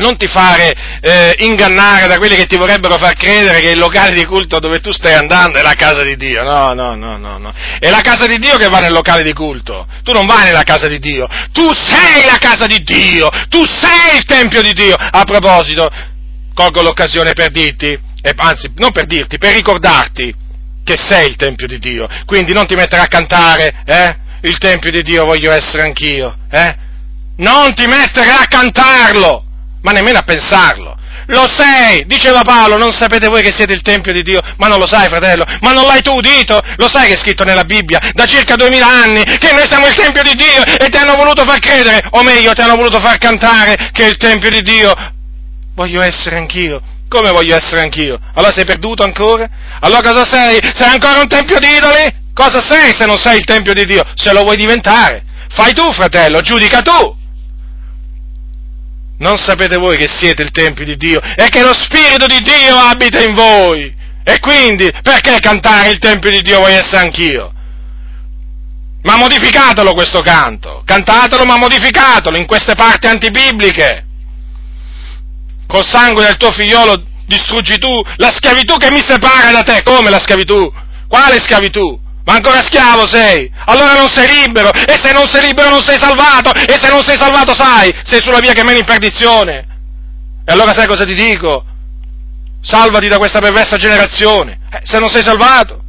non 0.00 0.16
ti 0.16 0.26
fare 0.26 0.74
eh, 1.00 1.36
ingannare 1.40 2.06
da 2.06 2.16
quelli 2.16 2.34
che 2.34 2.46
ti 2.46 2.56
vorrebbero 2.56 2.96
far 2.96 3.14
credere 3.14 3.60
che 3.60 3.70
il 3.70 3.78
locale 3.78 4.14
di 4.14 4.24
culto 4.24 4.58
dove 4.58 4.80
tu 4.80 4.90
stai 4.90 5.14
andando 5.14 5.58
è 5.58 5.62
la 5.62 5.74
casa 5.74 6.02
di 6.02 6.16
Dio. 6.16 6.42
No, 6.42 6.72
no, 6.72 6.94
no, 6.94 7.16
no, 7.16 7.38
no. 7.38 7.52
È 7.78 7.88
la 7.88 8.00
casa 8.00 8.26
di 8.26 8.38
Dio 8.38 8.56
che 8.56 8.68
va 8.68 8.80
nel 8.80 8.92
locale 8.92 9.22
di 9.22 9.32
culto. 9.32 9.86
Tu 10.02 10.12
non 10.12 10.26
vai 10.26 10.44
nella 10.44 10.62
casa 10.62 10.88
di 10.88 10.98
Dio. 10.98 11.28
Tu 11.52 11.70
sei 11.72 12.24
la 12.24 12.38
casa 12.38 12.66
di 12.66 12.82
Dio. 12.82 13.28
Tu 13.48 13.64
sei 13.66 14.16
il 14.16 14.24
tempio 14.24 14.62
di 14.62 14.72
Dio. 14.72 14.96
A 14.96 15.24
proposito, 15.24 15.88
colgo 16.54 16.82
l'occasione 16.82 17.32
per 17.32 17.50
dirti, 17.50 17.86
eh, 18.22 18.32
anzi, 18.36 18.72
non 18.76 18.90
per 18.90 19.06
dirti, 19.06 19.38
per 19.38 19.52
ricordarti 19.52 20.34
che 20.82 20.96
sei 20.96 21.28
il 21.28 21.36
tempio 21.36 21.66
di 21.66 21.78
Dio. 21.78 22.08
Quindi 22.24 22.52
non 22.52 22.66
ti 22.66 22.74
mettere 22.74 23.02
a 23.02 23.06
cantare, 23.06 23.82
eh? 23.84 24.16
Il 24.42 24.56
tempio 24.56 24.90
di 24.90 25.02
Dio 25.02 25.26
voglio 25.26 25.52
essere 25.52 25.82
anch'io, 25.82 26.34
eh? 26.50 26.74
Non 27.36 27.74
ti 27.74 27.86
mettere 27.86 28.30
a 28.30 28.46
cantarlo! 28.48 29.49
Ma 29.82 29.92
nemmeno 29.92 30.18
a 30.18 30.22
pensarlo. 30.22 30.96
Lo 31.26 31.46
sei, 31.48 32.06
diceva 32.06 32.42
Paolo, 32.42 32.76
non 32.76 32.90
sapete 32.90 33.28
voi 33.28 33.42
che 33.42 33.52
siete 33.52 33.72
il 33.72 33.82
Tempio 33.82 34.12
di 34.12 34.22
Dio, 34.22 34.40
ma 34.56 34.66
non 34.66 34.78
lo 34.78 34.86
sai 34.86 35.08
fratello, 35.08 35.44
ma 35.60 35.72
non 35.72 35.86
l'hai 35.86 36.02
tu 36.02 36.12
udito, 36.12 36.60
lo 36.76 36.88
sai 36.88 37.06
che 37.06 37.14
è 37.14 37.16
scritto 37.16 37.44
nella 37.44 37.64
Bibbia 37.64 38.00
da 38.14 38.26
circa 38.26 38.56
duemila 38.56 38.86
anni 38.86 39.22
che 39.22 39.52
noi 39.52 39.66
siamo 39.68 39.86
il 39.86 39.94
Tempio 39.94 40.22
di 40.22 40.34
Dio 40.34 40.64
e 40.64 40.88
ti 40.88 40.96
hanno 40.96 41.14
voluto 41.14 41.44
far 41.44 41.58
credere, 41.60 42.02
o 42.10 42.22
meglio 42.22 42.52
ti 42.52 42.62
hanno 42.62 42.74
voluto 42.74 42.98
far 43.00 43.18
cantare 43.18 43.90
che 43.92 44.06
è 44.06 44.08
il 44.08 44.16
Tempio 44.16 44.50
di 44.50 44.62
Dio. 44.62 44.92
Voglio 45.74 46.02
essere 46.02 46.36
anch'io, 46.36 46.82
come 47.08 47.30
voglio 47.30 47.54
essere 47.54 47.82
anch'io? 47.82 48.18
Allora 48.34 48.52
sei 48.52 48.64
perduto 48.64 49.04
ancora? 49.04 49.48
Allora 49.80 50.02
cosa 50.02 50.26
sei? 50.28 50.58
Sei 50.74 50.88
ancora 50.88 51.20
un 51.20 51.28
Tempio 51.28 51.60
di 51.60 51.68
idoli? 51.68 52.18
Cosa 52.34 52.60
sei 52.60 52.92
se 52.92 53.06
non 53.06 53.18
sei 53.18 53.38
il 53.38 53.44
Tempio 53.44 53.72
di 53.72 53.84
Dio? 53.84 54.02
Se 54.14 54.32
lo 54.32 54.42
vuoi 54.42 54.56
diventare? 54.56 55.22
Fai 55.50 55.72
tu 55.74 55.92
fratello, 55.92 56.40
giudica 56.40 56.82
tu! 56.82 57.18
Non 59.20 59.36
sapete 59.36 59.76
voi 59.76 59.98
che 59.98 60.08
siete 60.08 60.42
il 60.42 60.50
Tempio 60.50 60.84
di 60.84 60.96
Dio 60.96 61.20
e 61.20 61.48
che 61.48 61.62
lo 61.62 61.74
Spirito 61.74 62.26
di 62.26 62.40
Dio 62.40 62.74
abita 62.76 63.22
in 63.22 63.34
voi? 63.34 63.94
E 64.24 64.38
quindi 64.40 64.90
perché 65.02 65.38
cantare 65.40 65.90
il 65.90 65.98
Tempio 65.98 66.30
di 66.30 66.40
Dio 66.40 66.60
voglio 66.60 66.78
essere 66.78 67.02
anch'io? 67.02 67.52
Ma 69.02 69.16
modificatelo 69.16 69.92
questo 69.92 70.20
canto, 70.20 70.82
cantatelo 70.86 71.44
ma 71.44 71.58
modificatelo 71.58 72.36
in 72.38 72.46
queste 72.46 72.74
parti 72.74 73.08
antibibliche. 73.08 74.06
Col 75.66 75.84
sangue 75.84 76.24
del 76.24 76.36
tuo 76.36 76.50
figliolo 76.50 77.02
distruggi 77.26 77.78
tu 77.78 78.02
la 78.16 78.32
schiavitù 78.34 78.76
che 78.76 78.90
mi 78.90 79.02
separa 79.06 79.50
da 79.52 79.62
te. 79.62 79.82
Come 79.82 80.08
la 80.08 80.18
schiavitù? 80.18 80.72
Quale 81.08 81.38
schiavitù? 81.38 82.00
Ma 82.30 82.36
ancora 82.36 82.62
schiavo 82.62 83.08
sei? 83.08 83.50
Allora 83.64 83.94
non 83.94 84.08
sei 84.08 84.44
libero, 84.44 84.70
e 84.72 85.00
se 85.02 85.10
non 85.10 85.26
sei 85.26 85.48
libero 85.48 85.68
non 85.68 85.82
sei 85.82 85.98
salvato, 85.98 86.54
e 86.54 86.78
se 86.80 86.88
non 86.88 87.02
sei 87.02 87.18
salvato 87.18 87.56
sai, 87.56 87.92
sei 88.04 88.20
sulla 88.20 88.38
via 88.38 88.52
che 88.52 88.62
mena 88.62 88.78
in 88.78 88.84
perdizione. 88.84 89.66
E 90.44 90.52
allora 90.52 90.72
sai 90.72 90.86
cosa 90.86 91.04
ti 91.04 91.14
dico? 91.14 91.64
Salvati 92.62 93.08
da 93.08 93.18
questa 93.18 93.40
perversa 93.40 93.76
generazione, 93.78 94.60
eh, 94.70 94.78
se 94.84 95.00
non 95.00 95.08
sei 95.08 95.24
salvato. 95.24 95.82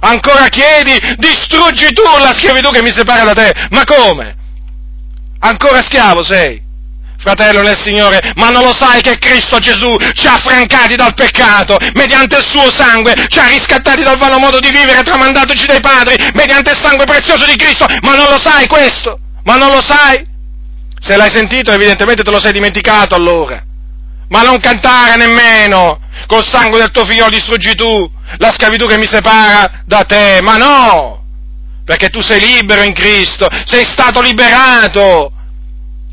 Ancora 0.00 0.48
chiedi, 0.48 0.98
distruggi 1.18 1.92
tu 1.92 2.02
la 2.02 2.34
schiavitù 2.34 2.70
che 2.70 2.82
mi 2.82 2.90
separa 2.90 3.22
da 3.22 3.32
te. 3.32 3.52
Ma 3.70 3.84
come? 3.84 4.34
Ancora 5.38 5.80
schiavo 5.80 6.24
sei? 6.24 6.60
Fratello 7.22 7.62
nel 7.62 7.78
Signore, 7.78 8.32
ma 8.34 8.50
non 8.50 8.64
lo 8.64 8.74
sai 8.74 9.00
che 9.00 9.18
Cristo 9.18 9.58
Gesù 9.58 9.96
ci 10.12 10.26
ha 10.26 10.34
affrancati 10.34 10.96
dal 10.96 11.14
peccato, 11.14 11.76
mediante 11.94 12.36
il 12.36 12.44
suo 12.44 12.68
sangue, 12.74 13.14
ci 13.28 13.38
ha 13.38 13.46
riscattati 13.46 14.02
dal 14.02 14.18
vano 14.18 14.38
modo 14.38 14.58
di 14.58 14.70
vivere 14.70 15.02
tramandatoci 15.02 15.66
dai 15.66 15.80
padri, 15.80 16.16
mediante 16.34 16.72
il 16.72 16.80
sangue 16.82 17.04
prezioso 17.04 17.46
di 17.46 17.56
Cristo, 17.56 17.86
ma 18.02 18.16
non 18.16 18.26
lo 18.28 18.38
sai 18.40 18.66
questo? 18.66 19.18
Ma 19.44 19.56
non 19.56 19.70
lo 19.70 19.80
sai? 19.80 20.26
Se 20.98 21.16
l'hai 21.16 21.30
sentito 21.30 21.72
evidentemente 21.72 22.22
te 22.22 22.30
lo 22.30 22.40
sei 22.40 22.52
dimenticato 22.52 23.14
allora. 23.14 23.62
Ma 24.28 24.42
non 24.42 24.58
cantare 24.60 25.16
nemmeno, 25.16 26.00
col 26.26 26.44
sangue 26.44 26.78
del 26.78 26.90
tuo 26.90 27.04
figlio 27.04 27.28
distruggi 27.28 27.74
tu 27.74 28.10
la 28.38 28.50
schiavitù 28.52 28.86
che 28.86 28.98
mi 28.98 29.06
separa 29.06 29.82
da 29.84 30.04
te, 30.04 30.40
ma 30.42 30.56
no! 30.56 31.20
Perché 31.84 32.08
tu 32.08 32.20
sei 32.20 32.40
libero 32.40 32.82
in 32.82 32.94
Cristo, 32.94 33.48
sei 33.66 33.84
stato 33.84 34.20
liberato 34.20 35.30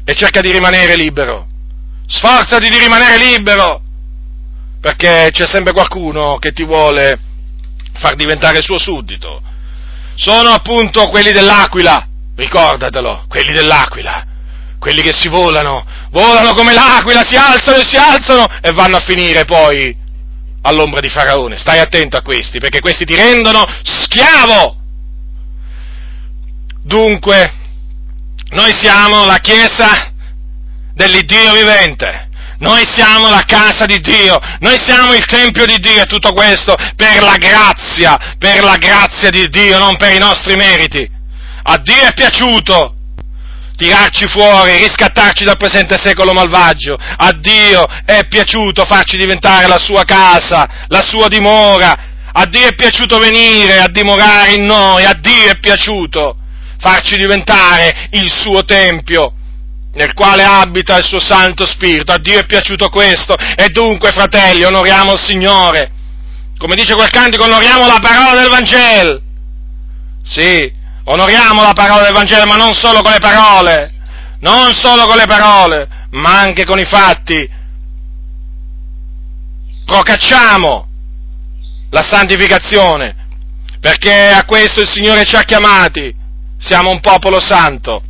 e 0.10 0.16
cerca 0.16 0.42
di 0.42 0.52
rimanere 0.52 0.96
libero. 0.96 1.46
Sforzati 2.08 2.68
di 2.68 2.80
rimanere 2.80 3.24
libero, 3.24 3.80
perché 4.82 5.30
c'è 5.32 5.46
sempre 5.46 5.72
qualcuno 5.72 6.40
che 6.40 6.52
ti 6.52 6.66
vuole 6.66 7.20
far 7.94 8.16
diventare 8.16 8.64
suo 8.64 8.80
suddito. 8.80 9.40
Sono 10.16 10.50
appunto 10.50 11.10
quelli 11.10 11.32
dell'aquila, 11.32 12.08
ricordatelo, 12.36 13.26
quelli 13.28 13.54
dell'aquila, 13.54 14.26
quelli 14.80 15.04
che 15.04 15.14
si 15.14 15.28
volano, 15.28 15.86
volano 16.10 16.56
come 16.56 16.74
l'aquila, 16.74 17.22
si 17.24 17.36
alzano 17.36 17.78
e 17.78 17.86
si 17.86 17.96
alzano 17.96 18.48
e 18.62 18.72
vanno 18.72 18.96
a 18.98 19.04
finire 19.06 19.46
poi 19.46 19.96
all'ombra 20.64 21.02
di 21.02 21.10
Faraone. 21.10 21.60
Stai 21.60 21.78
attento 21.78 22.18
a 22.18 22.24
questi, 22.24 22.58
perché 22.58 22.80
questi 22.80 23.06
ti 23.06 23.14
rendono 23.14 23.64
schiavo. 23.84 24.76
Dunque, 26.82 27.59
noi 28.52 28.74
siamo 28.74 29.26
la 29.26 29.38
Chiesa 29.38 30.12
dell'Iddio 30.94 31.54
vivente. 31.54 32.28
Noi 32.60 32.84
siamo 32.94 33.30
la 33.30 33.44
casa 33.46 33.86
di 33.86 34.00
Dio, 34.02 34.38
noi 34.60 34.78
siamo 34.78 35.14
il 35.14 35.26
Tempio 35.26 35.66
di 35.66 35.78
Dio 35.78 36.02
e 36.02 36.06
tutto 36.06 36.34
questo 36.34 36.76
per 36.98 37.24
la 37.24 37.38
grazia, 37.38 38.36
per 38.38 38.64
la 38.64 38.76
grazia 38.76 39.30
di 39.30 39.48
Dio, 39.48 39.78
non 39.78 39.96
per 39.96 40.14
i 40.14 40.18
nostri 40.18 40.58
meriti. 40.58 41.10
A 41.64 41.78
Dio 41.78 42.02
è 42.02 42.14
piaciuto 42.14 42.96
tirarci 43.78 44.28
fuori, 44.28 44.76
riscattarci 44.76 45.46
dal 45.46 45.56
presente 45.56 45.98
secolo 46.04 46.34
malvagio. 46.34 46.98
A 47.00 47.32
Dio 47.32 47.86
è 48.04 48.28
piaciuto 48.28 48.84
farci 48.84 49.16
diventare 49.16 49.68
la 49.68 49.80
sua 49.80 50.04
casa, 50.04 50.68
la 50.88 51.02
sua 51.02 51.30
dimora. 51.30 52.08
A 52.34 52.46
Dio 52.46 52.68
è 52.68 52.76
piaciuto 52.76 53.20
venire 53.20 53.80
a 53.80 53.88
dimorare 53.88 54.52
in 54.52 54.66
noi, 54.66 55.06
a 55.06 55.14
Dio 55.14 55.50
è 55.50 55.58
piaciuto 55.60 56.39
farci 56.80 57.18
diventare 57.18 58.08
il 58.12 58.32
suo 58.32 58.64
tempio 58.64 59.34
nel 59.94 60.14
quale 60.14 60.44
abita 60.44 60.98
il 60.98 61.04
suo 61.04 61.20
Santo 61.20 61.68
Spirito. 61.68 62.12
A 62.12 62.20
Dio 62.20 62.40
è 62.40 62.46
piaciuto 62.46 62.90
questo 62.90 63.36
e 63.36 63.68
dunque, 63.70 64.12
fratelli, 64.12 64.64
onoriamo 64.64 65.14
il 65.14 65.20
Signore. 65.20 65.92
Come 66.58 66.76
dice 66.76 66.96
quel 66.96 67.10
cantico, 67.10 67.44
onoriamo 67.44 67.86
la 67.86 68.00
parola 68.02 68.40
del 68.40 68.50
Vangelo. 68.50 69.22
Sì, 70.24 70.72
onoriamo 71.04 71.62
la 71.62 71.74
parola 71.74 72.04
del 72.04 72.14
Vangelo, 72.14 72.46
ma 72.46 72.56
non 72.56 72.74
solo 72.74 73.02
con 73.02 73.12
le 73.12 73.20
parole, 73.20 73.94
non 74.42 74.74
solo 74.74 75.06
con 75.06 75.18
le 75.18 75.26
parole, 75.26 75.88
ma 76.12 76.40
anche 76.40 76.66
con 76.66 76.80
i 76.80 76.86
fatti. 76.86 77.58
Procacciamo 79.86 80.88
la 81.90 82.04
santificazione, 82.04 83.16
perché 83.80 84.30
a 84.30 84.46
questo 84.46 84.82
il 84.82 84.88
Signore 84.88 85.26
ci 85.26 85.36
ha 85.36 85.44
chiamati 85.44 86.19
siamo 86.60 86.92
un 86.92 87.00
popolo 87.00 87.40
santo, 87.40 88.04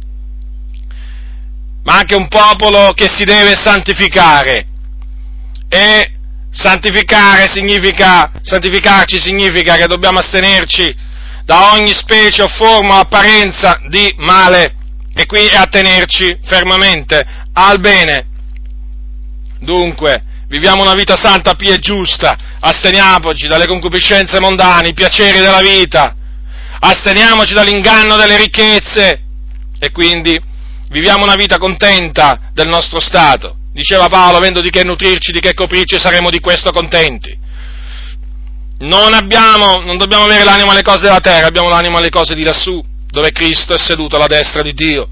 ma 1.83 1.99
anche 1.99 2.15
un 2.15 2.27
popolo 2.27 2.91
che 2.93 3.07
si 3.07 3.23
deve 3.23 3.55
santificare. 3.55 4.65
E 5.69 6.11
santificare 6.49 7.47
significa, 7.47 8.31
santificarci 8.41 9.19
significa 9.19 9.75
che 9.75 9.85
dobbiamo 9.85 10.17
astenerci 10.19 10.93
da 11.45 11.73
ogni 11.73 11.93
specie 11.93 12.41
o 12.41 12.47
forma 12.47 12.95
o 12.95 12.99
apparenza 13.01 13.79
di 13.87 14.13
male 14.17 14.75
e 15.13 15.25
qui 15.25 15.47
attenerci 15.47 16.39
fermamente 16.43 17.23
al 17.53 17.79
bene. 17.79 18.27
Dunque, 19.59 20.23
viviamo 20.47 20.81
una 20.81 20.95
vita 20.95 21.15
santa, 21.15 21.53
pia 21.53 21.75
e 21.75 21.79
giusta, 21.79 22.35
asteniamoci 22.59 23.47
dalle 23.47 23.67
concupiscenze 23.67 24.39
mondane, 24.39 24.89
i 24.89 24.93
piaceri 24.93 25.39
della 25.39 25.61
vita, 25.61 26.15
asteniamoci 26.79 27.53
dall'inganno 27.53 28.15
delle 28.15 28.37
ricchezze 28.37 29.21
e 29.79 29.91
quindi 29.91 30.39
viviamo 30.89 31.23
una 31.23 31.35
vita 31.35 31.57
contenta 31.57 32.51
del 32.53 32.67
nostro 32.67 32.99
Stato. 32.99 33.55
Diceva 33.71 34.07
Paolo, 34.07 34.37
avendo 34.37 34.61
di 34.61 34.69
che 34.69 34.83
nutrirci, 34.83 35.31
di 35.31 35.39
che 35.39 35.53
coprirci, 35.53 35.99
saremo 35.99 36.29
di 36.29 36.39
questo 36.39 36.71
contenti. 36.71 37.37
Non 38.79 39.13
abbiamo, 39.13 39.79
non 39.79 39.97
dobbiamo 39.97 40.23
avere 40.23 40.43
l'animo 40.43 40.71
alle 40.71 40.81
cose 40.81 41.01
della 41.01 41.19
terra, 41.19 41.47
abbiamo 41.47 41.69
l'animo 41.69 41.97
alle 41.97 42.09
cose 42.09 42.33
di 42.33 42.43
lassù, 42.43 42.83
dove 43.07 43.31
Cristo 43.31 43.73
è 43.73 43.77
seduto 43.77 44.15
alla 44.15 44.27
destra 44.27 44.61
di 44.61 44.73
Dio. 44.73 45.07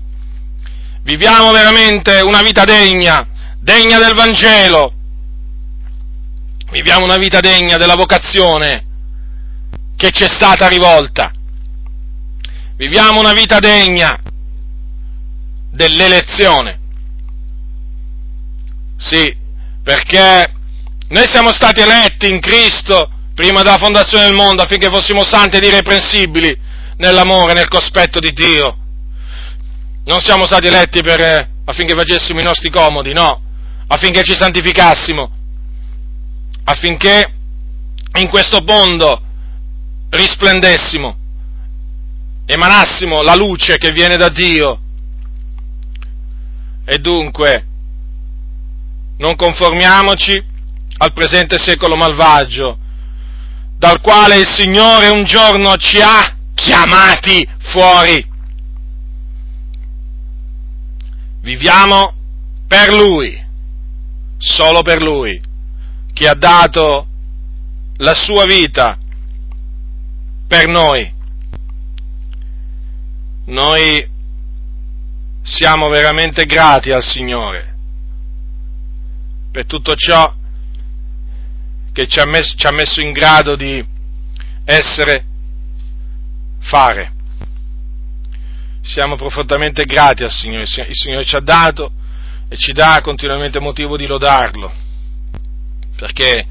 Viviamo 1.04 1.52
veramente 1.52 2.20
una 2.22 2.42
vita 2.42 2.64
degna, 2.64 3.26
degna 3.60 4.00
del 4.00 4.14
Vangelo. 4.14 4.94
Viviamo 6.72 7.06
una 7.06 7.18
vita 7.18 7.40
degna 7.40 7.78
della 7.78 7.96
vocazione 7.96 8.86
che 9.96 10.12
ci 10.12 10.24
è 10.24 10.30
stata 10.30 10.68
rivolta. 10.68 11.32
Viviamo 12.78 13.20
una 13.20 13.34
vita 13.34 13.60
degna 13.60 14.18
dell'elezione. 15.72 16.80
Sì, 18.98 19.36
perché 19.84 20.52
noi 21.10 21.28
siamo 21.28 21.52
stati 21.52 21.82
eletti 21.82 22.30
in 22.30 22.40
Cristo 22.40 23.10
prima 23.34 23.62
della 23.62 23.78
fondazione 23.78 24.26
del 24.26 24.34
mondo 24.34 24.64
affinché 24.64 24.90
fossimo 24.90 25.24
santi 25.24 25.58
ed 25.58 25.64
irreprensibili 25.64 26.58
nell'amore, 26.98 27.54
nel 27.54 27.68
cospetto 27.68 28.20
di 28.20 28.32
Dio. 28.32 28.78
Non 30.06 30.20
siamo 30.22 30.46
stati 30.46 30.68
eletti 30.68 31.02
per, 31.02 31.20
eh, 31.20 31.50
affinché 31.66 31.94
facessimo 31.94 32.40
i 32.40 32.44
nostri 32.44 32.70
comodi, 32.72 33.14
no, 33.14 33.42
affinché 33.88 34.24
ci 34.24 34.36
santificassimo, 34.36 35.30
affinché 36.64 37.34
in 38.16 38.30
questo 38.30 38.62
mondo 38.66 39.22
risplendessimo, 40.10 41.16
emanassimo 42.48 43.22
la 43.22 43.36
luce 43.36 43.78
che 43.78 43.92
viene 43.92 44.16
da 44.16 44.30
Dio. 44.30 44.80
E 46.86 46.98
dunque 47.00 47.66
non 49.18 49.36
conformiamoci 49.36 50.42
al 51.00 51.14
presente 51.14 51.58
secolo 51.60 51.96
malvagio, 51.96 52.78
dal 53.78 54.00
quale 54.00 54.38
il 54.38 54.48
Signore 54.48 55.10
un 55.10 55.26
giorno 55.26 55.76
ci 55.76 56.00
ha 56.02 56.36
chiamati 56.56 57.48
fuori. 57.60 58.26
Viviamo 61.42 62.14
per 62.68 62.94
Lui, 62.94 63.40
solo 64.38 64.82
per 64.82 65.02
Lui, 65.02 65.40
che 66.14 66.28
ha 66.28 66.36
dato 66.36 67.08
la 67.98 68.14
sua 68.14 68.46
vita 68.46 68.98
per 70.48 70.68
noi. 70.68 71.16
Noi 73.48 74.06
siamo 75.42 75.88
veramente 75.88 76.46
grati 76.46 76.92
al 76.92 77.04
Signore 77.04 77.76
per 79.52 79.66
tutto 79.66 79.96
ciò 79.96 80.34
che 81.94 82.08
ci 82.08 82.20
ha 82.20 82.26
messo, 82.26 82.56
ci 82.58 82.68
ha 82.68 82.72
messo 82.72 83.02
in 83.02 83.12
grado 83.12 83.56
di 83.56 83.84
essere, 84.66 85.26
fare. 86.60 87.14
Siamo 88.82 89.16
profondamente 89.16 89.86
grati 89.86 90.24
al 90.24 90.30
Signore, 90.30 90.64
il 90.64 90.96
Signore 90.96 91.26
ci 91.26 91.36
ha 91.36 91.42
dato 91.42 91.92
e 92.50 92.58
ci 92.58 92.74
dà 92.74 93.00
continuamente 93.02 93.60
motivo 93.60 93.98
di 93.98 94.06
lodarlo, 94.06 94.72
perché 95.96 96.46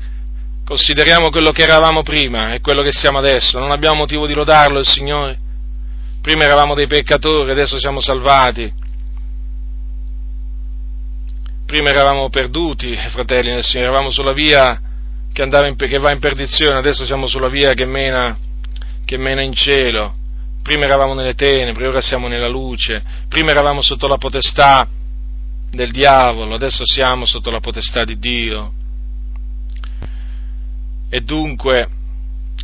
consideriamo 0.65 1.29
quello 1.29 1.53
che 1.53 1.63
eravamo 1.63 2.03
prima 2.03 2.55
e 2.55 2.61
quello 2.61 2.83
che 2.83 2.93
siamo 2.93 3.19
adesso, 3.19 3.59
non 3.59 3.71
abbiamo 3.71 3.97
motivo 3.97 4.27
di 4.27 4.35
lodarlo 4.35 4.79
il 4.79 4.87
Signore, 4.87 5.39
prima 6.27 6.43
eravamo 6.43 6.75
dei 6.75 6.89
peccatori, 6.89 7.53
adesso 7.53 7.79
siamo 7.79 8.01
salvati, 8.01 8.73
prima 11.65 11.91
eravamo 11.91 12.29
perduti, 12.31 12.97
fratelli 13.11 13.51
nel 13.51 13.63
Signore, 13.63 13.91
eravamo 13.91 14.11
sulla 14.11 14.33
via 14.33 14.77
che, 15.33 15.43
in, 15.45 15.77
che 15.77 15.99
va 15.99 16.11
in 16.11 16.19
perdizione, 16.19 16.79
adesso 16.79 17.05
siamo 17.05 17.29
sulla 17.29 17.49
via 17.49 17.75
che 17.75 17.87
mena, 17.87 18.37
che 19.05 19.17
mena 19.17 19.41
in 19.41 19.55
cielo, 19.55 20.17
prima 20.65 20.87
eravamo 20.87 21.15
nelle 21.15 21.35
tenebre, 21.35 21.87
ora 21.87 22.01
siamo 22.01 22.27
nella 22.27 22.49
luce, 22.49 23.05
prima 23.29 23.53
eravamo 23.53 23.81
sotto 23.81 24.09
la 24.09 24.19
potestà 24.19 24.89
del 25.71 25.93
diavolo, 25.93 26.57
adesso 26.57 26.85
siamo 26.85 27.25
sotto 27.25 27.53
la 27.53 27.61
potestà 27.61 28.03
di 28.03 28.19
Dio. 28.19 28.73
E 31.09 31.21
dunque, 31.21 31.89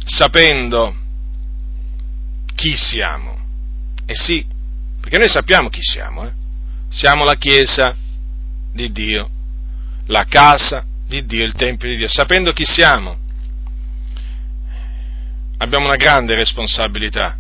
sapendo 0.05 0.97
chi 2.57 2.75
siamo, 2.75 3.42
e 4.13 4.15
sì, 4.15 4.45
perché 5.01 5.17
noi 5.17 5.29
sappiamo 5.29 5.71
chi 5.71 5.83
siamo, 5.83 6.27
eh? 6.27 6.33
siamo 6.91 7.25
la 7.25 7.37
Chiesa 7.37 7.97
di 8.73 8.93
Dio, 8.93 9.31
la 10.07 10.25
casa 10.25 10.85
di 11.07 11.25
Dio, 11.25 11.45
il 11.45 11.55
Tempio 11.55 11.89
di 11.89 11.97
Dio, 11.97 12.09
sapendo 12.09 12.53
chi 12.53 12.65
siamo, 12.65 13.19
abbiamo 15.57 15.87
una 15.87 15.97
grande 15.97 16.35
responsabilità 16.35 17.39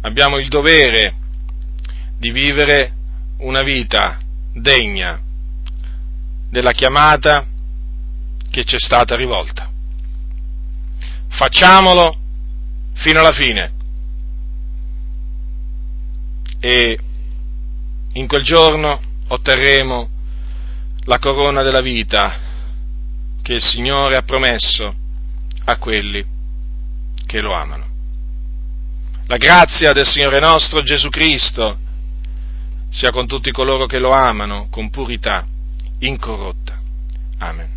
abbiamo 0.00 0.38
il 0.38 0.48
dovere 0.48 1.14
di 2.18 2.30
vivere 2.30 2.92
una 3.38 3.62
vita 3.62 4.18
degna 4.52 5.20
della 6.50 6.72
chiamata 6.72 7.46
che 8.50 8.64
ci 8.64 8.76
è 8.76 8.78
stata 8.78 9.16
rivolta. 9.16 9.70
Facciamolo 11.28 12.16
fino 12.94 13.18
alla 13.18 13.32
fine 13.32 13.73
e 16.64 16.98
in 18.14 18.26
quel 18.26 18.42
giorno 18.42 18.98
otterremo 19.28 20.08
la 21.04 21.18
corona 21.18 21.60
della 21.60 21.82
vita 21.82 22.40
che 23.42 23.52
il 23.52 23.62
Signore 23.62 24.16
ha 24.16 24.22
promesso 24.22 24.94
a 25.66 25.76
quelli 25.76 26.24
che 27.26 27.40
lo 27.42 27.52
amano. 27.52 27.86
La 29.26 29.36
grazia 29.36 29.92
del 29.92 30.06
Signore 30.06 30.40
nostro 30.40 30.80
Gesù 30.80 31.10
Cristo 31.10 31.76
sia 32.88 33.10
con 33.10 33.26
tutti 33.26 33.50
coloro 33.50 33.84
che 33.84 33.98
lo 33.98 34.12
amano 34.12 34.68
con 34.70 34.88
purità 34.88 35.46
incorrotta. 35.98 36.80
Amen. 37.40 37.73